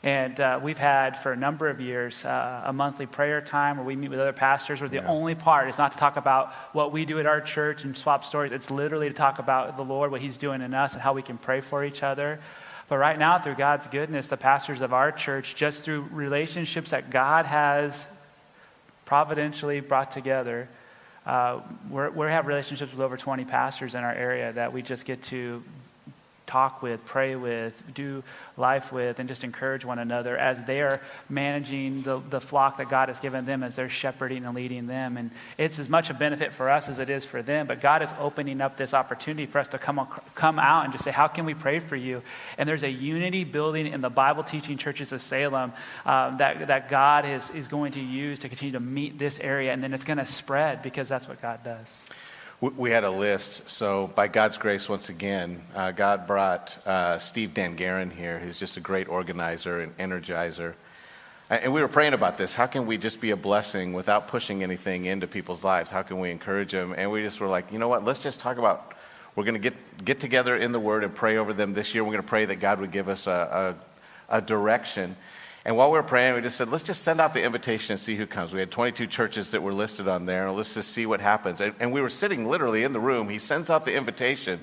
And 0.03 0.39
uh, 0.39 0.59
we've 0.61 0.79
had 0.79 1.15
for 1.15 1.31
a 1.31 1.35
number 1.35 1.69
of 1.69 1.79
years 1.79 2.25
uh, 2.25 2.63
a 2.65 2.73
monthly 2.73 3.05
prayer 3.05 3.39
time 3.39 3.77
where 3.77 3.85
we 3.85 3.95
meet 3.95 4.09
with 4.09 4.19
other 4.19 4.33
pastors. 4.33 4.81
Where 4.81 4.89
the 4.89 4.95
Yeah. 4.95 5.07
only 5.07 5.35
part 5.35 5.69
is 5.69 5.77
not 5.77 5.91
to 5.91 5.97
talk 5.97 6.17
about 6.17 6.51
what 6.73 6.91
we 6.91 7.05
do 7.05 7.19
at 7.19 7.27
our 7.27 7.39
church 7.39 7.83
and 7.83 7.95
swap 7.95 8.25
stories. 8.25 8.51
It's 8.51 8.71
literally 8.71 9.09
to 9.09 9.13
talk 9.13 9.37
about 9.37 9.77
the 9.77 9.83
Lord, 9.83 10.09
what 10.09 10.21
He's 10.21 10.37
doing 10.39 10.61
in 10.61 10.73
us, 10.73 10.93
and 10.93 11.03
how 11.03 11.13
we 11.13 11.21
can 11.21 11.37
pray 11.37 11.61
for 11.61 11.85
each 11.85 12.01
other. 12.01 12.39
But 12.89 12.97
right 12.97 13.17
now, 13.17 13.37
through 13.37 13.55
God's 13.55 13.85
goodness, 13.87 14.27
the 14.27 14.37
pastors 14.37 14.81
of 14.81 14.91
our 14.91 15.11
church, 15.11 15.55
just 15.55 15.83
through 15.83 16.07
relationships 16.11 16.89
that 16.89 17.11
God 17.11 17.45
has 17.45 18.07
providentially 19.05 19.81
brought 19.81 20.11
together, 20.11 20.67
uh, 21.27 21.59
we're, 21.89 22.09
we 22.09 22.25
have 22.27 22.47
relationships 22.47 22.91
with 22.91 23.01
over 23.01 23.17
20 23.17 23.45
pastors 23.45 23.93
in 23.93 24.03
our 24.03 24.11
area 24.13 24.51
that 24.53 24.73
we 24.73 24.81
just 24.81 25.05
get 25.05 25.21
to 25.23 25.61
talk 26.51 26.81
with, 26.81 27.05
pray 27.05 27.33
with, 27.37 27.81
do 27.93 28.23
life 28.57 28.91
with, 28.91 29.19
and 29.19 29.29
just 29.29 29.45
encourage 29.45 29.85
one 29.85 29.99
another 29.99 30.37
as 30.37 30.65
they 30.65 30.81
are 30.81 30.99
managing 31.29 32.01
the, 32.01 32.21
the 32.29 32.41
flock 32.41 32.75
that 32.77 32.89
God 32.89 33.07
has 33.07 33.19
given 33.19 33.45
them 33.45 33.63
as 33.63 33.77
they're 33.77 33.89
shepherding 33.89 34.43
and 34.43 34.53
leading 34.53 34.87
them. 34.87 35.15
And 35.15 35.31
it's 35.57 35.79
as 35.79 35.87
much 35.87 36.09
a 36.09 36.13
benefit 36.13 36.51
for 36.51 36.69
us 36.69 36.89
as 36.89 36.99
it 36.99 37.09
is 37.09 37.23
for 37.23 37.41
them. 37.41 37.67
But 37.67 37.79
God 37.79 38.01
is 38.01 38.13
opening 38.19 38.59
up 38.59 38.75
this 38.75 38.93
opportunity 38.93 39.45
for 39.45 39.59
us 39.59 39.69
to 39.69 39.77
come, 39.77 40.05
come 40.35 40.59
out 40.59 40.83
and 40.83 40.91
just 40.91 41.05
say, 41.05 41.11
How 41.11 41.29
can 41.29 41.45
we 41.45 41.53
pray 41.53 41.79
for 41.79 41.95
you? 41.95 42.21
And 42.57 42.67
there's 42.67 42.83
a 42.83 42.91
unity 42.91 43.45
building 43.45 43.87
in 43.87 44.01
the 44.01 44.09
Bible 44.09 44.43
teaching 44.43 44.77
churches 44.77 45.13
of 45.13 45.21
Salem 45.21 45.71
um, 46.05 46.37
that, 46.37 46.67
that 46.67 46.89
God 46.89 47.25
is, 47.25 47.49
is 47.51 47.69
going 47.69 47.93
to 47.93 48.01
use 48.01 48.39
to 48.39 48.49
continue 48.49 48.73
to 48.73 48.81
meet 48.81 49.17
this 49.17 49.39
area. 49.39 49.71
And 49.71 49.81
then 49.81 49.93
it's 49.93 50.03
going 50.03 50.17
to 50.17 50.27
spread 50.27 50.81
because 50.81 51.07
that's 51.07 51.29
what 51.29 51.41
God 51.41 51.63
does. 51.63 51.97
We- 52.61 52.91
had 52.91 53.03
a 53.03 53.09
list. 53.09 53.67
So, 53.69 54.11
by 54.15 54.27
God's 54.27 54.57
grace, 54.57 54.87
once 54.87 55.09
again, 55.09 55.63
uh, 55.73 55.89
God 55.89 56.27
brought 56.27 56.77
uh, 56.85 57.17
Steve 57.17 57.55
Dangarin 57.55 58.11
here, 58.11 58.37
who's 58.37 58.59
just 58.59 58.77
a 58.77 58.79
great 58.79 59.09
organizer 59.09 59.79
and 59.79 59.97
energizer. 59.97 60.75
And 61.49 61.73
we 61.73 61.81
were 61.81 61.87
praying 61.87 62.13
about 62.13 62.37
this. 62.37 62.53
How 62.53 62.67
can 62.67 62.85
we 62.85 62.99
just 62.99 63.19
be 63.19 63.31
a 63.31 63.35
blessing 63.35 63.93
without 63.93 64.27
pushing 64.27 64.61
anything 64.61 65.05
into 65.05 65.25
people's 65.25 65.63
lives? 65.63 65.89
How 65.89 66.03
can 66.03 66.19
we 66.19 66.29
encourage 66.29 66.71
them? 66.71 66.93
And 66.95 67.11
we 67.11 67.23
just 67.23 67.41
were 67.41 67.47
like, 67.47 67.71
you 67.73 67.79
know 67.79 67.87
what? 67.87 68.05
Let's 68.05 68.19
just 68.19 68.39
talk 68.39 68.59
about. 68.59 68.93
We're 69.35 69.43
going 69.43 69.59
to 69.59 69.69
get 69.69 70.05
get 70.05 70.19
together 70.19 70.55
in 70.55 70.71
the 70.71 70.79
Word 70.79 71.03
and 71.03 71.15
pray 71.15 71.37
over 71.37 71.53
them 71.53 71.73
this 71.73 71.95
year. 71.95 72.03
We're 72.03 72.11
going 72.11 72.23
to 72.23 72.29
pray 72.29 72.45
that 72.45 72.57
God 72.57 72.79
would 72.79 72.91
give 72.91 73.09
us 73.09 73.25
a, 73.25 73.75
a, 74.29 74.37
a 74.37 74.41
direction. 74.41 75.15
And 75.63 75.77
while 75.77 75.91
we 75.91 75.97
were 75.97 76.03
praying, 76.03 76.33
we 76.33 76.41
just 76.41 76.57
said, 76.57 76.69
let's 76.69 76.83
just 76.83 77.03
send 77.03 77.21
out 77.21 77.33
the 77.33 77.43
invitation 77.43 77.93
and 77.93 77.99
see 77.99 78.15
who 78.15 78.25
comes. 78.25 78.51
We 78.51 78.59
had 78.59 78.71
22 78.71 79.05
churches 79.05 79.51
that 79.51 79.61
were 79.61 79.73
listed 79.73 80.07
on 80.07 80.25
there, 80.25 80.47
and 80.47 80.57
let's 80.57 80.73
just 80.73 80.89
see 80.89 81.05
what 81.05 81.19
happens. 81.19 81.61
And, 81.61 81.75
and 81.79 81.93
we 81.93 82.01
were 82.01 82.09
sitting 82.09 82.49
literally 82.49 82.83
in 82.83 82.93
the 82.93 82.99
room. 82.99 83.29
He 83.29 83.37
sends 83.37 83.69
out 83.69 83.85
the 83.85 83.95
invitation, 83.95 84.59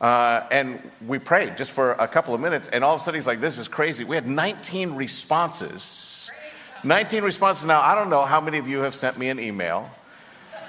uh, 0.00 0.42
and 0.50 0.80
we 1.06 1.20
prayed 1.20 1.56
just 1.56 1.70
for 1.70 1.92
a 1.92 2.08
couple 2.08 2.34
of 2.34 2.40
minutes, 2.40 2.66
and 2.68 2.82
all 2.82 2.94
of 2.96 3.00
a 3.00 3.04
sudden 3.04 3.20
he's 3.20 3.26
like, 3.26 3.40
this 3.40 3.56
is 3.58 3.68
crazy. 3.68 4.02
We 4.02 4.16
had 4.16 4.26
19 4.26 4.96
responses. 4.96 6.28
19 6.82 7.22
responses. 7.22 7.64
Now, 7.64 7.80
I 7.80 7.94
don't 7.94 8.10
know 8.10 8.24
how 8.24 8.40
many 8.40 8.58
of 8.58 8.66
you 8.66 8.80
have 8.80 8.96
sent 8.96 9.16
me 9.18 9.28
an 9.28 9.38
email, 9.38 9.88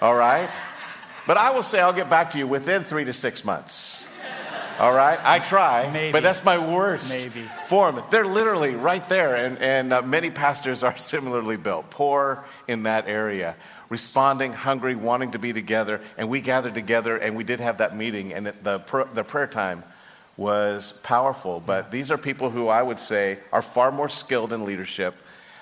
all 0.04 0.16
right? 0.16 0.54
But 1.26 1.38
I 1.38 1.50
will 1.50 1.64
say 1.64 1.80
I'll 1.80 1.94
get 1.94 2.12
back 2.12 2.32
to 2.32 2.38
you 2.38 2.48
within 2.48 2.84
three 2.84 3.06
to 3.06 3.14
six 3.14 3.44
months. 3.44 3.97
All 4.80 4.94
right, 4.94 5.20
I 5.24 5.40
try, 5.40 5.90
Maybe. 5.92 6.12
but 6.12 6.22
that's 6.22 6.46
my 6.46 6.60
worst 6.60 7.10
Maybe. 7.10 7.48
form. 7.66 8.00
They're 8.12 8.28
literally 8.28 8.76
right 8.76 9.08
there, 9.10 9.36
and, 9.36 9.58
and 9.58 9.92
uh, 9.92 10.04
many 10.04 10.30
pastors 10.30 10.84
are 10.84 10.96
similarly 11.00 11.58
built, 11.58 11.90
poor 11.90 12.44
in 12.68 12.84
that 12.84 13.08
area, 13.08 13.56
responding, 13.90 14.54
hungry, 14.54 14.94
wanting 14.96 15.32
to 15.32 15.40
be 15.40 15.52
together. 15.52 16.00
And 16.16 16.30
we 16.30 16.42
gathered 16.42 16.76
together, 16.76 17.18
and 17.18 17.36
we 17.36 17.44
did 17.44 17.60
have 17.60 17.80
that 17.80 17.96
meeting, 17.98 18.34
and 18.34 18.46
the, 18.62 18.78
pr- 18.78 19.10
the 19.14 19.24
prayer 19.24 19.48
time 19.48 19.84
was 20.36 20.92
powerful. 20.92 21.60
But 21.60 21.90
these 21.90 22.12
are 22.12 22.18
people 22.18 22.52
who 22.52 22.68
I 22.68 22.84
would 22.84 23.00
say 23.00 23.40
are 23.52 23.64
far 23.64 23.92
more 23.92 24.10
skilled 24.10 24.54
in 24.54 24.64
leadership 24.64 25.16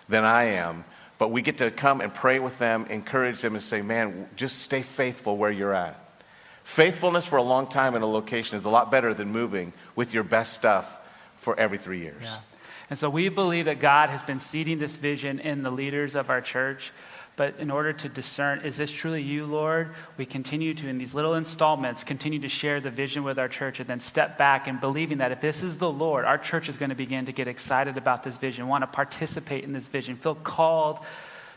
than 0.10 0.26
I 0.26 0.44
am. 0.44 0.84
But 1.18 1.32
we 1.32 1.42
get 1.42 1.60
to 1.60 1.72
come 1.72 2.02
and 2.02 2.14
pray 2.14 2.40
with 2.40 2.60
them, 2.60 2.86
encourage 2.90 3.42
them, 3.42 3.54
and 3.54 3.64
say, 3.64 3.82
man, 3.82 4.28
just 4.36 4.60
stay 4.60 4.82
faithful 4.82 5.38
where 5.38 5.52
you're 5.52 5.74
at. 5.74 5.98
Faithfulness 6.66 7.28
for 7.28 7.38
a 7.38 7.44
long 7.44 7.68
time 7.68 7.94
in 7.94 8.02
a 8.02 8.08
location 8.08 8.58
is 8.58 8.66
a 8.66 8.70
lot 8.72 8.90
better 8.90 9.14
than 9.14 9.32
moving 9.32 9.72
with 9.96 10.16
your 10.16 10.24
best 10.24 10.54
stuff 10.54 11.00
for 11.36 11.58
every 11.58 11.78
three 11.78 12.00
years. 12.00 12.24
Yeah. 12.24 12.38
And 12.90 12.98
so 12.98 13.08
we 13.08 13.30
believe 13.30 13.66
that 13.66 13.80
God 13.80 14.10
has 14.10 14.24
been 14.24 14.40
seeding 14.40 14.80
this 14.80 14.98
vision 14.98 15.40
in 15.40 15.62
the 15.62 15.70
leaders 15.70 16.16
of 16.16 16.30
our 16.30 16.42
church. 16.42 16.92
But 17.36 17.60
in 17.60 17.70
order 17.70 17.94
to 17.94 18.10
discern, 18.10 18.62
is 18.62 18.78
this 18.78 18.92
truly 18.92 19.22
you, 19.22 19.46
Lord? 19.46 19.92
We 20.18 20.26
continue 20.26 20.74
to, 20.74 20.88
in 20.88 20.98
these 20.98 21.14
little 21.14 21.36
installments, 21.36 22.04
continue 22.04 22.40
to 22.40 22.50
share 22.50 22.80
the 22.80 22.90
vision 22.90 23.24
with 23.24 23.38
our 23.38 23.48
church 23.48 23.80
and 23.80 23.88
then 23.88 24.00
step 24.00 24.38
back 24.38 24.68
and 24.68 24.82
believing 24.82 25.20
that 25.20 25.32
if 25.32 25.42
this 25.42 25.62
is 25.62 25.78
the 25.78 25.92
Lord, 25.92 26.26
our 26.26 26.40
church 26.40 26.68
is 26.68 26.78
going 26.78 26.90
to 26.90 26.96
begin 26.96 27.26
to 27.26 27.32
get 27.32 27.48
excited 27.48 27.96
about 27.96 28.24
this 28.24 28.40
vision, 28.40 28.68
want 28.68 28.82
to 28.82 28.88
participate 28.88 29.64
in 29.64 29.72
this 29.72 29.88
vision, 29.88 30.16
feel 30.16 30.34
called 30.34 31.00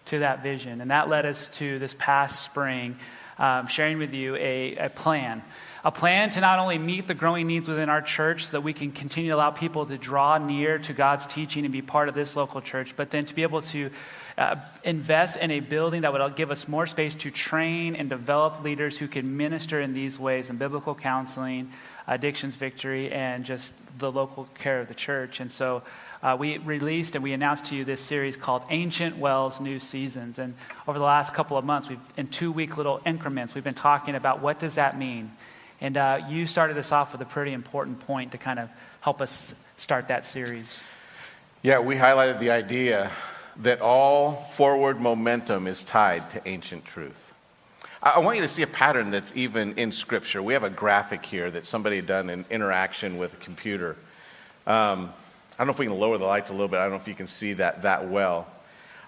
to 0.04 0.18
that 0.18 0.42
vision. 0.42 0.82
And 0.82 0.90
that 0.90 1.08
led 1.08 1.24
us 1.24 1.48
to 1.58 1.78
this 1.78 1.94
past 1.94 2.42
spring, 2.42 2.96
um, 3.38 3.66
sharing 3.66 3.98
with 3.98 4.12
you 4.12 4.36
a, 4.36 4.76
a 4.76 4.88
plan. 4.88 5.42
A 5.84 5.92
plan 5.92 6.30
to 6.30 6.40
not 6.40 6.58
only 6.58 6.76
meet 6.76 7.06
the 7.06 7.14
growing 7.14 7.46
needs 7.46 7.68
within 7.68 7.88
our 7.88 8.02
church 8.02 8.46
so 8.46 8.52
that 8.52 8.62
we 8.62 8.72
can 8.72 8.90
continue 8.90 9.30
to 9.30 9.36
allow 9.36 9.50
people 9.50 9.86
to 9.86 9.96
draw 9.96 10.36
near 10.36 10.78
to 10.80 10.92
God's 10.92 11.26
teaching 11.26 11.64
and 11.64 11.72
be 11.72 11.82
part 11.82 12.08
of 12.08 12.14
this 12.14 12.34
local 12.34 12.60
church, 12.60 12.94
but 12.96 13.10
then 13.10 13.24
to 13.26 13.34
be 13.34 13.42
able 13.42 13.62
to 13.62 13.90
uh, 14.36 14.56
invest 14.84 15.36
in 15.36 15.50
a 15.50 15.60
building 15.60 16.02
that 16.02 16.12
would 16.12 16.36
give 16.36 16.50
us 16.50 16.68
more 16.68 16.86
space 16.86 17.14
to 17.14 17.30
train 17.30 17.96
and 17.96 18.08
develop 18.10 18.62
leaders 18.62 18.98
who 18.98 19.08
can 19.08 19.36
minister 19.36 19.80
in 19.80 19.94
these 19.94 20.18
ways 20.18 20.50
in 20.50 20.56
biblical 20.56 20.94
counseling, 20.94 21.70
addictions 22.06 22.56
victory, 22.56 23.10
and 23.10 23.44
just 23.44 23.72
the 23.98 24.10
local 24.10 24.48
care 24.54 24.80
of 24.80 24.88
the 24.88 24.94
church. 24.94 25.40
And 25.40 25.50
so 25.50 25.82
uh, 26.22 26.36
we 26.38 26.58
released 26.58 27.14
and 27.14 27.22
we 27.22 27.32
announced 27.32 27.66
to 27.66 27.76
you 27.76 27.84
this 27.84 28.00
series 28.00 28.36
called 28.36 28.62
Ancient 28.70 29.18
Wells 29.18 29.60
New 29.60 29.78
Seasons. 29.78 30.38
And 30.38 30.54
over 30.86 30.98
the 30.98 31.04
last 31.04 31.32
couple 31.34 31.56
of 31.56 31.64
months, 31.64 31.88
we've 31.88 32.00
in 32.16 32.26
two 32.26 32.50
week 32.50 32.76
little 32.76 33.00
increments, 33.06 33.54
we've 33.54 33.64
been 33.64 33.74
talking 33.74 34.14
about 34.14 34.40
what 34.40 34.58
does 34.58 34.74
that 34.74 34.98
mean. 34.98 35.30
And 35.80 35.96
uh, 35.96 36.22
you 36.28 36.46
started 36.46 36.76
us 36.76 36.90
off 36.90 37.12
with 37.12 37.20
a 37.20 37.24
pretty 37.24 37.52
important 37.52 38.00
point 38.00 38.32
to 38.32 38.38
kind 38.38 38.58
of 38.58 38.68
help 39.00 39.20
us 39.20 39.64
start 39.76 40.08
that 40.08 40.26
series. 40.26 40.84
Yeah, 41.62 41.78
we 41.78 41.96
highlighted 41.96 42.40
the 42.40 42.50
idea 42.50 43.10
that 43.58 43.80
all 43.80 44.32
forward 44.32 45.00
momentum 45.00 45.66
is 45.66 45.82
tied 45.82 46.30
to 46.30 46.48
ancient 46.48 46.84
truth. 46.84 47.32
I 48.02 48.10
I 48.10 48.18
want 48.18 48.36
you 48.36 48.42
to 48.42 48.48
see 48.48 48.62
a 48.62 48.68
pattern 48.68 49.10
that's 49.10 49.32
even 49.36 49.74
in 49.74 49.92
Scripture. 49.92 50.42
We 50.42 50.54
have 50.54 50.64
a 50.64 50.70
graphic 50.70 51.24
here 51.24 51.50
that 51.50 51.66
somebody 51.66 51.96
had 51.96 52.06
done 52.06 52.30
in 52.30 52.44
interaction 52.50 53.18
with 53.18 53.34
a 53.34 53.36
computer. 53.36 53.96
Um, 54.66 55.12
I 55.58 55.62
don't 55.62 55.68
know 55.68 55.72
if 55.72 55.80
we 55.80 55.86
can 55.86 55.98
lower 55.98 56.18
the 56.18 56.24
lights 56.24 56.50
a 56.50 56.52
little 56.52 56.68
bit. 56.68 56.78
I 56.78 56.82
don't 56.82 56.92
know 56.92 56.98
if 56.98 57.08
you 57.08 57.16
can 57.16 57.26
see 57.26 57.54
that 57.54 57.82
that 57.82 58.08
well. 58.08 58.46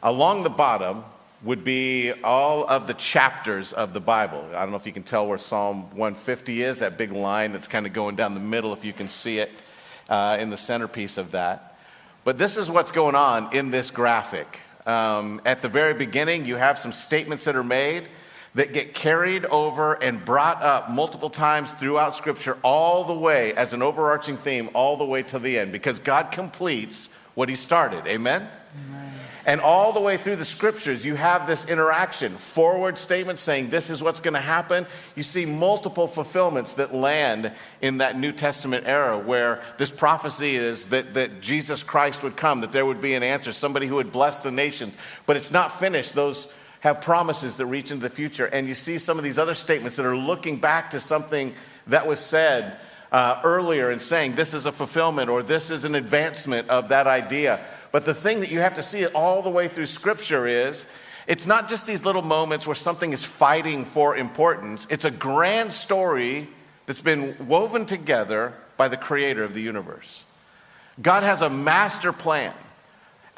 Along 0.02 0.42
the 0.42 0.50
bottom 0.50 1.04
would 1.44 1.62
be 1.62 2.12
all 2.24 2.66
of 2.66 2.88
the 2.88 2.94
chapters 2.94 3.72
of 3.72 3.92
the 3.92 4.00
Bible. 4.00 4.44
I 4.54 4.60
don't 4.60 4.70
know 4.70 4.76
if 4.76 4.84
you 4.84 4.92
can 4.92 5.04
tell 5.04 5.28
where 5.28 5.38
Psalm 5.38 5.82
150 5.96 6.62
is, 6.62 6.80
that 6.80 6.98
big 6.98 7.12
line 7.12 7.52
that's 7.52 7.68
kind 7.68 7.86
of 7.86 7.92
going 7.92 8.16
down 8.16 8.34
the 8.34 8.40
middle, 8.40 8.72
if 8.72 8.84
you 8.84 8.92
can 8.92 9.08
see 9.08 9.38
it 9.38 9.50
uh, 10.08 10.38
in 10.40 10.50
the 10.50 10.56
centerpiece 10.56 11.18
of 11.18 11.30
that. 11.30 11.78
But 12.24 12.36
this 12.36 12.56
is 12.56 12.68
what's 12.68 12.92
going 12.92 13.14
on 13.14 13.54
in 13.54 13.70
this 13.70 13.90
graphic. 13.90 14.60
Um, 14.86 15.40
at 15.46 15.62
the 15.62 15.68
very 15.68 15.94
beginning, 15.94 16.46
you 16.46 16.56
have 16.56 16.78
some 16.78 16.92
statements 16.92 17.44
that 17.44 17.54
are 17.54 17.64
made 17.64 18.08
that 18.54 18.72
get 18.72 18.94
carried 18.94 19.44
over 19.46 19.94
and 19.94 20.24
brought 20.24 20.62
up 20.62 20.90
multiple 20.90 21.30
times 21.30 21.72
throughout 21.74 22.14
Scripture, 22.14 22.56
all 22.62 23.04
the 23.04 23.14
way 23.14 23.54
as 23.54 23.72
an 23.72 23.82
overarching 23.82 24.36
theme, 24.36 24.68
all 24.74 24.96
the 24.96 25.04
way 25.04 25.22
to 25.22 25.38
the 25.38 25.58
end, 25.58 25.72
because 25.72 25.98
God 25.98 26.32
completes 26.32 27.08
what 27.34 27.48
He 27.48 27.54
started. 27.54 28.06
Amen? 28.06 28.48
And 29.46 29.60
all 29.60 29.92
the 29.92 30.00
way 30.00 30.16
through 30.16 30.36
the 30.36 30.44
scriptures, 30.44 31.04
you 31.04 31.14
have 31.14 31.46
this 31.46 31.68
interaction 31.68 32.32
forward 32.32 32.98
statement 32.98 33.38
saying 33.38 33.70
this 33.70 33.88
is 33.88 34.02
what's 34.02 34.20
going 34.20 34.34
to 34.34 34.40
happen. 34.40 34.86
You 35.16 35.22
see 35.22 35.46
multiple 35.46 36.06
fulfillments 36.06 36.74
that 36.74 36.94
land 36.94 37.50
in 37.80 37.98
that 37.98 38.18
New 38.18 38.32
Testament 38.32 38.86
era 38.86 39.18
where 39.18 39.62
this 39.78 39.90
prophecy 39.90 40.56
is 40.56 40.90
that, 40.90 41.14
that 41.14 41.40
Jesus 41.40 41.82
Christ 41.82 42.22
would 42.22 42.36
come, 42.36 42.60
that 42.60 42.72
there 42.72 42.84
would 42.84 43.00
be 43.00 43.14
an 43.14 43.22
answer, 43.22 43.52
somebody 43.52 43.86
who 43.86 43.94
would 43.94 44.12
bless 44.12 44.42
the 44.42 44.50
nations. 44.50 44.98
But 45.24 45.36
it's 45.36 45.50
not 45.50 45.78
finished. 45.80 46.14
Those 46.14 46.52
have 46.80 47.00
promises 47.00 47.56
that 47.56 47.66
reach 47.66 47.90
into 47.90 48.02
the 48.02 48.14
future. 48.14 48.46
And 48.46 48.66
you 48.66 48.74
see 48.74 48.98
some 48.98 49.18
of 49.18 49.24
these 49.24 49.38
other 49.38 49.54
statements 49.54 49.96
that 49.96 50.06
are 50.06 50.16
looking 50.16 50.58
back 50.58 50.90
to 50.90 51.00
something 51.00 51.54
that 51.86 52.06
was 52.06 52.20
said 52.20 52.78
uh, 53.12 53.40
earlier 53.44 53.90
and 53.90 54.00
saying 54.00 54.34
this 54.34 54.54
is 54.54 54.66
a 54.66 54.72
fulfillment 54.72 55.28
or 55.28 55.42
this 55.42 55.70
is 55.70 55.84
an 55.84 55.94
advancement 55.94 56.68
of 56.68 56.88
that 56.88 57.06
idea. 57.06 57.60
But 57.92 58.04
the 58.04 58.14
thing 58.14 58.40
that 58.40 58.50
you 58.50 58.60
have 58.60 58.74
to 58.74 58.82
see 58.82 59.06
all 59.06 59.42
the 59.42 59.50
way 59.50 59.68
through 59.68 59.86
Scripture 59.86 60.46
is 60.46 60.86
it's 61.26 61.46
not 61.46 61.68
just 61.68 61.86
these 61.86 62.04
little 62.04 62.22
moments 62.22 62.66
where 62.66 62.74
something 62.74 63.12
is 63.12 63.24
fighting 63.24 63.84
for 63.84 64.16
importance, 64.16 64.86
it's 64.90 65.04
a 65.04 65.10
grand 65.10 65.72
story 65.72 66.48
that's 66.86 67.02
been 67.02 67.36
woven 67.46 67.84
together 67.84 68.54
by 68.76 68.88
the 68.88 68.96
creator 68.96 69.44
of 69.44 69.54
the 69.54 69.60
universe. 69.60 70.24
God 71.00 71.22
has 71.22 71.42
a 71.42 71.50
master 71.50 72.12
plan. 72.12 72.54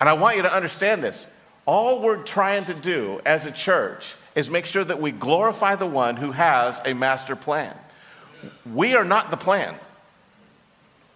And 0.01 0.09
I 0.09 0.15
want 0.15 0.37
you 0.37 0.43
to 0.43 0.53
understand 0.53 1.03
this. 1.03 1.27
All 1.67 2.01
we're 2.01 2.23
trying 2.23 2.65
to 2.67 2.75
do 2.75 3.21
as 3.25 3.47
a 3.47 3.53
church 3.53 4.17
is 4.35 4.51
make 4.51 4.67
sure 4.67 4.85
that 4.85 5.01
we 5.01 5.13
glorify 5.13 5.77
the 5.77 5.87
one 5.87 6.17
who 6.17 6.33
has 6.33 6.81
a 6.85 6.95
master 6.95 7.37
plan. 7.37 7.75
We 8.73 8.95
are 8.97 9.05
not 9.05 9.31
the 9.31 9.37
plan. 9.37 9.75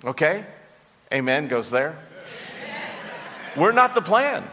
Okay? 0.04 0.44
Amen 1.12 1.48
goes 1.48 1.70
there. 1.70 1.98
We're 3.56 3.72
not 3.72 3.94
the 3.94 4.02
plan. 4.02 4.44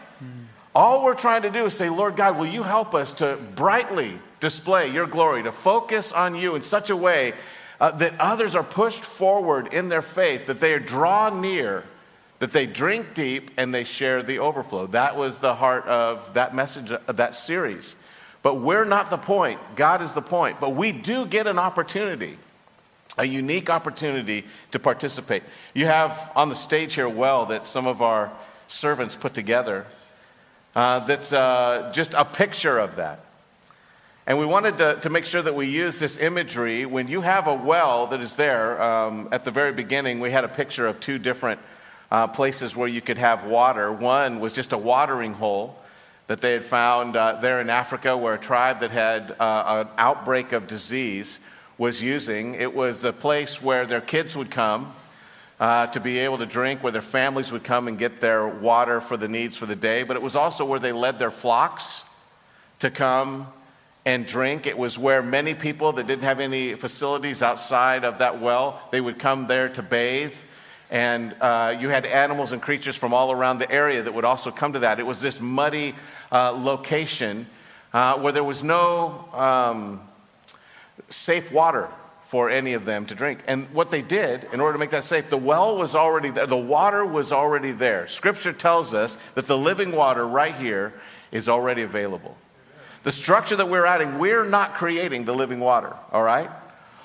All 0.75 1.03
we're 1.03 1.13
trying 1.13 1.43
to 1.43 1.51
do 1.51 1.65
is 1.65 1.73
say, 1.75 1.89
Lord 1.89 2.15
God, 2.15 2.37
will 2.37 2.47
you 2.47 2.63
help 2.63 2.95
us 2.95 3.13
to 3.15 3.37
brightly 3.55 4.17
display 4.39 4.91
your 4.91 5.05
glory, 5.05 5.43
to 5.43 5.51
focus 5.51 6.11
on 6.11 6.35
you 6.35 6.55
in 6.55 6.61
such 6.61 6.89
a 6.89 6.95
way 6.95 7.33
uh, 7.79 7.91
that 7.91 8.13
others 8.19 8.55
are 8.55 8.63
pushed 8.63 9.03
forward 9.03 9.71
in 9.71 9.89
their 9.89 10.01
faith, 10.01 10.47
that 10.47 10.59
they 10.59 10.73
are 10.73 10.79
drawn 10.79 11.41
near, 11.41 11.83
that 12.43 12.51
they 12.51 12.65
drink 12.65 13.13
deep, 13.13 13.51
and 13.55 13.73
they 13.73 13.85
share 13.85 14.21
the 14.21 14.39
overflow. 14.39 14.85
That 14.87 15.15
was 15.15 15.39
the 15.39 15.55
heart 15.55 15.85
of 15.85 16.33
that 16.33 16.53
message, 16.53 16.91
of 16.91 17.15
that 17.15 17.35
series. 17.35 17.95
But 18.41 18.55
we're 18.55 18.83
not 18.83 19.09
the 19.09 19.17
point, 19.17 19.61
God 19.77 20.01
is 20.01 20.11
the 20.11 20.21
point. 20.21 20.59
But 20.59 20.71
we 20.71 20.91
do 20.91 21.25
get 21.25 21.47
an 21.47 21.57
opportunity 21.57 22.37
a 23.17 23.23
unique 23.23 23.69
opportunity 23.69 24.43
to 24.71 24.79
participate. 24.79 25.43
You 25.73 25.85
have 25.85 26.33
on 26.35 26.49
the 26.49 26.55
stage 26.55 26.95
here 26.95 27.07
well 27.07 27.45
that 27.45 27.65
some 27.65 27.87
of 27.87 28.01
our 28.01 28.29
servants 28.67 29.15
put 29.15 29.33
together. 29.33 29.85
Uh, 30.75 30.99
that's 30.99 31.31
uh, 31.31 31.93
just 31.93 32.13
a 32.13 32.25
picture 32.25 32.77
of 32.77 32.97
that. 32.97 33.23
And 34.27 34.37
we 34.37 34.45
wanted 34.45 34.79
to, 34.79 34.99
to 34.99 35.09
make 35.09 35.23
sure 35.23 35.41
that 35.41 35.55
we 35.55 35.67
use 35.67 35.97
this 35.99 36.17
imagery. 36.17 36.85
When 36.85 37.07
you 37.07 37.21
have 37.21 37.47
a 37.47 37.53
well 37.53 38.07
that 38.07 38.19
is 38.19 38.35
there, 38.35 38.81
um, 38.81 39.29
at 39.31 39.45
the 39.45 39.51
very 39.51 39.71
beginning, 39.71 40.19
we 40.19 40.31
had 40.31 40.43
a 40.43 40.49
picture 40.49 40.87
of 40.87 40.99
two 40.99 41.19
different 41.19 41.61
uh, 42.13 42.27
places 42.27 42.77
where 42.77 42.87
you 42.87 43.01
could 43.01 43.17
have 43.17 43.43
water. 43.43 43.91
One 43.91 44.39
was 44.39 44.53
just 44.53 44.71
a 44.71 44.77
watering 44.77 45.33
hole 45.33 45.75
that 46.27 46.41
they 46.41 46.53
had 46.53 46.63
found 46.63 47.15
uh, 47.15 47.39
there 47.41 47.59
in 47.59 47.71
Africa, 47.71 48.15
where 48.15 48.35
a 48.35 48.39
tribe 48.39 48.81
that 48.81 48.91
had 48.91 49.35
uh, 49.39 49.85
an 49.87 49.93
outbreak 49.97 50.51
of 50.51 50.67
disease 50.67 51.39
was 51.79 52.03
using. 52.03 52.53
It 52.53 52.75
was 52.75 53.03
a 53.03 53.11
place 53.11 53.63
where 53.63 53.87
their 53.87 53.99
kids 53.99 54.37
would 54.37 54.51
come 54.51 54.93
uh, 55.59 55.87
to 55.87 55.99
be 55.99 56.19
able 56.19 56.37
to 56.37 56.45
drink, 56.45 56.83
where 56.83 56.91
their 56.91 57.01
families 57.01 57.51
would 57.51 57.63
come 57.63 57.87
and 57.87 57.97
get 57.97 58.21
their 58.21 58.47
water 58.47 59.01
for 59.01 59.17
the 59.17 59.27
needs 59.27 59.57
for 59.57 59.65
the 59.65 59.75
day. 59.75 60.03
But 60.03 60.15
it 60.15 60.21
was 60.21 60.35
also 60.35 60.65
where 60.65 60.79
they 60.79 60.91
led 60.91 61.17
their 61.17 61.31
flocks 61.31 62.05
to 62.77 62.91
come 62.91 63.47
and 64.05 64.27
drink. 64.27 64.67
It 64.67 64.77
was 64.77 64.99
where 64.99 65.23
many 65.23 65.55
people 65.55 65.93
that 65.93 66.05
didn't 66.05 66.23
have 66.23 66.39
any 66.39 66.75
facilities 66.75 67.41
outside 67.41 68.03
of 68.03 68.19
that 68.19 68.39
well, 68.39 68.79
they 68.91 69.01
would 69.01 69.17
come 69.17 69.47
there 69.47 69.67
to 69.69 69.81
bathe. 69.81 70.35
And 70.93 71.35
uh, 71.41 71.75
you 71.79 71.89
had 71.89 72.05
animals 72.05 72.51
and 72.51 72.61
creatures 72.61 72.95
from 72.95 73.15
all 73.15 73.31
around 73.31 73.57
the 73.57 73.69
area 73.71 74.03
that 74.03 74.13
would 74.13 74.25
also 74.25 74.51
come 74.51 74.73
to 74.73 74.79
that. 74.79 74.99
It 74.99 75.07
was 75.07 75.21
this 75.21 75.41
muddy 75.41 75.95
uh, 76.31 76.51
location 76.51 77.47
uh, 77.93 78.19
where 78.19 78.31
there 78.31 78.43
was 78.43 78.63
no 78.63 79.25
um, 79.33 80.01
safe 81.09 81.51
water 81.51 81.89
for 82.21 82.51
any 82.51 82.73
of 82.73 82.85
them 82.85 83.07
to 83.07 83.15
drink. 83.15 83.39
And 83.47 83.67
what 83.73 83.89
they 83.89 84.03
did, 84.03 84.43
in 84.53 84.59
order 84.59 84.73
to 84.73 84.79
make 84.79 84.91
that 84.91 85.03
safe, 85.03 85.31
the 85.31 85.37
well 85.37 85.75
was 85.77 85.95
already 85.95 86.29
there, 86.29 86.45
the 86.45 86.55
water 86.55 87.03
was 87.03 87.31
already 87.31 87.71
there. 87.71 88.05
Scripture 88.05 88.53
tells 88.53 88.93
us 88.93 89.15
that 89.33 89.47
the 89.47 89.57
living 89.57 89.93
water 89.93 90.27
right 90.27 90.53
here 90.53 90.93
is 91.31 91.49
already 91.49 91.81
available. 91.81 92.37
The 93.01 93.11
structure 93.11 93.55
that 93.55 93.67
we're 93.67 93.87
adding, 93.87 94.19
we're 94.19 94.45
not 94.45 94.75
creating 94.75 95.25
the 95.25 95.33
living 95.33 95.59
water, 95.59 95.95
all 96.11 96.23
right? 96.23 96.51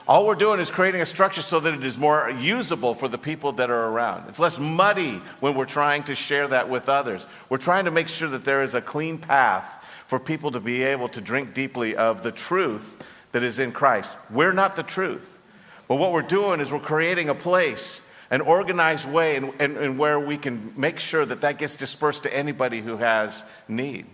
All 0.08 0.24
we're 0.24 0.34
doing 0.34 0.58
is 0.58 0.70
creating 0.70 1.02
a 1.02 1.06
structure 1.06 1.42
so 1.42 1.60
that 1.60 1.74
it 1.74 1.84
is 1.84 1.98
more 1.98 2.30
usable 2.30 2.94
for 2.94 3.08
the 3.08 3.18
people 3.18 3.52
that 3.52 3.70
are 3.70 3.88
around. 3.88 4.26
It's 4.26 4.40
less 4.40 4.58
muddy 4.58 5.20
when 5.40 5.54
we're 5.54 5.66
trying 5.66 6.04
to 6.04 6.14
share 6.14 6.48
that 6.48 6.70
with 6.70 6.88
others. 6.88 7.26
We're 7.50 7.58
trying 7.58 7.84
to 7.84 7.90
make 7.90 8.08
sure 8.08 8.28
that 8.28 8.46
there 8.46 8.62
is 8.62 8.74
a 8.74 8.80
clean 8.80 9.18
path 9.18 9.84
for 10.06 10.18
people 10.18 10.50
to 10.52 10.60
be 10.60 10.82
able 10.82 11.10
to 11.10 11.20
drink 11.20 11.52
deeply 11.52 11.94
of 11.94 12.22
the 12.22 12.32
truth 12.32 13.04
that 13.32 13.42
is 13.42 13.58
in 13.58 13.70
Christ. 13.70 14.10
We're 14.30 14.54
not 14.54 14.76
the 14.76 14.82
truth. 14.82 15.42
But 15.88 15.96
what 15.96 16.12
we're 16.12 16.22
doing 16.22 16.60
is 16.60 16.72
we're 16.72 16.80
creating 16.80 17.28
a 17.28 17.34
place, 17.34 18.00
an 18.30 18.40
organized 18.40 19.06
way, 19.06 19.36
and, 19.36 19.52
and, 19.58 19.76
and 19.76 19.98
where 19.98 20.18
we 20.18 20.38
can 20.38 20.72
make 20.74 21.00
sure 21.00 21.26
that 21.26 21.42
that 21.42 21.58
gets 21.58 21.76
dispersed 21.76 22.22
to 22.22 22.34
anybody 22.34 22.80
who 22.80 22.96
has 22.96 23.44
need. 23.68 24.06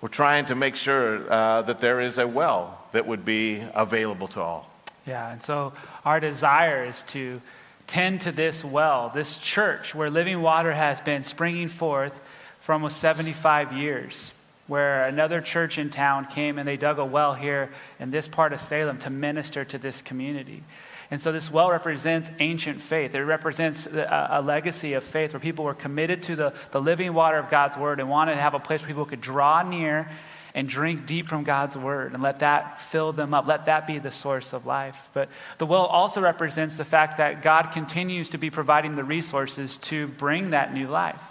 We're 0.00 0.08
trying 0.08 0.46
to 0.46 0.54
make 0.54 0.74
sure 0.74 1.30
uh, 1.30 1.60
that 1.62 1.80
there 1.80 2.00
is 2.00 2.16
a 2.16 2.26
well 2.26 2.86
that 2.92 3.06
would 3.06 3.26
be 3.26 3.62
available 3.74 4.28
to 4.28 4.40
all. 4.40 4.71
Yeah, 5.06 5.32
and 5.32 5.42
so 5.42 5.72
our 6.04 6.20
desire 6.20 6.84
is 6.84 7.02
to 7.04 7.40
tend 7.86 8.20
to 8.22 8.32
this 8.32 8.64
well, 8.64 9.10
this 9.14 9.38
church 9.38 9.94
where 9.94 10.08
living 10.08 10.40
water 10.42 10.72
has 10.72 11.00
been 11.00 11.24
springing 11.24 11.68
forth 11.68 12.22
for 12.58 12.72
almost 12.72 12.98
75 12.98 13.72
years, 13.72 14.32
where 14.68 15.04
another 15.06 15.40
church 15.40 15.76
in 15.76 15.90
town 15.90 16.26
came 16.26 16.58
and 16.58 16.68
they 16.68 16.76
dug 16.76 16.98
a 16.98 17.04
well 17.04 17.34
here 17.34 17.70
in 17.98 18.12
this 18.12 18.28
part 18.28 18.52
of 18.52 18.60
Salem 18.60 18.98
to 18.98 19.10
minister 19.10 19.64
to 19.64 19.78
this 19.78 20.00
community. 20.00 20.62
And 21.10 21.20
so 21.20 21.32
this 21.32 21.50
well 21.50 21.70
represents 21.70 22.30
ancient 22.38 22.80
faith. 22.80 23.14
It 23.14 23.22
represents 23.22 23.86
a, 23.86 24.28
a, 24.30 24.40
legacy 24.40 24.94
of 24.94 25.04
faith 25.04 25.34
where 25.34 25.40
people 25.40 25.66
were 25.66 25.74
committed 25.74 26.22
to 26.22 26.36
the, 26.36 26.54
the 26.70 26.80
living 26.80 27.12
water 27.12 27.36
of 27.36 27.50
God's 27.50 27.76
word 27.76 28.00
and 28.00 28.08
wanted 28.08 28.36
to 28.36 28.40
have 28.40 28.54
a 28.54 28.58
place 28.58 28.80
where 28.80 28.88
people 28.88 29.04
could 29.04 29.20
draw 29.20 29.62
near 29.62 30.08
and 30.54 30.68
drink 30.68 31.06
deep 31.06 31.26
from 31.26 31.44
God's 31.44 31.76
word 31.76 32.12
and 32.12 32.22
let 32.22 32.40
that 32.40 32.80
fill 32.80 33.12
them 33.12 33.32
up. 33.32 33.46
Let 33.46 33.66
that 33.66 33.86
be 33.86 33.98
the 33.98 34.10
source 34.10 34.52
of 34.52 34.66
life. 34.66 35.10
But 35.14 35.28
the 35.58 35.66
well 35.66 35.86
also 35.86 36.20
represents 36.20 36.76
the 36.76 36.84
fact 36.84 37.16
that 37.16 37.42
God 37.42 37.72
continues 37.72 38.30
to 38.30 38.38
be 38.38 38.50
providing 38.50 38.96
the 38.96 39.04
resources 39.04 39.76
to 39.78 40.08
bring 40.08 40.50
that 40.50 40.74
new 40.74 40.88
life. 40.88 41.22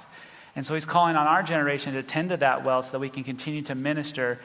And 0.56 0.66
so 0.66 0.74
he's 0.74 0.86
calling 0.86 1.16
on 1.16 1.28
our 1.28 1.44
generation 1.44 1.94
to 1.94 2.04
tend 2.04 2.30
to 2.30 2.38
that 2.38 2.64
well 2.64 2.84
so 2.84 2.94
that 2.94 3.00
we 3.00 3.10
can 3.10 3.24
continue 3.24 3.62
to 3.64 3.76
minister 3.76 4.40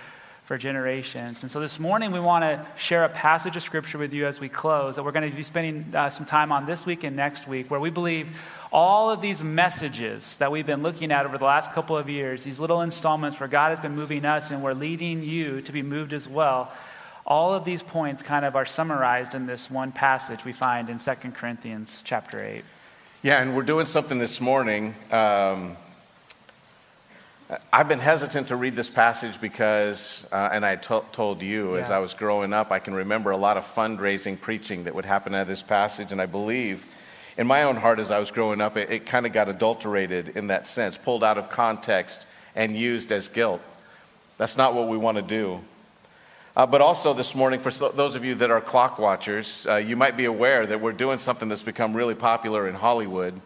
for 0.47 0.57
generations. 0.57 1.43
And 1.43 1.51
so 1.51 1.59
this 1.59 1.81
morning 1.81 2.13
we 2.13 2.21
want 2.21 2.45
to 2.45 2.65
share 2.81 3.03
a 3.03 3.09
passage 3.09 3.57
of 3.57 3.65
scripture 3.65 3.99
with 3.99 4.13
you 4.13 4.27
as 4.27 4.39
we 4.39 4.49
close 4.49 4.95
that 4.95 5.03
we're 5.03 5.11
going 5.11 5.29
to 5.29 5.37
be 5.37 5.43
spending 5.43 5.93
uh, 5.93 6.09
some 6.09 6.25
time 6.25 6.53
on 6.53 6.67
this 6.67 6.87
week 6.87 7.03
and 7.03 7.17
next 7.17 7.49
week, 7.49 7.69
where 7.69 7.81
we 7.81 7.91
believe 7.91 8.41
all 8.71 9.11
of 9.11 9.21
these 9.21 9.43
messages 9.43 10.37
that 10.37 10.53
we've 10.53 10.65
been 10.65 10.85
looking 10.85 11.11
at 11.11 11.27
over 11.27 11.37
the 11.37 11.45
last 11.45 11.73
couple 11.73 11.97
of 11.97 12.09
years, 12.09 12.45
these 12.45 12.61
little 12.61 12.81
installments 12.81 13.41
where 13.41 13.49
God 13.49 13.71
has 13.71 13.81
been 13.81 13.97
moving 13.97 14.25
us 14.25 14.53
and 14.53 14.63
we're 14.63 14.73
leading 14.73 15.25
you 15.25 15.63
to 15.63 15.73
be 15.73 15.83
moved 15.83 16.13
as 16.13 16.29
well. 16.29 16.71
All 17.27 17.53
of 17.53 17.65
these 17.65 17.83
points 17.83 18.23
kind 18.23 18.45
of 18.45 18.55
are 18.55 18.65
summarized 18.65 19.35
in 19.35 19.47
this 19.47 19.69
one 19.69 19.91
passage 19.91 20.45
we 20.45 20.53
find 20.53 20.89
in 20.89 21.01
2 21.01 21.13
Corinthians 21.33 22.05
chapter 22.07 22.41
8. 22.41 22.65
Yeah, 23.25 23.43
and 23.43 23.57
we're 23.57 23.65
doing 23.65 23.87
something 23.87 24.21
this 24.21 24.41
morning. 24.41 24.95
Um, 25.11 25.77
I've 27.73 27.89
been 27.89 28.01
hesitant 28.01 28.49
to 28.49 28.57
read 28.57 28.75
this 28.75 28.91
passage 28.91 29.41
because, 29.41 30.29
uh, 30.33 30.49
and 30.51 30.67
I 30.67 30.75
to- 30.77 31.05
told 31.13 31.43
you 31.43 31.77
as 31.77 31.93
I 31.93 32.01
was 32.01 32.13
growing 32.13 32.53
up, 32.53 32.73
I 32.73 32.81
can 32.81 32.93
remember 32.93 33.31
a 33.31 33.37
lot 33.37 33.57
of 33.57 33.65
fundraising 33.65 34.41
preaching 34.41 34.85
that 34.85 34.97
would 34.97 35.05
happen 35.05 35.33
at 35.33 35.47
this 35.47 35.63
passage, 35.63 36.11
and 36.11 36.21
I 36.21 36.27
believe 36.27 36.85
in 37.39 37.47
my 37.47 37.63
own 37.63 37.77
heart 37.77 38.01
as 38.01 38.11
I 38.11 38.19
was 38.19 38.33
growing 38.33 38.61
up, 38.61 38.77
it, 38.77 38.91
it 38.91 39.07
kind 39.07 39.27
of 39.27 39.33
got 39.33 39.49
adulterated 39.49 40.31
in 40.37 40.49
that 40.49 40.67
sense, 40.67 40.99
pulled 40.99 41.23
out 41.23 41.39
of 41.39 41.49
context 41.49 42.27
and 42.57 42.77
used 42.77 43.13
as 43.13 43.29
guilt. 43.29 43.61
That's 44.39 44.57
not 44.57 44.75
what 44.75 44.89
we 44.89 44.97
want 44.97 45.17
to 45.17 45.23
do. 45.23 45.61
Uh, 46.57 46.67
but 46.67 46.81
also 46.81 47.13
this 47.13 47.35
morning, 47.35 47.61
for 47.61 47.71
so, 47.71 47.91
those 47.91 48.17
of 48.17 48.25
you 48.25 48.35
that 48.37 48.51
are 48.51 48.61
clock 48.61 48.99
watchers, 48.99 49.67
uh, 49.69 49.77
you 49.77 49.95
might 49.95 50.17
be 50.17 50.25
aware 50.25 50.67
that 50.67 50.81
we're 50.81 50.91
doing 50.91 51.19
something 51.19 51.49
that's 51.49 51.63
become 51.63 51.95
really 51.95 52.15
popular 52.15 52.67
in 52.67 52.75
Hollywood 52.75 53.41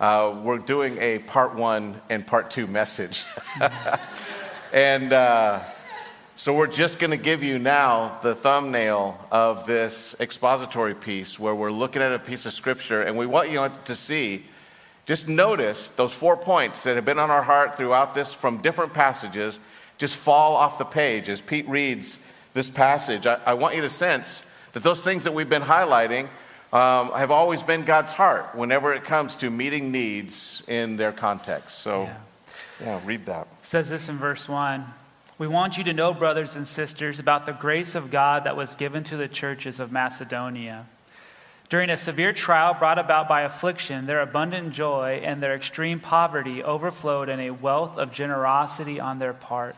uh, 0.00 0.34
we're 0.42 0.56
doing 0.56 0.96
a 0.98 1.18
part 1.18 1.54
one 1.54 2.00
and 2.08 2.26
part 2.26 2.50
two 2.50 2.66
message. 2.66 3.22
and 4.72 5.12
uh, 5.12 5.60
so 6.36 6.54
we're 6.54 6.66
just 6.66 6.98
going 6.98 7.10
to 7.10 7.18
give 7.18 7.42
you 7.42 7.58
now 7.58 8.18
the 8.22 8.34
thumbnail 8.34 9.22
of 9.30 9.66
this 9.66 10.16
expository 10.18 10.94
piece 10.94 11.38
where 11.38 11.54
we're 11.54 11.70
looking 11.70 12.00
at 12.00 12.12
a 12.12 12.18
piece 12.18 12.46
of 12.46 12.52
scripture 12.54 13.02
and 13.02 13.18
we 13.18 13.26
want 13.26 13.50
you 13.50 13.70
to 13.84 13.94
see. 13.94 14.46
Just 15.04 15.28
notice 15.28 15.90
those 15.90 16.14
four 16.14 16.34
points 16.34 16.82
that 16.84 16.96
have 16.96 17.04
been 17.04 17.18
on 17.18 17.30
our 17.30 17.42
heart 17.42 17.76
throughout 17.76 18.14
this 18.14 18.32
from 18.32 18.58
different 18.58 18.94
passages 18.94 19.60
just 19.98 20.16
fall 20.16 20.56
off 20.56 20.78
the 20.78 20.84
page 20.86 21.28
as 21.28 21.42
Pete 21.42 21.68
reads 21.68 22.18
this 22.54 22.70
passage. 22.70 23.26
I, 23.26 23.38
I 23.44 23.52
want 23.52 23.74
you 23.74 23.82
to 23.82 23.90
sense 23.90 24.48
that 24.72 24.82
those 24.82 25.04
things 25.04 25.24
that 25.24 25.34
we've 25.34 25.50
been 25.50 25.60
highlighting 25.60 26.28
um, 26.72 27.12
have 27.12 27.30
always 27.30 27.62
been 27.62 27.82
God's 27.82 28.12
heart 28.12 28.54
whenever 28.54 28.94
it 28.94 29.04
comes 29.04 29.36
to 29.36 29.50
meeting 29.50 29.90
needs 29.90 30.62
in 30.68 30.96
their 30.96 31.12
context. 31.12 31.78
So, 31.78 32.04
yeah, 32.04 32.16
yeah 32.80 33.00
read 33.04 33.26
that. 33.26 33.48
It 33.60 33.66
says 33.66 33.88
this 33.88 34.08
in 34.08 34.16
verse 34.16 34.48
1. 34.48 34.84
We 35.36 35.48
want 35.48 35.78
you 35.78 35.84
to 35.84 35.92
know, 35.92 36.14
brothers 36.14 36.54
and 36.54 36.68
sisters, 36.68 37.18
about 37.18 37.46
the 37.46 37.52
grace 37.52 37.94
of 37.94 38.10
God 38.10 38.44
that 38.44 38.56
was 38.56 38.74
given 38.74 39.02
to 39.04 39.16
the 39.16 39.26
churches 39.26 39.80
of 39.80 39.90
Macedonia. 39.90 40.86
During 41.70 41.88
a 41.88 41.96
severe 41.96 42.32
trial 42.32 42.74
brought 42.74 42.98
about 42.98 43.28
by 43.28 43.42
affliction, 43.42 44.06
their 44.06 44.20
abundant 44.20 44.72
joy 44.72 45.20
and 45.24 45.42
their 45.42 45.54
extreme 45.54 45.98
poverty 45.98 46.62
overflowed 46.62 47.28
in 47.28 47.40
a 47.40 47.50
wealth 47.50 47.96
of 47.96 48.12
generosity 48.12 49.00
on 49.00 49.18
their 49.18 49.32
part. 49.32 49.76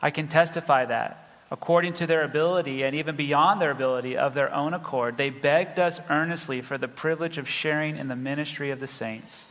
I 0.00 0.10
can 0.10 0.28
testify 0.28 0.84
that 0.86 1.19
according 1.50 1.92
to 1.94 2.06
their 2.06 2.22
ability 2.22 2.82
and 2.82 2.94
even 2.94 3.16
beyond 3.16 3.60
their 3.60 3.70
ability 3.70 4.16
of 4.16 4.34
their 4.34 4.52
own 4.54 4.72
accord, 4.72 5.16
they 5.16 5.30
begged 5.30 5.78
us 5.78 6.00
earnestly 6.08 6.60
for 6.60 6.78
the 6.78 6.88
privilege 6.88 7.38
of 7.38 7.48
sharing 7.48 7.96
in 7.96 8.08
the 8.08 8.16
ministry 8.16 8.70
of 8.70 8.80
the 8.80 8.86
saints. 8.86 9.46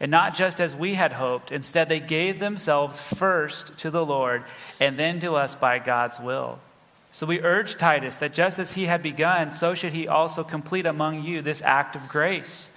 And 0.00 0.10
not 0.10 0.34
just 0.34 0.60
as 0.60 0.74
we 0.74 0.94
had 0.94 1.12
hoped, 1.12 1.52
instead, 1.52 1.88
they 1.88 2.00
gave 2.00 2.38
themselves 2.38 2.98
first 2.98 3.78
to 3.78 3.90
the 3.90 4.04
Lord 4.04 4.42
and 4.80 4.96
then 4.96 5.20
to 5.20 5.36
us 5.36 5.54
by 5.54 5.78
God's 5.78 6.18
will. 6.18 6.58
So 7.12 7.26
we 7.26 7.40
urge 7.40 7.76
Titus 7.76 8.16
that 8.16 8.34
just 8.34 8.58
as 8.58 8.72
he 8.72 8.86
had 8.86 9.02
begun, 9.02 9.52
so 9.52 9.74
should 9.74 9.92
he 9.92 10.08
also 10.08 10.42
complete 10.42 10.86
among 10.86 11.22
you 11.22 11.42
this 11.42 11.60
act 11.62 11.96
of 11.96 12.08
grace. 12.08 12.69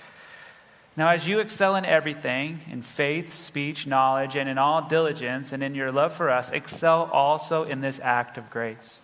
Now, 0.95 1.09
as 1.09 1.27
you 1.27 1.39
excel 1.39 1.75
in 1.75 1.85
everything, 1.85 2.59
in 2.69 2.83
faith, 2.83 3.33
speech, 3.33 3.87
knowledge, 3.87 4.35
and 4.35 4.47
in 4.47 4.59
all 4.59 4.87
diligence, 4.87 5.51
and 5.51 5.63
in 5.63 5.73
your 5.73 5.91
love 5.91 6.13
for 6.13 6.29
us, 6.29 6.51
excel 6.51 7.09
also 7.11 7.63
in 7.63 7.81
this 7.81 7.99
act 7.99 8.37
of 8.37 8.51
grace. 8.51 9.01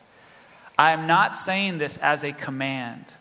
I 0.77 0.91
am 0.91 1.07
not 1.07 1.35
saying 1.35 1.79
this 1.79 1.97
as 1.97 2.23
a 2.23 2.31
command. 2.31 3.13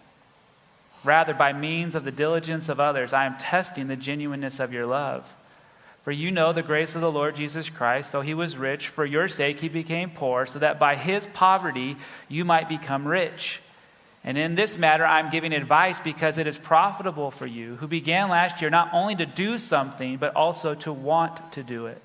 Rather, 1.02 1.32
by 1.32 1.52
means 1.54 1.94
of 1.94 2.04
the 2.04 2.12
diligence 2.12 2.68
of 2.68 2.78
others, 2.78 3.14
I 3.14 3.24
am 3.24 3.38
testing 3.38 3.88
the 3.88 3.96
genuineness 3.96 4.60
of 4.60 4.72
your 4.72 4.84
love. 4.84 5.34
For 6.02 6.12
you 6.12 6.30
know 6.30 6.52
the 6.52 6.62
grace 6.62 6.94
of 6.94 7.00
the 7.00 7.10
Lord 7.10 7.36
Jesus 7.36 7.70
Christ, 7.70 8.12
though 8.12 8.20
he 8.20 8.34
was 8.34 8.58
rich, 8.58 8.88
for 8.88 9.04
your 9.04 9.28
sake 9.28 9.60
he 9.60 9.68
became 9.68 10.10
poor, 10.10 10.44
so 10.46 10.58
that 10.58 10.78
by 10.78 10.94
his 10.94 11.26
poverty 11.26 11.96
you 12.28 12.44
might 12.44 12.68
become 12.68 13.08
rich. 13.08 13.60
And 14.24 14.36
in 14.36 14.56
this 14.56 14.76
matter, 14.76 15.06
I'm 15.06 15.30
giving 15.30 15.52
advice 15.52 16.00
because 16.00 16.38
it 16.38 16.46
is 16.46 16.58
profitable 16.58 17.30
for 17.30 17.46
you, 17.46 17.76
who 17.76 17.86
began 17.86 18.28
last 18.28 18.60
year 18.60 18.70
not 18.70 18.90
only 18.92 19.14
to 19.16 19.26
do 19.26 19.58
something, 19.58 20.16
but 20.16 20.34
also 20.34 20.74
to 20.74 20.92
want 20.92 21.52
to 21.52 21.62
do 21.62 21.86
it. 21.86 22.02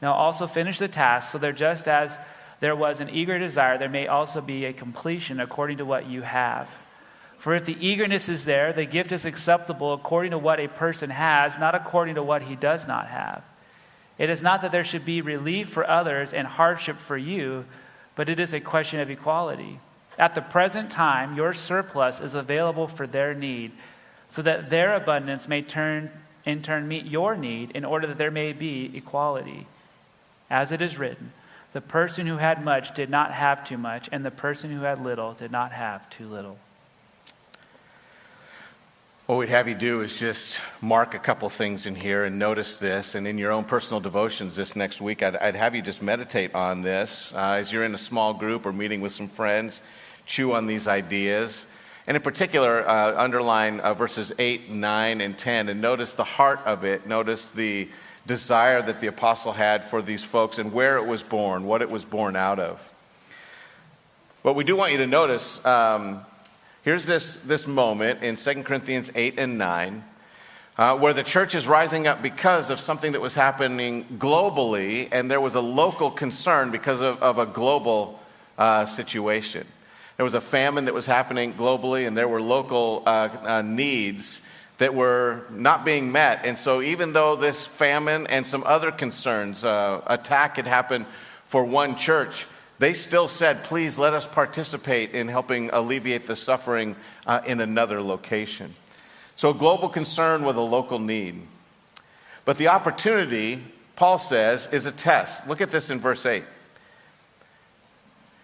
Now, 0.00 0.14
also 0.14 0.46
finish 0.46 0.78
the 0.78 0.88
task, 0.88 1.32
so 1.32 1.38
that 1.38 1.56
just 1.56 1.88
as 1.88 2.16
there 2.60 2.76
was 2.76 3.00
an 3.00 3.10
eager 3.10 3.38
desire, 3.38 3.78
there 3.78 3.88
may 3.88 4.06
also 4.06 4.40
be 4.40 4.64
a 4.64 4.72
completion 4.72 5.40
according 5.40 5.78
to 5.78 5.84
what 5.84 6.06
you 6.06 6.22
have. 6.22 6.74
For 7.36 7.54
if 7.54 7.64
the 7.64 7.76
eagerness 7.84 8.28
is 8.28 8.44
there, 8.44 8.72
the 8.72 8.84
gift 8.84 9.12
is 9.12 9.24
acceptable 9.24 9.92
according 9.92 10.32
to 10.32 10.38
what 10.38 10.60
a 10.60 10.68
person 10.68 11.10
has, 11.10 11.58
not 11.58 11.74
according 11.74 12.16
to 12.16 12.22
what 12.22 12.42
he 12.42 12.56
does 12.56 12.86
not 12.88 13.06
have. 13.08 13.44
It 14.18 14.28
is 14.28 14.42
not 14.42 14.62
that 14.62 14.72
there 14.72 14.84
should 14.84 15.04
be 15.04 15.20
relief 15.20 15.68
for 15.68 15.88
others 15.88 16.32
and 16.32 16.48
hardship 16.48 16.96
for 16.96 17.16
you, 17.16 17.64
but 18.16 18.28
it 18.28 18.40
is 18.40 18.52
a 18.52 18.60
question 18.60 18.98
of 18.98 19.10
equality. 19.10 19.78
At 20.18 20.34
the 20.34 20.42
present 20.42 20.90
time, 20.90 21.36
your 21.36 21.54
surplus 21.54 22.20
is 22.20 22.34
available 22.34 22.88
for 22.88 23.06
their 23.06 23.32
need, 23.34 23.70
so 24.28 24.42
that 24.42 24.68
their 24.68 24.94
abundance 24.94 25.46
may 25.46 25.62
turn, 25.62 26.10
in 26.44 26.60
turn 26.60 26.88
meet 26.88 27.06
your 27.06 27.36
need, 27.36 27.70
in 27.70 27.84
order 27.84 28.08
that 28.08 28.18
there 28.18 28.32
may 28.32 28.52
be 28.52 28.90
equality. 28.94 29.66
As 30.50 30.72
it 30.72 30.82
is 30.82 30.98
written, 30.98 31.32
the 31.72 31.80
person 31.80 32.26
who 32.26 32.38
had 32.38 32.64
much 32.64 32.94
did 32.94 33.10
not 33.10 33.32
have 33.32 33.64
too 33.64 33.78
much, 33.78 34.08
and 34.10 34.24
the 34.24 34.30
person 34.32 34.70
who 34.70 34.82
had 34.82 35.00
little 35.00 35.34
did 35.34 35.52
not 35.52 35.70
have 35.70 36.10
too 36.10 36.26
little. 36.26 36.58
What 39.26 39.36
we'd 39.36 39.50
have 39.50 39.68
you 39.68 39.74
do 39.74 40.00
is 40.00 40.18
just 40.18 40.58
mark 40.80 41.14
a 41.14 41.18
couple 41.18 41.50
things 41.50 41.84
in 41.84 41.94
here 41.94 42.24
and 42.24 42.38
notice 42.38 42.78
this. 42.78 43.14
And 43.14 43.28
in 43.28 43.36
your 43.36 43.52
own 43.52 43.64
personal 43.64 44.00
devotions 44.00 44.56
this 44.56 44.74
next 44.74 45.02
week, 45.02 45.22
I'd, 45.22 45.36
I'd 45.36 45.54
have 45.54 45.74
you 45.74 45.82
just 45.82 46.00
meditate 46.00 46.54
on 46.54 46.80
this 46.80 47.34
uh, 47.34 47.58
as 47.58 47.70
you're 47.70 47.84
in 47.84 47.94
a 47.94 47.98
small 47.98 48.32
group 48.32 48.64
or 48.64 48.72
meeting 48.72 49.02
with 49.02 49.12
some 49.12 49.28
friends 49.28 49.82
chew 50.28 50.52
on 50.52 50.66
these 50.66 50.86
ideas. 50.86 51.66
And 52.06 52.16
in 52.16 52.22
particular, 52.22 52.88
uh, 52.88 53.20
underline 53.20 53.80
uh, 53.80 53.94
verses 53.94 54.32
8, 54.38 54.70
9, 54.70 55.20
and 55.20 55.36
10, 55.36 55.68
and 55.68 55.80
notice 55.80 56.14
the 56.14 56.24
heart 56.24 56.60
of 56.64 56.84
it. 56.84 57.06
Notice 57.06 57.48
the 57.48 57.88
desire 58.26 58.80
that 58.82 59.00
the 59.00 59.08
apostle 59.08 59.52
had 59.52 59.84
for 59.84 60.00
these 60.02 60.22
folks 60.22 60.58
and 60.58 60.72
where 60.72 60.98
it 60.98 61.06
was 61.06 61.22
born, 61.22 61.64
what 61.64 61.82
it 61.82 61.90
was 61.90 62.04
born 62.04 62.36
out 62.36 62.60
of. 62.60 62.94
But 64.42 64.54
we 64.54 64.64
do 64.64 64.76
want 64.76 64.92
you 64.92 64.98
to 64.98 65.06
notice 65.06 65.64
um, 65.66 66.20
here's 66.82 67.06
this, 67.06 67.42
this 67.42 67.66
moment 67.66 68.22
in 68.22 68.36
2 68.36 68.62
Corinthians 68.62 69.10
8 69.14 69.38
and 69.38 69.58
9 69.58 70.04
uh, 70.78 70.96
where 70.96 71.12
the 71.12 71.24
church 71.24 71.54
is 71.56 71.66
rising 71.66 72.06
up 72.06 72.22
because 72.22 72.70
of 72.70 72.78
something 72.78 73.12
that 73.12 73.20
was 73.20 73.34
happening 73.34 74.04
globally, 74.16 75.08
and 75.10 75.28
there 75.28 75.40
was 75.40 75.56
a 75.56 75.60
local 75.60 76.10
concern 76.10 76.70
because 76.70 77.00
of, 77.00 77.20
of 77.20 77.38
a 77.38 77.46
global 77.46 78.20
uh, 78.56 78.84
situation. 78.84 79.66
There 80.18 80.24
was 80.24 80.34
a 80.34 80.40
famine 80.40 80.86
that 80.86 80.94
was 80.94 81.06
happening 81.06 81.54
globally, 81.54 82.04
and 82.04 82.16
there 82.16 82.26
were 82.26 82.42
local 82.42 83.04
uh, 83.06 83.28
uh 83.40 83.62
needs 83.62 84.44
that 84.78 84.92
were 84.92 85.44
not 85.48 85.84
being 85.84 86.10
met. 86.10 86.40
And 86.44 86.58
so, 86.58 86.82
even 86.82 87.12
though 87.12 87.36
this 87.36 87.68
famine 87.68 88.26
and 88.26 88.44
some 88.44 88.64
other 88.66 88.90
concerns, 88.90 89.62
uh, 89.62 90.02
attack 90.08 90.56
had 90.56 90.66
happened 90.66 91.06
for 91.44 91.62
one 91.62 91.94
church, 91.94 92.46
they 92.80 92.94
still 92.94 93.28
said, 93.28 93.62
please 93.62 93.96
let 93.96 94.12
us 94.12 94.26
participate 94.26 95.12
in 95.12 95.28
helping 95.28 95.70
alleviate 95.70 96.26
the 96.26 96.34
suffering 96.34 96.96
uh, 97.24 97.40
in 97.46 97.60
another 97.60 98.02
location. 98.02 98.74
So, 99.36 99.50
a 99.50 99.54
global 99.54 99.88
concern 99.88 100.44
with 100.44 100.56
a 100.56 100.62
local 100.62 100.98
need. 100.98 101.42
But 102.44 102.58
the 102.58 102.66
opportunity, 102.66 103.62
Paul 103.94 104.18
says, 104.18 104.68
is 104.72 104.84
a 104.84 104.92
test. 104.92 105.46
Look 105.46 105.60
at 105.60 105.70
this 105.70 105.90
in 105.90 106.00
verse 106.00 106.26
8. 106.26 106.42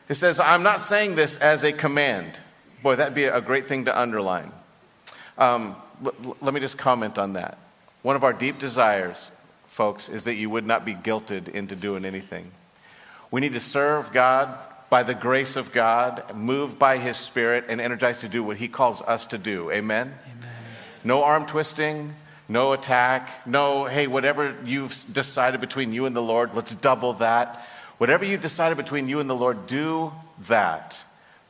It 0.08 0.14
says, 0.14 0.38
I'm 0.38 0.62
not 0.62 0.80
saying 0.80 1.14
this 1.14 1.38
as 1.38 1.64
a 1.64 1.72
command. 1.72 2.38
Boy, 2.82 2.96
that'd 2.96 3.14
be 3.14 3.24
a 3.24 3.40
great 3.40 3.66
thing 3.66 3.86
to 3.86 3.98
underline. 3.98 4.52
Um, 5.38 5.76
l- 6.04 6.36
let 6.40 6.52
me 6.52 6.60
just 6.60 6.76
comment 6.76 7.18
on 7.18 7.32
that. 7.34 7.58
One 8.02 8.16
of 8.16 8.24
our 8.24 8.34
deep 8.34 8.58
desires, 8.58 9.30
folks, 9.66 10.10
is 10.10 10.24
that 10.24 10.34
you 10.34 10.50
would 10.50 10.66
not 10.66 10.84
be 10.84 10.94
guilted 10.94 11.48
into 11.48 11.74
doing 11.74 12.04
anything. 12.04 12.50
We 13.30 13.40
need 13.40 13.54
to 13.54 13.60
serve 13.60 14.12
God 14.12 14.58
by 14.90 15.02
the 15.02 15.14
grace 15.14 15.56
of 15.56 15.72
God, 15.72 16.36
moved 16.36 16.78
by 16.78 16.98
His 16.98 17.16
Spirit, 17.16 17.64
and 17.68 17.80
energized 17.80 18.20
to 18.20 18.28
do 18.28 18.44
what 18.44 18.58
He 18.58 18.68
calls 18.68 19.00
us 19.02 19.24
to 19.26 19.38
do. 19.38 19.70
Amen? 19.70 20.14
No 21.02 21.24
arm 21.24 21.46
twisting, 21.46 22.12
no 22.48 22.74
attack, 22.74 23.46
no, 23.46 23.86
hey, 23.86 24.06
whatever 24.06 24.54
you've 24.64 25.04
decided 25.12 25.60
between 25.60 25.92
you 25.92 26.04
and 26.04 26.14
the 26.14 26.22
Lord, 26.22 26.54
let's 26.54 26.74
double 26.74 27.14
that. 27.14 27.66
Whatever 27.98 28.24
you've 28.24 28.40
decided 28.40 28.76
between 28.76 29.08
you 29.08 29.20
and 29.20 29.30
the 29.30 29.34
Lord, 29.34 29.66
do 29.66 30.12
that. 30.48 30.96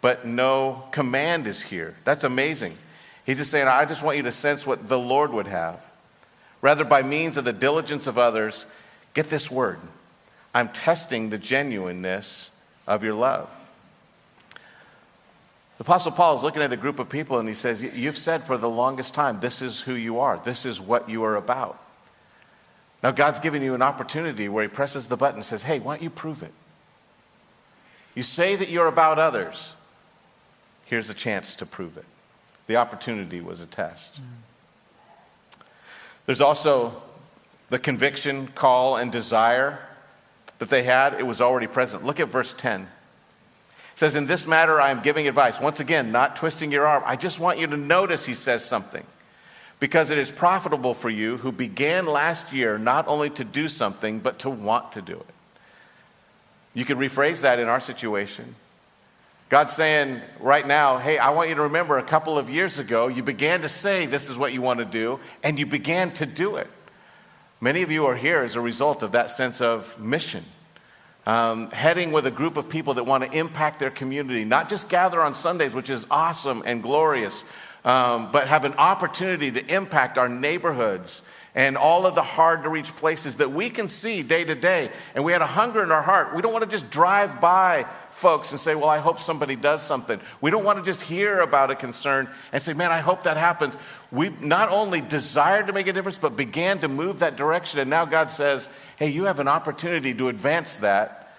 But 0.01 0.27
no 0.27 0.85
command 0.91 1.47
is 1.47 1.63
here. 1.63 1.95
That's 2.05 2.25
amazing. 2.25 2.77
He's 3.25 3.39
just 3.39 3.51
saying, 3.51 3.69
I 3.69 3.87
just 3.87 4.03
want 4.03 4.19
you 4.19 4.23
to 4.25 4.33
sense 4.33 4.67
what 4.67 4.89
the 4.89 4.99
Lord 4.99 5.33
would 5.33 5.47
have. 5.47 5.81
Rather, 6.61 6.85
by 6.85 7.03
means 7.03 7.37
of 7.37 7.45
the 7.45 7.53
diligence 7.53 8.07
of 8.07 8.19
others, 8.19 8.67
get 9.15 9.27
this 9.27 9.51
word. 9.51 9.79
I'm 10.55 10.69
testing 10.69 11.31
the 11.31 11.39
genuineness 11.39 12.51
of 12.87 13.03
your 13.03 13.15
love. 13.15 13.51
The 15.79 15.83
Apostle 15.85 16.13
Paul 16.13 16.37
is 16.37 16.43
looking 16.43 16.63
at 16.63 16.73
a 16.73 16.77
group 16.77 16.99
of 16.99 17.09
people 17.09 17.39
and 17.39 17.49
he 17.49 17.55
says, 17.55 17.83
You've 17.83 18.17
said 18.17 18.45
for 18.45 18.57
the 18.57 18.69
longest 18.69 19.13
time, 19.13 19.41
this 19.41 19.61
is 19.61 19.81
who 19.81 19.95
you 19.95 20.21
are, 20.21 20.41
this 20.45 20.65
is 20.65 20.81
what 20.81 21.09
you 21.09 21.25
are 21.25 21.37
about. 21.37 21.81
Now, 23.05 23.13
God's 23.13 23.39
giving 23.39 23.63
you 23.63 23.75
an 23.75 23.83
opportunity 23.83 24.49
where 24.49 24.63
He 24.65 24.69
presses 24.69 25.07
the 25.07 25.17
button 25.17 25.37
and 25.37 25.45
says, 25.45 25.63
Hey, 25.63 25.79
why 25.79 25.95
don't 25.95 26.03
you 26.03 26.11
prove 26.11 26.43
it? 26.43 26.53
You 28.17 28.25
say 28.25 28.57
that 28.57 28.69
you're 28.69 28.89
about 28.89 29.19
others. 29.19 29.75
Here's 30.87 31.09
a 31.11 31.15
chance 31.15 31.55
to 31.57 31.67
prove 31.67 31.97
it. 31.97 32.07
The 32.67 32.77
opportunity 32.77 33.41
was 33.41 33.61
a 33.61 33.67
test. 33.67 34.15
Mm. 34.15 35.61
There's 36.27 36.41
also 36.41 37.03
the 37.69 37.79
conviction, 37.79 38.49
call, 38.49 38.97
and 38.97 39.13
desire 39.13 39.81
that 40.59 40.71
they 40.71 40.83
had. 40.83 41.15
It 41.15 41.27
was 41.27 41.41
already 41.41 41.67
present. 41.67 42.05
Look 42.05 42.19
at 42.19 42.29
verse 42.29 42.55
10 42.55 42.89
says, 43.95 44.15
In 44.15 44.27
this 44.27 44.47
matter, 44.47 44.81
I 44.81 44.91
am 44.91 45.01
giving 45.01 45.29
advice. 45.29 45.61
Once 45.61 45.81
again, 45.81 46.13
not 46.13 46.37
twisting 46.37 46.73
your 46.73 46.87
arm. 46.87 47.03
I 47.07 47.17
just 47.17 47.39
want 47.39 47.59
you 47.59 47.67
to 47.67 47.77
notice 47.77 48.27
he 48.27 48.35
says 48.35 48.65
something. 48.65 49.05
Because 49.81 50.11
it 50.11 50.19
is 50.19 50.31
profitable 50.31 50.95
for 50.95 51.11
you 51.11 51.39
who 51.39 51.53
began 51.53 52.07
last 52.07 52.53
year 52.53 52.79
not 52.79 53.07
only 53.09 53.31
to 53.31 53.45
do 53.45 53.69
something, 53.69 54.21
but 54.21 54.39
to 54.41 54.51
want 54.51 54.93
to 54.93 55.03
do 55.03 55.15
it. 55.15 55.35
You 56.75 56.85
could 56.85 56.97
rephrase 56.97 57.43
that 57.43 57.59
in 57.59 57.69
our 57.69 57.81
situation. 57.81 58.55
God's 59.49 59.75
saying 59.75 60.21
right 60.41 60.67
now, 60.67 60.99
hey, 60.99 61.19
I 61.19 61.31
want 61.31 61.49
you 61.49 61.55
to 61.55 61.63
remember 61.63 61.99
a 61.99 62.03
couple 62.03 62.39
of 62.39 62.49
years 62.49 62.79
ago, 62.79 63.09
you 63.09 63.23
began 63.23 63.61
to 63.61 63.69
say 63.69 64.07
this 64.07 64.29
is 64.29 64.37
what 64.37 64.53
you 64.53 64.63
want 64.63 64.79
to 64.79 64.85
do, 64.85 65.21
and 65.43 65.59
you 65.59 65.67
began 65.67 66.11
to 66.13 66.27
do 66.27 66.57
it. 66.57 66.69
Many 67.61 67.83
of 67.83 67.91
you 67.91 68.07
are 68.07 68.17
here 68.17 68.41
as 68.41 68.57
a 68.57 68.61
result 68.61 69.03
of 69.03 69.13
that 69.13 69.31
sense 69.31 69.61
of 69.61 70.01
mission 70.01 70.45
um, 71.27 71.71
heading 71.71 72.13
with 72.13 72.27
a 72.27 72.31
group 72.31 72.57
of 72.57 72.69
people 72.69 72.95
that 72.95 73.05
want 73.05 73.25
to 73.25 73.39
impact 73.39 73.79
their 73.79 73.91
community, 73.91 74.45
not 74.45 74.69
just 74.69 74.89
gather 74.91 75.21
on 75.21 75.35
Sundays, 75.35 75.75
which 75.75 75.89
is 75.89 76.07
awesome 76.11 76.63
and 76.67 76.83
glorious, 76.83 77.45
um, 77.85 78.33
but 78.33 78.49
have 78.49 78.65
an 78.65 78.75
opportunity 78.75 79.51
to 79.53 79.67
impact 79.67 80.19
our 80.19 80.29
neighborhoods 80.29 81.23
and 81.55 81.77
all 81.77 82.05
of 82.05 82.17
the 82.17 82.23
hard 82.23 82.65
to 82.65 82.69
reach 82.69 82.95
places 82.97 83.37
that 83.37 83.53
we 83.53 83.71
can 83.71 83.87
see 83.87 84.23
day 84.23 84.43
to 84.43 84.55
day. 84.57 84.91
And 85.15 85.25
we 85.25 85.31
had 85.31 85.41
a 85.41 85.47
hunger 85.47 85.83
in 85.85 85.93
our 85.93 86.03
heart. 86.03 86.35
We 86.35 86.43
don't 86.43 86.53
want 86.53 86.65
to 86.65 86.71
just 86.71 86.91
drive 86.91 87.41
by 87.41 87.87
folks 88.11 88.51
and 88.51 88.61
say, 88.61 88.75
Well, 88.75 88.89
I 88.89 88.99
hope 88.99 89.21
somebody 89.21 89.55
does 89.55 89.81
something. 89.81 90.21
We 90.41 90.51
don't 90.51 90.65
want 90.65 90.79
to 90.79 90.85
just 90.85 91.03
hear 91.03 91.41
about 91.41 91.71
a 91.71 91.77
concern 91.77 92.29
and 92.53 92.61
say, 92.61 92.73
Man, 92.73 92.91
I 92.91 92.99
hope 92.99 93.23
that 93.23 93.37
happens. 93.37 93.77
We 94.11 94.31
not 94.41 94.71
only 94.71 95.01
desired 95.01 95.69
to 95.69 95.73
make 95.73 95.87
a 95.87 95.93
difference, 95.93 96.19
but 96.19 96.37
began 96.37 96.81
to 96.81 96.89
move 96.89 97.21
that 97.21 97.37
direction. 97.37 97.79
And 97.79 97.89
now 97.89 98.05
God 98.05 98.31
says, 98.31 98.69
Hey, 98.97 99.11
you 99.11 99.25
have 99.25 99.39
an 99.39 99.49
opportunity 99.49 100.13
to 100.15 100.29
advance 100.29 100.79
that 100.79 101.37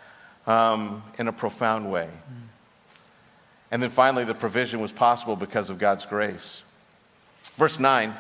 um, 0.48 1.04
in 1.18 1.28
a 1.28 1.34
profound 1.34 1.91
way. 1.91 2.08
And 3.72 3.82
then 3.82 3.89
finally, 3.89 4.26
the 4.26 4.34
provision 4.34 4.80
was 4.80 4.91
possible 4.91 5.36
because 5.36 5.70
of 5.70 5.80
God's 5.80 6.05
grace. 6.05 6.63
Verse 7.57 7.80
9 7.80 8.16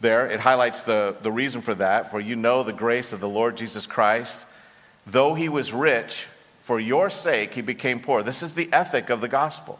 there, 0.00 0.30
it 0.30 0.40
highlights 0.40 0.82
the, 0.82 1.16
the 1.22 1.32
reason 1.32 1.60
for 1.60 1.74
that. 1.74 2.10
For 2.10 2.20
you 2.20 2.36
know 2.36 2.62
the 2.62 2.72
grace 2.72 3.12
of 3.12 3.20
the 3.20 3.28
Lord 3.28 3.56
Jesus 3.56 3.86
Christ. 3.86 4.46
Though 5.06 5.34
he 5.34 5.48
was 5.48 5.72
rich, 5.72 6.26
for 6.60 6.78
your 6.78 7.10
sake 7.10 7.54
he 7.54 7.62
became 7.62 8.00
poor. 8.00 8.22
This 8.22 8.42
is 8.42 8.54
the 8.54 8.68
ethic 8.72 9.10
of 9.10 9.20
the 9.20 9.28
gospel. 9.28 9.78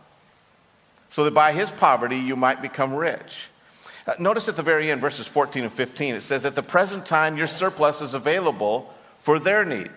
So 1.11 1.25
that 1.25 1.35
by 1.35 1.53
his 1.53 1.71
poverty 1.71 2.19
you 2.19 2.35
might 2.35 2.61
become 2.61 2.95
rich. 2.95 3.49
Uh, 4.07 4.15
notice 4.19 4.49
at 4.49 4.57
the 4.57 4.63
very 4.63 4.91
end, 4.91 5.01
verses 5.01 5.29
14 5.29 5.65
and 5.65 5.73
15, 5.73 6.15
it 6.17 6.21
says, 6.21 6.45
At 6.45 6.55
the 6.55 6.63
present 6.63 7.07
time 7.07 7.37
your 7.37 7.47
surplus 7.47 8.01
is 8.01 8.15
available 8.15 8.93
for 9.19 9.39
their 9.39 9.65
need, 9.65 9.91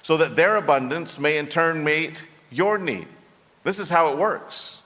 so 0.00 0.16
that 0.16 0.36
their 0.36 0.56
abundance 0.56 1.18
may 1.18 1.36
in 1.36 1.46
turn 1.46 1.84
meet 1.84 2.24
your 2.50 2.78
need. 2.78 3.08
This 3.66 3.80
is 3.80 3.90
how 3.90 4.12
it 4.12 4.16
works. 4.16 4.78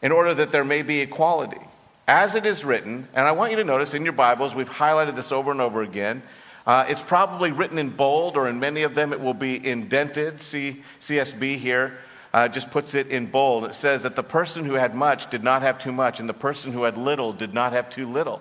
In 0.00 0.12
order 0.12 0.32
that 0.32 0.50
there 0.50 0.64
may 0.64 0.80
be 0.80 1.00
equality 1.00 1.60
as 2.06 2.34
it 2.34 2.46
is 2.46 2.64
written, 2.64 3.06
and 3.12 3.28
I 3.28 3.32
want 3.32 3.50
you 3.50 3.58
to 3.58 3.64
notice 3.64 3.92
in 3.92 4.02
your 4.02 4.14
Bibles, 4.14 4.54
we've 4.54 4.70
highlighted 4.70 5.14
this 5.14 5.30
over 5.30 5.50
and 5.50 5.60
over 5.60 5.82
again. 5.82 6.22
Uh, 6.66 6.86
it's 6.88 7.02
probably 7.02 7.52
written 7.52 7.76
in 7.76 7.90
bold, 7.90 8.38
or 8.38 8.48
in 8.48 8.58
many 8.58 8.82
of 8.82 8.94
them, 8.94 9.12
it 9.12 9.20
will 9.20 9.34
be 9.34 9.66
indented. 9.66 10.40
See, 10.40 10.82
CSB 11.00 11.58
here 11.58 11.98
uh, 12.32 12.48
just 12.48 12.70
puts 12.70 12.94
it 12.94 13.08
in 13.08 13.26
bold. 13.26 13.66
It 13.66 13.74
says 13.74 14.04
that 14.04 14.16
the 14.16 14.22
person 14.22 14.64
who 14.64 14.74
had 14.74 14.94
much 14.94 15.28
did 15.28 15.44
not 15.44 15.60
have 15.60 15.78
too 15.78 15.92
much, 15.92 16.20
and 16.20 16.30
the 16.30 16.34
person 16.34 16.72
who 16.72 16.84
had 16.84 16.96
little 16.96 17.34
did 17.34 17.52
not 17.52 17.74
have 17.74 17.90
too 17.90 18.10
little. 18.10 18.40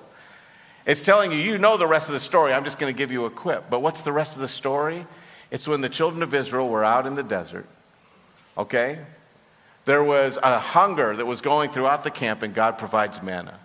It's 0.86 1.04
telling 1.04 1.34
you, 1.34 1.40
you 1.40 1.58
know 1.58 1.76
the 1.76 1.88
rest 1.88 2.08
of 2.08 2.14
the 2.14 2.22
story. 2.22 2.54
I'm 2.54 2.64
just 2.64 2.80
going 2.80 2.94
to 2.94 2.98
give 2.98 3.12
you 3.12 3.26
a 3.26 3.30
quip. 3.30 3.70
But 3.70 3.82
what's 3.82 4.04
the 4.04 4.14
rest 4.14 4.36
of 4.36 4.42
the 4.42 4.48
story? 4.48 5.06
It's 5.52 5.68
when 5.68 5.82
the 5.82 5.90
children 5.90 6.24
of 6.24 6.34
Israel 6.34 6.70
were 6.70 6.86
out 6.86 7.06
in 7.06 7.16
the 7.16 7.24
desert, 7.24 7.68
okay? 8.58 8.99
There 9.86 10.03
was 10.03 10.38
a 10.41 10.60
hunger 10.60 11.16
that 11.16 11.26
was 11.26 11.41
going 11.41 11.70
throughout 11.70 12.03
the 12.03 12.12
camp, 12.12 12.41
and 12.43 12.53
God 12.53 12.78
provides 12.78 13.24
manna. 13.24 13.58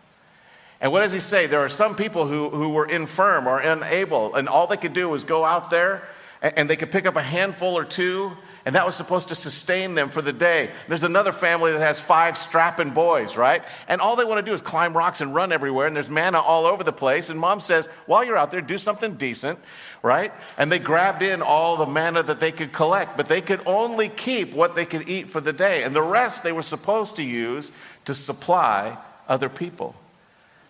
And 0.81 0.91
what 0.91 1.03
does 1.03 1.13
he 1.13 1.21
say? 1.21 1.47
There 1.47 1.61
are 1.61 1.69
some 1.69 1.95
people 1.95 2.27
who, 2.27 2.51
who 2.51 2.71
were 2.71 2.87
infirm 2.87 3.47
or 3.47 3.61
unable, 3.61 4.35
and 4.35 4.49
all 4.49 4.67
they 4.67 4.77
could 4.77 4.93
do 4.93 5.09
was 5.09 5.25
go 5.25 5.45
out 5.45 5.71
there 5.71 6.03
and, 6.43 6.55
and 6.59 6.71
they 6.71 6.77
could 6.77 6.91
pick 6.91 7.07
up 7.07 7.15
a 7.15 7.23
handful 7.23 7.79
or 7.79 7.85
two, 7.85 8.33
and 8.67 8.75
that 8.75 8.85
was 8.85 8.95
supposed 8.95 9.29
to 9.29 9.35
sustain 9.35 9.95
them 9.95 10.09
for 10.09 10.23
the 10.23 10.33
day. 10.33 10.71
There's 10.89 11.05
another 11.05 11.33
family 11.33 11.73
that 11.73 11.81
has 11.81 12.01
five 12.01 12.37
strapping 12.37 12.91
boys, 12.91 13.37
right? 13.37 13.65
And 13.89 14.01
all 14.01 14.17
they 14.17 14.25
want 14.25 14.45
to 14.45 14.49
do 14.49 14.55
is 14.55 14.61
climb 14.61 14.97
rocks 14.97 15.21
and 15.21 15.35
run 15.35 15.53
everywhere, 15.53 15.87
and 15.87 15.95
there's 15.95 16.11
manna 16.11 16.41
all 16.41 16.67
over 16.67 16.85
the 16.85 16.93
place. 16.93 17.31
And 17.31 17.39
mom 17.39 17.61
says, 17.61 17.89
while 18.07 18.25
you're 18.25 18.37
out 18.37 18.51
there, 18.51 18.61
do 18.61 18.79
something 18.79 19.15
decent 19.15 19.59
right? 20.03 20.33
And 20.59 20.71
they 20.71 20.81
grabbed 20.81 21.23
in 21.23 21.43
all 21.43 21.77
the 21.77 21.87
manna 21.87 22.23
that 22.25 22.41
they 22.41 22.53
could 22.53 22.73
collect, 22.73 23.17
but 23.17 23.27
they 23.27 23.41
could 23.41 23.61
only 23.67 24.09
keep 24.09 24.53
what 24.53 24.75
they 24.75 24.85
could 24.85 25.09
eat 25.09 25.29
for 25.29 25.41
the 25.41 25.53
day. 25.53 25.85
And 25.85 25.95
the 25.95 26.03
rest 26.03 26.43
they 26.43 26.53
were 26.53 26.63
supposed 26.63 27.17
to 27.17 27.23
use 27.23 27.71
to 28.05 28.15
supply 28.15 28.99
other 29.29 29.49
people. 29.49 29.95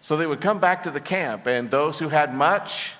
So 0.03 0.17
they 0.17 0.27
would 0.27 0.41
come 0.41 0.59
back 0.59 0.83
to 0.83 0.91
the 0.91 1.01
camp, 1.01 1.47
and 1.47 1.71
those 1.71 1.99
who 1.99 2.09
had 2.09 2.35
much, 2.35 2.95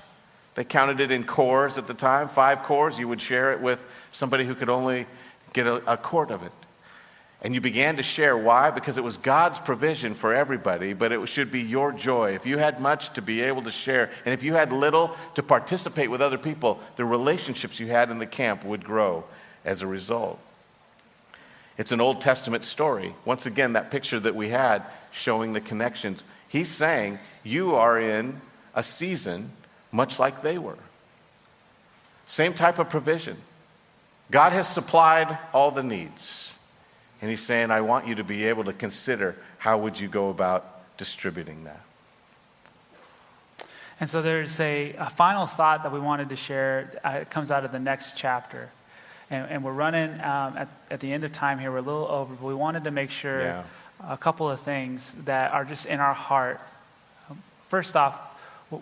they 0.55 0.65
counted 0.65 1.01
it 1.01 1.11
in 1.11 1.25
cores 1.25 1.77
at 1.77 1.87
the 1.87 1.95
time, 1.95 2.29
five 2.29 2.63
cores. 2.63 2.99
You 2.99 3.09
would 3.09 3.21
share 3.21 3.53
it 3.53 3.61
with 3.61 3.85
somebody 4.11 4.45
who 4.45 4.55
could 4.55 4.71
only 4.71 5.07
get 5.53 5.67
a, 5.67 5.93
a 5.93 5.97
quart 5.97 6.31
of 6.31 6.43
it. 6.43 6.53
And 7.43 7.55
you 7.55 7.61
began 7.61 7.97
to 7.97 8.05
share. 8.05 8.37
Why? 8.39 8.71
Because 8.71 8.97
it 8.97 9.05
was 9.05 9.17
God's 9.17 9.59
provision 9.59 10.15
for 10.15 10.33
everybody, 10.33 10.93
but 10.93 11.11
it 11.11 11.29
should 11.29 11.51
be 11.51 11.61
your 11.61 11.93
joy. 11.93 12.35
If 12.35 12.47
you 12.47 12.59
had 12.59 12.79
much 12.79 13.13
to 13.15 13.23
be 13.23 13.43
able 13.43 13.63
to 13.63 13.73
share, 13.73 14.11
and 14.25 14.33
if 14.33 14.45
you 14.45 14.55
had 14.55 14.73
little 14.73 15.17
to 15.35 15.43
participate 15.43 16.09
with 16.09 16.23
other 16.23 16.39
people, 16.39 16.79
the 16.95 17.05
relationships 17.05 17.81
you 17.81 17.89
had 17.89 18.11
in 18.11 18.21
the 18.21 18.27
camp 18.27 18.65
would 18.65 18.85
grow 18.85 19.25
as 19.65 19.83
a 19.83 19.89
result. 19.89 20.39
It's 21.77 21.91
an 21.91 22.01
Old 22.01 22.21
Testament 22.21 22.65
story. 22.65 23.13
Once 23.25 23.45
again, 23.45 23.73
that 23.73 23.91
picture 23.91 24.21
that 24.21 24.37
we 24.37 24.51
had 24.51 24.85
showing 25.11 25.53
the 25.53 25.61
connections. 25.61 26.23
He's 26.49 26.69
saying, 26.69 27.19
You 27.43 27.75
are 27.75 28.01
in 28.01 28.41
a 28.73 28.85
season 28.85 29.51
much 29.91 30.21
like 30.21 30.43
they 30.43 30.59
were. 30.59 30.79
Same 32.25 32.55
type 32.55 32.79
of 32.79 32.89
provision. 32.89 33.37
God 34.31 34.53
has 34.53 34.69
supplied 34.69 35.39
all 35.53 35.71
the 35.71 35.83
needs. 35.83 36.52
And 37.23 37.31
he's 37.31 37.41
saying, 37.41 37.71
I 37.71 37.81
want 37.81 38.09
you 38.09 38.17
to 38.17 38.25
be 38.25 38.45
able 38.47 38.65
to 38.65 38.73
consider 38.73 39.37
how 39.59 39.79
would 39.79 39.99
you 39.99 40.09
go 40.09 40.29
about 40.29 40.97
distributing 40.99 41.65
that. 41.65 41.81
And 44.01 44.11
so 44.11 44.21
there's 44.21 44.59
a, 44.59 44.95
a 44.95 45.09
final 45.09 45.47
thought 45.47 45.85
that 45.85 45.93
we 45.93 46.01
wanted 46.01 46.31
to 46.31 46.37
share. 46.37 47.01
Uh, 47.05 47.21
it 47.21 47.31
comes 47.31 47.53
out 47.53 47.65
of 47.65 47.71
the 47.71 47.79
next 47.79 48.17
chapter. 48.17 48.71
And, 49.31 49.49
and 49.49 49.65
we're 49.65 49.73
running 49.73 50.11
um, 50.15 50.57
at, 50.59 50.75
at 50.91 50.99
the 50.99 51.13
end 51.13 51.23
of 51.23 51.33
time 51.33 51.61
here. 51.61 51.71
We're 51.71 51.79
a 51.79 51.83
little 51.83 52.09
over, 52.09 52.35
but 52.35 52.45
we 52.45 52.55
wanted 52.55 52.83
to 52.85 52.91
make 52.91 53.13
sure 53.13 53.41
Yeah. 53.41 53.63
a 54.05 54.17
couple 54.17 54.51
of 54.51 54.59
things 54.59 55.15
that 55.25 55.53
are 55.53 55.65
just 55.65 55.87
in 55.87 56.01
our 56.01 56.15
heart. 56.15 56.61
First 57.69 57.95
off, 57.95 58.19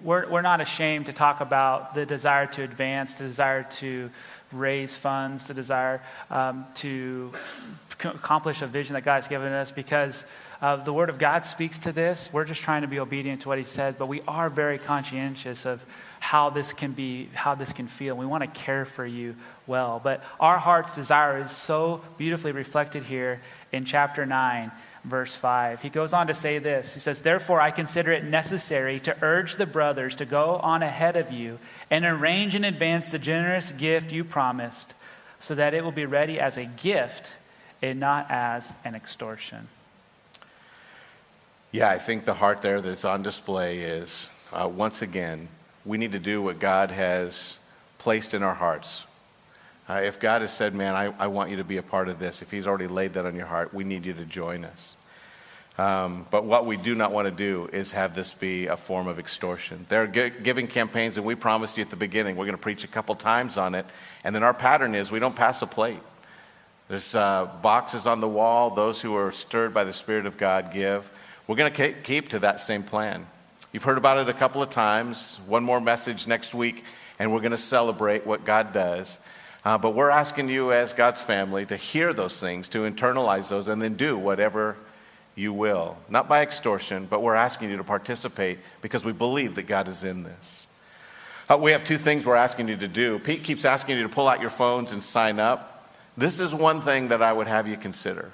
we're, 0.02 0.26
we're 0.30 0.40
not 0.40 0.62
ashamed 0.62 1.06
to 1.06 1.12
talk 1.12 1.42
about 1.42 1.94
the 1.94 2.06
desire 2.06 2.46
to 2.46 2.62
advance, 2.62 3.14
the 3.14 3.24
desire 3.24 3.64
to 3.72 4.10
raise 4.50 4.96
funds, 4.96 5.46
the 5.46 5.54
desire 5.54 6.00
um, 6.30 6.64
to 6.76 7.32
accomplish 8.04 8.62
a 8.62 8.66
vision 8.66 8.94
that 8.94 9.02
God's 9.02 9.28
given 9.28 9.52
us 9.52 9.70
because 9.72 10.24
uh, 10.60 10.76
the 10.76 10.92
Word 10.92 11.08
of 11.08 11.18
God 11.18 11.46
speaks 11.46 11.78
to 11.80 11.92
this. 11.92 12.32
We're 12.32 12.44
just 12.44 12.62
trying 12.62 12.82
to 12.82 12.88
be 12.88 12.98
obedient 12.98 13.42
to 13.42 13.48
what 13.48 13.58
He 13.58 13.64
said, 13.64 13.98
but 13.98 14.06
we 14.06 14.20
are 14.28 14.50
very 14.50 14.78
conscientious 14.78 15.66
of 15.66 15.84
how 16.20 16.50
this 16.50 16.72
can 16.72 16.92
be, 16.92 17.28
how 17.34 17.54
this 17.54 17.72
can 17.72 17.88
feel. 17.88 18.14
We 18.14 18.26
want 18.26 18.42
to 18.42 18.60
care 18.60 18.84
for 18.84 19.06
you 19.06 19.36
well. 19.66 20.00
But 20.02 20.22
our 20.38 20.58
heart's 20.58 20.94
desire 20.94 21.38
is 21.38 21.50
so 21.50 22.02
beautifully 22.18 22.52
reflected 22.52 23.04
here 23.04 23.40
in 23.72 23.84
chapter 23.84 24.26
9 24.26 24.70
verse 25.04 25.34
5. 25.34 25.80
He 25.82 25.88
goes 25.88 26.12
on 26.12 26.26
to 26.26 26.34
say 26.34 26.58
this 26.58 26.94
He 26.94 27.00
says, 27.00 27.22
Therefore, 27.22 27.60
I 27.60 27.70
consider 27.70 28.12
it 28.12 28.24
necessary 28.24 29.00
to 29.00 29.16
urge 29.22 29.56
the 29.56 29.66
brothers 29.66 30.16
to 30.16 30.26
go 30.26 30.56
on 30.56 30.82
ahead 30.82 31.16
of 31.16 31.32
you 31.32 31.58
and 31.90 32.04
arrange 32.04 32.54
in 32.54 32.64
advance 32.64 33.10
the 33.10 33.18
generous 33.18 33.72
gift 33.72 34.12
you 34.12 34.24
promised, 34.24 34.94
so 35.38 35.54
that 35.54 35.74
it 35.74 35.84
will 35.84 35.92
be 35.92 36.06
ready 36.06 36.38
as 36.38 36.56
a 36.56 36.66
gift 36.66 37.34
and 37.82 38.00
not 38.00 38.26
as 38.30 38.74
an 38.84 38.94
extortion. 38.94 39.68
Yeah, 41.72 41.88
I 41.88 41.98
think 41.98 42.24
the 42.24 42.34
heart 42.34 42.62
there 42.62 42.80
that's 42.80 43.04
on 43.04 43.22
display 43.22 43.80
is 43.80 44.28
uh, 44.52 44.68
once 44.68 45.02
again, 45.02 45.48
we 45.84 45.98
need 45.98 46.12
to 46.12 46.18
do 46.18 46.42
what 46.42 46.58
God 46.58 46.90
has 46.90 47.58
placed 47.98 48.34
in 48.34 48.42
our 48.42 48.54
hearts. 48.54 49.06
Uh, 49.88 50.00
if 50.02 50.18
God 50.20 50.42
has 50.42 50.52
said, 50.52 50.74
man, 50.74 50.94
I, 50.94 51.14
I 51.18 51.26
want 51.28 51.50
you 51.50 51.56
to 51.56 51.64
be 51.64 51.76
a 51.76 51.82
part 51.82 52.08
of 52.08 52.18
this, 52.18 52.42
if 52.42 52.50
He's 52.50 52.66
already 52.66 52.86
laid 52.86 53.12
that 53.14 53.26
on 53.26 53.34
your 53.34 53.46
heart, 53.46 53.72
we 53.72 53.84
need 53.84 54.06
you 54.06 54.12
to 54.14 54.24
join 54.24 54.64
us. 54.64 54.96
Um, 55.78 56.26
but 56.30 56.44
what 56.44 56.66
we 56.66 56.76
do 56.76 56.94
not 56.94 57.12
want 57.12 57.26
to 57.26 57.30
do 57.30 57.70
is 57.72 57.92
have 57.92 58.14
this 58.14 58.34
be 58.34 58.66
a 58.66 58.76
form 58.76 59.06
of 59.06 59.18
extortion. 59.18 59.86
There 59.88 60.02
are 60.02 60.06
gi- 60.06 60.32
giving 60.42 60.66
campaigns, 60.66 61.16
and 61.16 61.24
we 61.24 61.34
promised 61.34 61.78
you 61.78 61.84
at 61.84 61.90
the 61.90 61.96
beginning 61.96 62.36
we're 62.36 62.44
going 62.44 62.56
to 62.56 62.62
preach 62.62 62.84
a 62.84 62.88
couple 62.88 63.14
times 63.14 63.56
on 63.56 63.74
it. 63.74 63.86
And 64.22 64.34
then 64.34 64.42
our 64.42 64.52
pattern 64.52 64.94
is 64.94 65.10
we 65.10 65.20
don't 65.20 65.36
pass 65.36 65.62
a 65.62 65.66
plate. 65.66 66.00
There's 66.90 67.14
uh, 67.14 67.48
boxes 67.62 68.08
on 68.08 68.20
the 68.20 68.26
wall. 68.26 68.70
Those 68.70 69.00
who 69.00 69.14
are 69.14 69.30
stirred 69.30 69.72
by 69.72 69.84
the 69.84 69.92
Spirit 69.92 70.26
of 70.26 70.36
God 70.36 70.72
give. 70.72 71.08
We're 71.46 71.54
going 71.54 71.72
to 71.72 71.92
keep 71.92 72.30
to 72.30 72.40
that 72.40 72.58
same 72.58 72.82
plan. 72.82 73.28
You've 73.72 73.84
heard 73.84 73.96
about 73.96 74.18
it 74.18 74.28
a 74.28 74.36
couple 74.36 74.60
of 74.60 74.70
times. 74.70 75.38
One 75.46 75.62
more 75.62 75.80
message 75.80 76.26
next 76.26 76.52
week, 76.52 76.82
and 77.20 77.32
we're 77.32 77.42
going 77.42 77.52
to 77.52 77.58
celebrate 77.58 78.26
what 78.26 78.44
God 78.44 78.72
does. 78.72 79.20
Uh, 79.64 79.78
but 79.78 79.94
we're 79.94 80.10
asking 80.10 80.48
you, 80.48 80.72
as 80.72 80.92
God's 80.92 81.20
family, 81.20 81.64
to 81.66 81.76
hear 81.76 82.12
those 82.12 82.40
things, 82.40 82.68
to 82.70 82.78
internalize 82.78 83.50
those, 83.50 83.68
and 83.68 83.80
then 83.80 83.94
do 83.94 84.18
whatever 84.18 84.76
you 85.36 85.52
will. 85.52 85.96
Not 86.08 86.28
by 86.28 86.42
extortion, 86.42 87.06
but 87.08 87.22
we're 87.22 87.36
asking 87.36 87.70
you 87.70 87.76
to 87.76 87.84
participate 87.84 88.58
because 88.82 89.04
we 89.04 89.12
believe 89.12 89.54
that 89.54 89.68
God 89.68 89.86
is 89.86 90.02
in 90.02 90.24
this. 90.24 90.66
Uh, 91.48 91.56
we 91.56 91.70
have 91.70 91.84
two 91.84 91.98
things 91.98 92.26
we're 92.26 92.34
asking 92.34 92.66
you 92.66 92.76
to 92.78 92.88
do. 92.88 93.20
Pete 93.20 93.44
keeps 93.44 93.64
asking 93.64 93.96
you 93.96 94.02
to 94.02 94.08
pull 94.08 94.26
out 94.26 94.40
your 94.40 94.50
phones 94.50 94.90
and 94.90 95.00
sign 95.00 95.38
up. 95.38 95.69
This 96.20 96.38
is 96.38 96.54
one 96.54 96.82
thing 96.82 97.08
that 97.08 97.22
I 97.22 97.32
would 97.32 97.46
have 97.46 97.66
you 97.66 97.78
consider. 97.78 98.30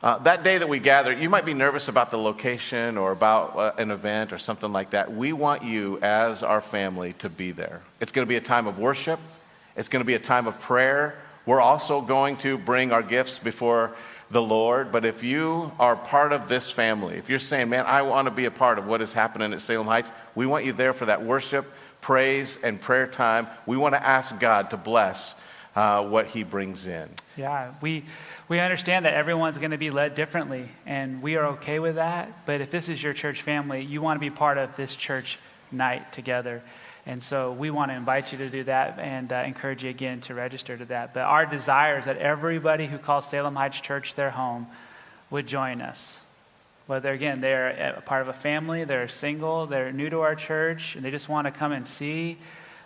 Uh, 0.00 0.18
that 0.18 0.44
day 0.44 0.58
that 0.58 0.68
we 0.68 0.78
gather, 0.78 1.12
you 1.12 1.28
might 1.28 1.44
be 1.44 1.52
nervous 1.52 1.88
about 1.88 2.12
the 2.12 2.18
location 2.18 2.96
or 2.96 3.10
about 3.10 3.56
uh, 3.56 3.72
an 3.78 3.90
event 3.90 4.32
or 4.32 4.38
something 4.38 4.72
like 4.72 4.90
that. 4.90 5.12
We 5.12 5.32
want 5.32 5.64
you, 5.64 5.98
as 6.02 6.44
our 6.44 6.60
family, 6.60 7.14
to 7.14 7.28
be 7.28 7.50
there. 7.50 7.82
It's 7.98 8.12
going 8.12 8.24
to 8.24 8.28
be 8.28 8.36
a 8.36 8.40
time 8.40 8.68
of 8.68 8.78
worship, 8.78 9.18
it's 9.74 9.88
going 9.88 10.04
to 10.04 10.06
be 10.06 10.14
a 10.14 10.20
time 10.20 10.46
of 10.46 10.60
prayer. 10.60 11.18
We're 11.46 11.60
also 11.60 12.00
going 12.00 12.36
to 12.38 12.56
bring 12.56 12.92
our 12.92 13.02
gifts 13.02 13.40
before 13.40 13.96
the 14.30 14.40
Lord. 14.40 14.92
But 14.92 15.04
if 15.04 15.24
you 15.24 15.72
are 15.80 15.96
part 15.96 16.32
of 16.32 16.46
this 16.46 16.70
family, 16.70 17.16
if 17.16 17.28
you're 17.28 17.40
saying, 17.40 17.70
man, 17.70 17.86
I 17.86 18.02
want 18.02 18.26
to 18.26 18.30
be 18.30 18.44
a 18.44 18.52
part 18.52 18.78
of 18.78 18.86
what 18.86 19.02
is 19.02 19.12
happening 19.12 19.52
at 19.52 19.60
Salem 19.60 19.88
Heights, 19.88 20.12
we 20.36 20.46
want 20.46 20.64
you 20.64 20.72
there 20.72 20.92
for 20.92 21.06
that 21.06 21.24
worship, 21.24 21.66
praise, 22.00 22.56
and 22.62 22.80
prayer 22.80 23.08
time. 23.08 23.48
We 23.66 23.76
want 23.76 23.96
to 23.96 24.06
ask 24.06 24.38
God 24.38 24.70
to 24.70 24.76
bless 24.76 25.34
uh, 25.74 26.04
what 26.04 26.26
He 26.26 26.42
brings 26.42 26.86
in. 26.86 27.08
Yeah, 27.36 27.72
we, 27.80 28.04
we 28.48 28.60
understand 28.60 29.04
that 29.04 29.14
everyone's 29.14 29.58
going 29.58 29.70
to 29.70 29.78
be 29.78 29.90
led 29.90 30.14
differently, 30.14 30.68
and 30.86 31.22
we 31.22 31.36
are 31.36 31.46
okay 31.46 31.78
with 31.78 31.96
that. 31.96 32.46
But 32.46 32.60
if 32.60 32.70
this 32.70 32.88
is 32.88 33.02
your 33.02 33.14
church 33.14 33.42
family, 33.42 33.82
you 33.82 34.02
want 34.02 34.20
to 34.20 34.20
be 34.20 34.34
part 34.34 34.58
of 34.58 34.76
this 34.76 34.96
church 34.96 35.38
night 35.70 36.12
together. 36.12 36.62
And 37.06 37.22
so 37.22 37.52
we 37.52 37.70
want 37.70 37.90
to 37.90 37.94
invite 37.94 38.32
you 38.32 38.38
to 38.38 38.50
do 38.50 38.64
that 38.64 38.98
and 38.98 39.32
uh, 39.32 39.36
encourage 39.46 39.82
you 39.82 39.88
again 39.88 40.20
to 40.22 40.34
register 40.34 40.76
to 40.76 40.84
that. 40.86 41.14
But 41.14 41.20
our 41.20 41.46
desire 41.46 41.98
is 41.98 42.04
that 42.04 42.18
everybody 42.18 42.86
who 42.86 42.98
calls 42.98 43.28
Salem 43.30 43.54
Heights 43.54 43.80
Church 43.80 44.14
their 44.14 44.30
home 44.30 44.66
would 45.30 45.46
join 45.46 45.80
us. 45.80 46.20
Whether, 46.86 47.12
again, 47.12 47.40
they're 47.40 47.94
a 47.96 48.00
part 48.00 48.22
of 48.22 48.28
a 48.28 48.32
family, 48.32 48.84
they're 48.84 49.08
single, 49.08 49.66
they're 49.66 49.92
new 49.92 50.10
to 50.10 50.20
our 50.20 50.34
church, 50.34 50.96
and 50.96 51.04
they 51.04 51.10
just 51.10 51.28
want 51.28 51.46
to 51.46 51.50
come 51.50 51.72
and 51.72 51.86
see 51.86 52.38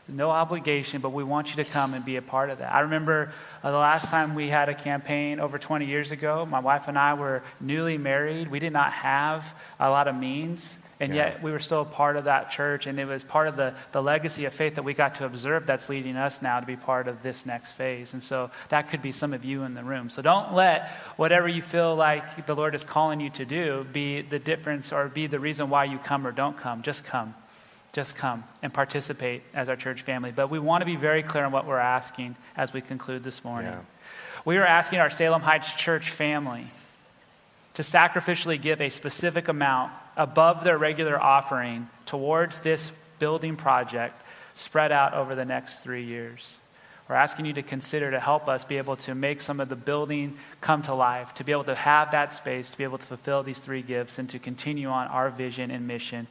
no 0.08 0.30
obligation, 0.30 1.00
but 1.00 1.10
we 1.10 1.24
want 1.24 1.50
you 1.50 1.64
to 1.64 1.70
come 1.70 1.94
and 1.94 2.04
be 2.04 2.16
a 2.16 2.22
part 2.22 2.50
of 2.50 2.58
that. 2.58 2.74
I 2.74 2.80
remember 2.80 3.32
uh, 3.62 3.70
the 3.70 3.76
last 3.76 4.10
time 4.10 4.34
we 4.34 4.48
had 4.48 4.68
a 4.68 4.74
campaign 4.74 5.40
over 5.40 5.58
20 5.58 5.86
years 5.86 6.10
ago, 6.10 6.44
my 6.44 6.58
wife 6.60 6.88
and 6.88 6.98
I 6.98 7.14
were 7.14 7.42
newly 7.60 7.98
married. 7.98 8.48
We 8.50 8.58
did 8.58 8.72
not 8.72 8.92
have 8.92 9.54
a 9.78 9.90
lot 9.90 10.08
of 10.08 10.16
means, 10.16 10.76
and 10.98 11.14
Yeah. 11.14 11.28
yet 11.28 11.42
we 11.42 11.52
were 11.52 11.60
still 11.60 11.82
a 11.82 11.84
part 11.86 12.16
of 12.16 12.24
that 12.24 12.50
church, 12.50 12.86
and 12.86 12.98
it 12.98 13.04
was 13.06 13.22
part 13.22 13.46
of 13.46 13.54
the, 13.56 13.74
the 13.92 14.02
legacy 14.02 14.44
of 14.44 14.52
faith 14.52 14.74
that 14.74 14.82
we 14.82 14.92
got 14.92 15.14
to 15.16 15.24
observe 15.24 15.66
that's 15.66 15.88
leading 15.88 16.16
us 16.16 16.42
now 16.42 16.58
to 16.58 16.66
be 16.66 16.76
part 16.76 17.06
of 17.06 17.22
this 17.22 17.46
next 17.46 17.72
phase. 17.72 18.12
And 18.12 18.22
so 18.22 18.50
that 18.70 18.88
could 18.88 19.02
be 19.02 19.12
some 19.12 19.32
of 19.32 19.44
you 19.44 19.62
in 19.62 19.74
the 19.74 19.84
room. 19.84 20.10
So 20.10 20.20
don't 20.20 20.52
let 20.52 20.88
whatever 21.16 21.46
you 21.48 21.62
feel 21.62 21.94
like 21.94 22.46
the 22.46 22.54
Lord 22.54 22.74
is 22.74 22.82
calling 22.82 23.20
you 23.20 23.30
to 23.30 23.44
do 23.44 23.86
be 23.92 24.20
the 24.22 24.40
difference 24.40 24.92
or 24.92 25.08
be 25.08 25.28
the 25.28 25.38
reason 25.38 25.70
why 25.70 25.84
you 25.84 25.98
come 25.98 26.26
or 26.26 26.32
don't 26.32 26.58
come. 26.58 26.82
Just 26.82 27.04
come 27.04 27.34
just 27.92 28.16
come 28.16 28.44
and 28.62 28.72
participate 28.72 29.42
as 29.54 29.68
our 29.68 29.76
church 29.76 30.02
family. 30.02 30.32
But 30.32 30.50
we 30.50 30.58
want 30.58 30.80
to 30.80 30.86
be 30.86 30.96
very 30.96 31.22
clear 31.22 31.44
on 31.44 31.52
what 31.52 31.66
we're 31.66 31.78
asking 31.78 32.36
as 32.56 32.72
we 32.72 32.80
conclude 32.80 33.22
this 33.22 33.44
morning. 33.44 33.72
Yeah. 33.72 33.80
We 34.44 34.56
are 34.56 34.64
asking 34.64 34.98
our 34.98 35.10
Salem 35.10 35.42
Heights 35.42 35.72
church 35.74 36.10
family 36.10 36.66
to 37.74 37.82
sacrificially 37.82 38.60
give 38.60 38.80
a 38.80 38.88
specific 38.88 39.48
amount 39.48 39.92
above 40.16 40.64
their 40.64 40.78
regular 40.78 41.20
offering 41.20 41.88
towards 42.06 42.60
this 42.60 42.90
building 43.18 43.56
project 43.56 44.20
spread 44.54 44.90
out 44.92 45.14
over 45.14 45.34
the 45.34 45.44
next 45.44 45.80
three 45.80 46.04
years. 46.04 46.58
We're 47.08 47.16
asking 47.16 47.46
you 47.46 47.52
to 47.54 47.62
consider 47.62 48.10
to 48.10 48.20
help 48.20 48.48
us 48.48 48.64
be 48.64 48.78
able 48.78 48.96
to 48.96 49.14
make 49.14 49.40
some 49.40 49.60
of 49.60 49.68
the 49.68 49.76
building 49.76 50.38
come 50.60 50.82
to 50.82 50.94
life, 50.94 51.34
to 51.34 51.44
be 51.44 51.52
able 51.52 51.64
to 51.64 51.74
have 51.74 52.10
that 52.12 52.32
space, 52.32 52.70
to 52.70 52.78
be 52.78 52.84
able 52.84 52.98
to 52.98 53.06
fulfill 53.06 53.42
these 53.42 53.58
three 53.58 53.82
gifts, 53.82 54.18
and 54.18 54.30
to 54.30 54.38
continue 54.38 54.88
on 54.88 55.08
our 55.08 55.28
vision 55.28 55.70
and 55.70 55.86
mission 55.86 56.26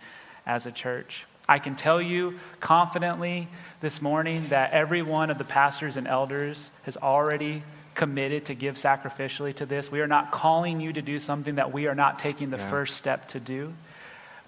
as 0.46 0.66
a 0.66 0.72
church. 0.72 1.26
I 1.50 1.60
can 1.60 1.76
tell 1.76 2.02
you 2.02 2.40
confidently 2.60 3.48
this 3.82 4.02
morning 4.02 4.48
that 4.50 4.72
every 4.72 5.02
one 5.02 5.30
of 5.30 5.38
the 5.38 5.44
pastors 5.44 5.98
and 5.98 6.08
elders 6.08 6.72
has 6.84 6.98
already 6.98 7.64
committed 7.94 8.46
to 8.46 8.54
give 8.56 8.76
sacrificially 8.76 9.54
to 9.56 9.66
this. 9.66 9.92
We 9.92 10.00
are 10.02 10.08
not 10.08 10.32
calling 10.32 10.80
you 10.80 10.94
to 10.94 11.02
do 11.02 11.20
something 11.20 11.56
that 11.56 11.74
we 11.74 11.88
are 11.88 11.96
not 11.96 12.20
taking 12.20 12.50
the 12.50 12.58
Yeah. 12.58 12.70
first 12.70 12.96
step 12.96 13.28
to 13.30 13.40
do. 13.40 13.74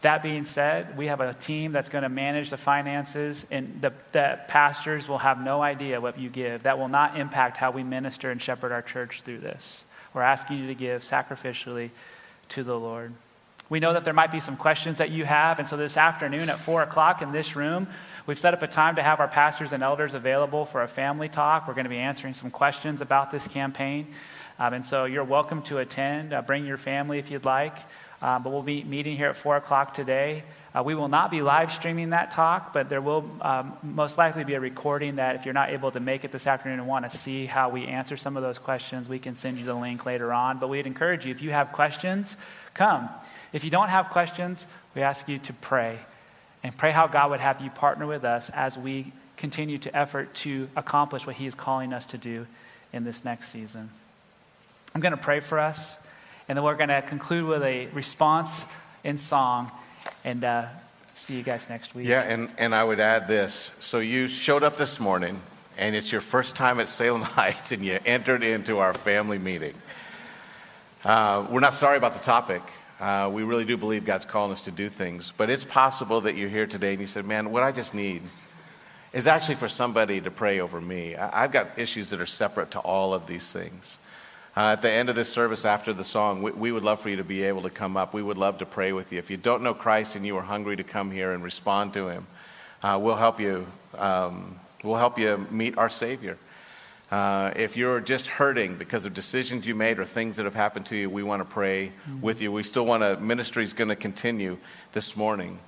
That 0.02 0.22
being 0.22 0.44
said, 0.44 0.98
we 0.98 1.08
have 1.08 1.22
a 1.22 1.34
team 1.34 1.72
that's 1.72 1.88
going 1.88 2.04
to 2.04 2.10
manage 2.10 2.50
the 2.50 2.58
finances, 2.58 3.46
and 3.50 3.80
the, 3.82 3.94
the 4.12 4.40
pastors 4.50 5.08
will 5.08 5.20
have 5.20 5.42
no 5.42 5.62
idea 5.62 6.02
what 6.02 6.20
you 6.20 6.30
give. 6.30 6.64
That 6.64 6.78
will 6.78 6.90
not 6.90 7.18
impact 7.18 7.56
how 7.58 7.72
we 7.72 7.84
minister 7.84 8.30
and 8.30 8.42
shepherd 8.42 8.74
our 8.74 8.82
church 8.82 9.22
through 9.22 9.40
this. 9.40 9.86
We're 10.14 10.22
asking 10.22 10.60
you 10.60 10.68
to 10.68 10.76
give 10.76 11.04
sacrificially 11.04 11.90
to 12.50 12.64
the 12.64 12.78
Lord. 12.78 13.14
We 13.74 13.80
know 13.80 13.94
that 13.94 14.04
there 14.04 14.14
might 14.14 14.32
be 14.32 14.40
some 14.40 14.56
questions 14.56 15.00
that 15.00 15.10
you 15.10 15.26
have, 15.26 15.58
and 15.58 15.68
so 15.68 15.78
this 15.78 15.98
afternoon 15.98 16.48
at 16.48 16.60
4 16.60 16.84
o'clock 16.84 17.24
in 17.24 17.32
this 17.32 17.56
room, 17.56 17.88
we've 18.28 18.38
set 18.38 18.54
up 18.54 18.62
a 18.62 18.68
time 18.68 18.98
to 18.98 19.02
have 19.02 19.20
our 19.20 19.28
pastors 19.28 19.74
and 19.74 19.82
elders 19.82 20.14
available 20.14 20.64
for 20.66 20.84
a 20.84 20.88
family 20.88 21.28
talk. 21.28 21.68
We're 21.68 21.74
going 21.74 21.86
to 21.86 21.90
be 21.90 21.98
answering 21.98 22.36
some 22.36 22.52
questions 22.52 23.02
about 23.02 23.32
this 23.32 23.48
campaign. 23.48 24.14
Um, 24.60 24.76
and 24.76 24.86
so 24.86 25.06
you're 25.06 25.24
welcome 25.24 25.64
to 25.64 25.80
attend. 25.80 26.34
Uh, 26.34 26.44
bring 26.44 26.68
your 26.68 26.78
family 26.78 27.18
if 27.18 27.32
you'd 27.32 27.46
like. 27.46 27.76
Um, 28.22 28.44
but 28.44 28.54
we'll 28.54 28.62
be 28.62 28.84
meeting 28.84 29.18
here 29.18 29.28
at 29.28 29.36
4 29.36 29.58
o'clock 29.58 29.96
today. 29.96 30.44
Uh, 30.76 30.84
we 30.84 30.94
will 30.94 31.08
not 31.08 31.32
be 31.32 31.42
live 31.42 31.72
streaming 31.72 32.12
that 32.12 32.30
talk, 32.30 32.74
but 32.74 32.90
there 32.90 33.02
will 33.02 33.26
um, 33.42 33.76
most 33.82 34.20
likely 34.20 34.44
be 34.44 34.54
a 34.54 34.60
recording 34.60 35.16
that 35.16 35.36
if 35.36 35.46
you're 35.46 35.54
not 35.54 35.72
able 35.72 35.90
to 35.90 36.00
make 36.00 36.24
it 36.24 36.32
this 36.32 36.46
afternoon 36.46 36.78
and 36.78 36.88
want 36.88 37.10
to 37.10 37.18
see 37.18 37.48
how 37.48 37.70
we 37.70 37.88
answer 37.88 38.18
some 38.18 38.38
of 38.38 38.44
those 38.44 38.60
questions, 38.60 39.10
we 39.10 39.18
can 39.18 39.34
send 39.34 39.58
you 39.58 39.66
the 39.66 39.74
link 39.74 40.06
later 40.06 40.32
on. 40.32 40.60
But 40.60 40.70
we'd 40.70 40.86
encourage 40.86 41.26
you, 41.26 41.32
if 41.32 41.42
you 41.42 41.50
have 41.50 41.72
questions, 41.72 42.38
come. 42.76 43.10
If 43.54 43.64
you 43.64 43.70
don't 43.70 43.90
have 43.90 44.10
questions, 44.10 44.66
we 44.96 45.02
ask 45.04 45.30
you 45.30 45.38
to 45.38 45.54
pray 45.54 46.00
and 46.64 46.76
pray 46.76 46.92
how 46.92 47.08
God 47.08 47.30
would 47.30 47.40
have 47.40 47.62
you 47.62 47.70
partner 47.70 48.08
with 48.08 48.26
us 48.26 48.50
as 48.50 48.78
we 48.78 49.14
continue 49.38 49.78
to 49.78 49.96
effort 49.96 50.34
to 50.34 50.70
accomplish 50.76 51.28
what 51.28 51.36
He 51.36 51.46
is 51.46 51.56
calling 51.56 51.94
us 51.94 52.06
to 52.08 52.18
do 52.18 52.48
in 52.92 53.04
this 53.04 53.24
next 53.24 53.50
season. 53.50 53.90
I'm 54.96 55.02
going 55.02 55.12
to 55.12 55.18
pray 55.18 55.40
for 55.40 55.60
us, 55.60 55.98
and 56.48 56.58
then 56.58 56.64
we're 56.64 56.76
going 56.76 56.90
to 56.90 57.02
conclude 57.02 57.46
with 57.46 57.64
a 57.64 57.88
response 57.88 58.66
in 59.04 59.18
song, 59.18 59.72
and 60.24 60.44
uh, 60.44 60.66
see 61.14 61.36
you 61.36 61.44
guys 61.44 61.70
next 61.70 61.96
week. 61.96 62.08
Yeah, 62.08 62.22
and, 62.22 62.54
and 62.58 62.74
I 62.74 62.84
would 62.84 63.00
add 63.00 63.28
this. 63.28 63.76
So 63.80 64.00
you 64.00 64.28
showed 64.28 64.64
up 64.64 64.78
this 64.78 65.00
morning, 65.00 65.40
and 65.78 65.96
it's 65.96 66.12
your 66.12 66.22
first 66.22 66.56
time 66.56 66.80
at 66.80 66.88
Salem 66.88 67.22
Heights, 67.24 67.72
and 67.72 67.84
you 67.84 68.00
entered 68.06 68.44
into 68.44 68.80
our 68.80 68.94
family 68.94 69.40
meeting. 69.40 69.74
Uh, 71.04 71.46
we're 71.50 71.60
not 71.60 71.74
sorry 71.74 71.98
about 71.98 72.14
the 72.14 72.24
topic. 72.24 72.62
Uh, 73.04 73.28
we 73.28 73.44
really 73.44 73.66
do 73.66 73.76
believe 73.76 74.06
God's 74.06 74.24
calling 74.24 74.54
us 74.54 74.64
to 74.64 74.72
do 74.72 74.88
things. 74.88 75.34
But 75.36 75.50
it's 75.50 75.66
possible 75.66 76.22
that 76.22 76.38
you're 76.38 76.48
here 76.48 76.66
today 76.66 76.94
and 76.94 77.02
you 77.02 77.06
said, 77.06 77.26
man, 77.26 77.52
what 77.52 77.62
I 77.62 77.74
just 77.74 77.94
need 77.94 78.22
is 79.12 79.28
actually 79.28 79.56
for 79.56 79.68
somebody 79.68 80.22
to 80.22 80.32
pray 80.32 80.62
over 80.62 80.80
me. 80.80 81.14
I, 81.18 81.44
I've 81.44 81.52
got 81.52 81.78
issues 81.78 82.12
that 82.12 82.22
are 82.22 82.26
separate 82.26 82.72
to 82.72 82.80
all 82.80 83.14
of 83.14 83.28
these 83.28 83.52
things. 83.52 83.98
Uh, 84.56 84.72
at 84.72 84.82
the 84.82 84.90
end 84.90 85.10
of 85.10 85.18
this 85.18 85.28
service, 85.28 85.66
after 85.66 85.92
the 85.92 86.06
song, 86.06 86.44
we, 86.44 86.52
we, 86.52 86.72
would 86.72 86.86
love 86.86 87.02
for 87.02 87.10
you 87.10 87.18
to 87.18 87.26
be 87.26 87.44
able 87.44 87.64
to 87.64 87.70
come 87.70 87.98
up. 87.98 88.14
We 88.14 88.24
would 88.24 88.38
love 88.38 88.60
to 88.60 88.66
pray 88.66 88.94
with 88.94 89.12
you. 89.12 89.20
If 89.20 89.30
you 89.30 89.36
don't 89.36 89.64
know 89.64 89.74
Christ 89.74 90.16
and 90.16 90.26
you 90.26 90.38
are 90.38 90.42
hungry 90.42 90.78
to 90.78 90.84
come 90.86 91.12
here 91.12 91.34
and 91.34 91.44
respond 91.44 91.94
to 91.96 92.08
Him, 92.08 92.26
uh, 92.84 92.98
we'll 93.02 93.18
help 93.18 93.38
you. 93.38 93.68
Um, 93.98 94.62
we'll 94.82 94.96
help 94.96 95.20
you 95.20 95.46
meet 95.52 95.78
our 95.78 95.90
Savior. 95.90 96.38
Uh, 97.14 97.52
if 97.56 97.78
you're 97.78 98.00
just 98.00 98.28
hurting 98.28 98.76
because 98.76 99.06
of 99.06 99.14
decisions 99.14 99.68
you 99.68 99.76
made 99.76 100.00
or 100.00 100.06
things 100.06 100.38
that 100.38 100.46
have 100.46 100.56
happened 100.56 100.86
to 100.88 100.96
you, 100.96 101.10
we 101.10 101.22
want 101.22 101.42
to 101.42 101.46
pray 101.46 101.88
mm-hmm. 101.88 102.22
with 102.22 102.42
you. 102.42 102.52
We 102.52 102.64
still 102.64 102.86
want 102.86 103.04
to. 103.04 103.18
Ministry 103.18 103.64
is 103.64 103.74
going 103.74 103.90
to 103.90 103.96
continue 103.96 104.58
this 104.94 105.16
morning. 105.16 105.60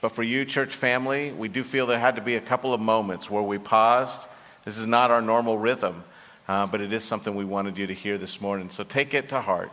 But 0.00 0.10
for 0.10 0.22
you, 0.22 0.44
church 0.44 0.74
family, 0.74 1.32
we 1.32 1.48
do 1.48 1.64
feel 1.64 1.86
there 1.86 1.98
had 1.98 2.16
to 2.16 2.22
be 2.22 2.36
a 2.36 2.40
couple 2.40 2.72
of 2.72 2.80
moments 2.80 3.30
where 3.30 3.42
we 3.42 3.58
paused. 3.58 4.20
This 4.64 4.78
is 4.78 4.86
not 4.86 5.10
our 5.10 5.22
normal 5.22 5.58
rhythm 5.58 6.04
uh, 6.48 6.66
but 6.66 6.80
it 6.80 6.92
is 6.92 7.04
something 7.04 7.34
we 7.34 7.44
wanted 7.44 7.78
you 7.78 7.86
to 7.86 7.94
hear 7.94 8.18
this 8.18 8.40
morning. 8.40 8.70
So 8.70 8.84
take 8.84 9.14
it 9.14 9.30
to 9.30 9.40
heart. 9.40 9.70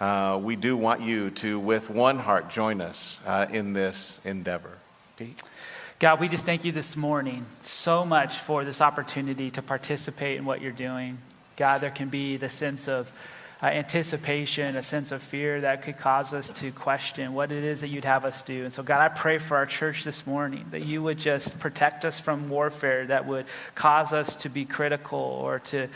Uh, 0.00 0.38
we 0.42 0.56
do 0.56 0.76
want 0.76 1.00
you 1.00 1.30
to, 1.30 1.58
with 1.58 1.90
one 1.90 2.18
heart, 2.18 2.50
join 2.50 2.80
us 2.80 3.18
uh, 3.26 3.46
in 3.50 3.72
this 3.72 4.20
endeavor. 4.24 4.78
Pete? 5.16 5.42
God, 6.00 6.20
we 6.20 6.28
just 6.28 6.46
thank 6.46 6.64
you 6.64 6.70
this 6.70 6.96
morning 6.96 7.44
so 7.60 8.04
much 8.04 8.38
for 8.38 8.64
this 8.64 8.80
opportunity 8.80 9.50
to 9.50 9.62
participate 9.62 10.38
in 10.38 10.44
what 10.44 10.60
you're 10.60 10.70
doing. 10.70 11.18
God, 11.56 11.80
there 11.80 11.90
can 11.90 12.08
be 12.08 12.36
the 12.36 12.48
sense 12.48 12.86
of 12.86 13.10
uh, 13.60 13.66
anticipation, 13.66 14.76
a 14.76 14.82
sense 14.84 15.10
of 15.10 15.20
fear 15.20 15.60
that 15.62 15.82
could 15.82 15.98
cause 15.98 16.32
us 16.32 16.50
to 16.60 16.70
question 16.70 17.34
what 17.34 17.50
it 17.50 17.64
is 17.64 17.80
that 17.80 17.88
you'd 17.88 18.04
have 18.04 18.24
us 18.24 18.44
do. 18.44 18.62
And 18.62 18.72
so, 18.72 18.84
God, 18.84 19.00
I 19.00 19.08
pray 19.08 19.38
for 19.38 19.56
our 19.56 19.66
church 19.66 20.04
this 20.04 20.24
morning 20.24 20.66
that 20.70 20.86
you 20.86 21.02
would 21.02 21.18
just 21.18 21.58
protect 21.58 22.04
us 22.04 22.20
from 22.20 22.48
warfare 22.48 23.04
that 23.06 23.26
would 23.26 23.46
cause 23.74 24.12
us 24.12 24.36
to 24.36 24.48
be 24.48 24.64
critical 24.64 25.18
or 25.18 25.58
to 25.58 25.88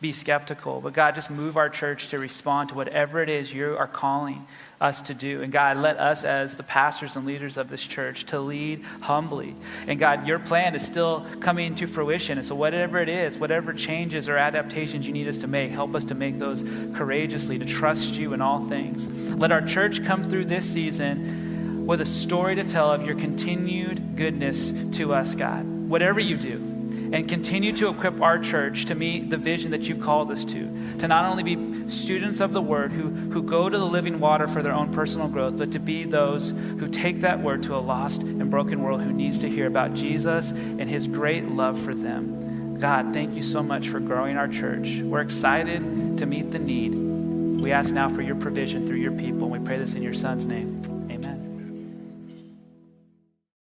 be 0.00 0.12
skeptical. 0.14 0.80
But, 0.80 0.94
God, 0.94 1.14
just 1.14 1.30
move 1.30 1.58
our 1.58 1.68
church 1.68 2.08
to 2.08 2.18
respond 2.18 2.70
to 2.70 2.76
whatever 2.76 3.22
it 3.22 3.28
is 3.28 3.52
you 3.52 3.76
are 3.76 3.86
calling 3.86 4.46
us 4.80 5.02
to 5.02 5.14
do. 5.14 5.42
And 5.42 5.52
God, 5.52 5.76
let 5.76 5.98
us 5.98 6.24
as 6.24 6.56
the 6.56 6.62
pastors 6.62 7.14
and 7.14 7.26
leaders 7.26 7.56
of 7.56 7.68
this 7.68 7.86
church 7.86 8.24
to 8.26 8.40
lead 8.40 8.82
humbly. 9.02 9.54
And 9.86 9.98
God, 9.98 10.26
your 10.26 10.38
plan 10.38 10.74
is 10.74 10.84
still 10.84 11.26
coming 11.40 11.74
to 11.76 11.86
fruition. 11.86 12.38
And 12.38 12.46
so 12.46 12.54
whatever 12.54 12.98
it 12.98 13.08
is, 13.08 13.36
whatever 13.36 13.74
changes 13.74 14.28
or 14.28 14.38
adaptations 14.38 15.06
you 15.06 15.12
need 15.12 15.28
us 15.28 15.38
to 15.38 15.46
make, 15.46 15.70
help 15.70 15.94
us 15.94 16.04
to 16.06 16.14
make 16.14 16.38
those 16.38 16.62
courageously, 16.94 17.58
to 17.58 17.66
trust 17.66 18.14
you 18.14 18.32
in 18.32 18.40
all 18.40 18.60
things. 18.68 19.06
Let 19.34 19.52
our 19.52 19.60
church 19.60 20.02
come 20.04 20.24
through 20.24 20.46
this 20.46 20.70
season 20.70 21.86
with 21.86 22.00
a 22.00 22.06
story 22.06 22.54
to 22.54 22.64
tell 22.64 22.90
of 22.90 23.04
your 23.04 23.16
continued 23.16 24.16
goodness 24.16 24.72
to 24.96 25.12
us, 25.12 25.34
God. 25.34 25.66
Whatever 25.66 26.20
you 26.20 26.36
do, 26.36 26.70
and 27.12 27.28
continue 27.28 27.72
to 27.72 27.88
equip 27.88 28.20
our 28.20 28.38
church 28.38 28.84
to 28.86 28.94
meet 28.94 29.30
the 29.30 29.36
vision 29.36 29.72
that 29.72 29.88
you've 29.88 30.00
called 30.00 30.30
us 30.30 30.44
to. 30.44 30.79
To 31.00 31.08
not 31.08 31.26
only 31.26 31.42
be 31.42 31.88
students 31.88 32.40
of 32.40 32.52
the 32.52 32.60
word 32.60 32.92
who, 32.92 33.08
who 33.08 33.42
go 33.42 33.68
to 33.68 33.78
the 33.78 33.86
living 33.86 34.20
water 34.20 34.46
for 34.46 34.62
their 34.62 34.74
own 34.74 34.92
personal 34.92 35.28
growth, 35.28 35.56
but 35.58 35.72
to 35.72 35.78
be 35.78 36.04
those 36.04 36.50
who 36.50 36.88
take 36.88 37.20
that 37.22 37.40
word 37.40 37.62
to 37.64 37.74
a 37.74 37.78
lost 37.78 38.22
and 38.22 38.50
broken 38.50 38.82
world 38.82 39.00
who 39.00 39.12
needs 39.12 39.38
to 39.40 39.48
hear 39.48 39.66
about 39.66 39.94
Jesus 39.94 40.50
and 40.50 40.90
his 40.90 41.06
great 41.06 41.46
love 41.46 41.78
for 41.78 41.94
them. 41.94 42.78
God, 42.78 43.14
thank 43.14 43.34
you 43.34 43.42
so 43.42 43.62
much 43.62 43.88
for 43.88 43.98
growing 43.98 44.36
our 44.36 44.48
church. 44.48 45.00
We're 45.02 45.20
excited 45.20 46.18
to 46.18 46.26
meet 46.26 46.50
the 46.50 46.58
need. 46.58 46.94
We 46.94 47.72
ask 47.72 47.92
now 47.92 48.08
for 48.08 48.22
your 48.22 48.36
provision 48.36 48.86
through 48.86 48.98
your 48.98 49.12
people, 49.12 49.44
and 49.44 49.50
we 49.50 49.58
pray 49.58 49.78
this 49.78 49.94
in 49.94 50.02
your 50.02 50.14
son's 50.14 50.44
name. 50.44 50.99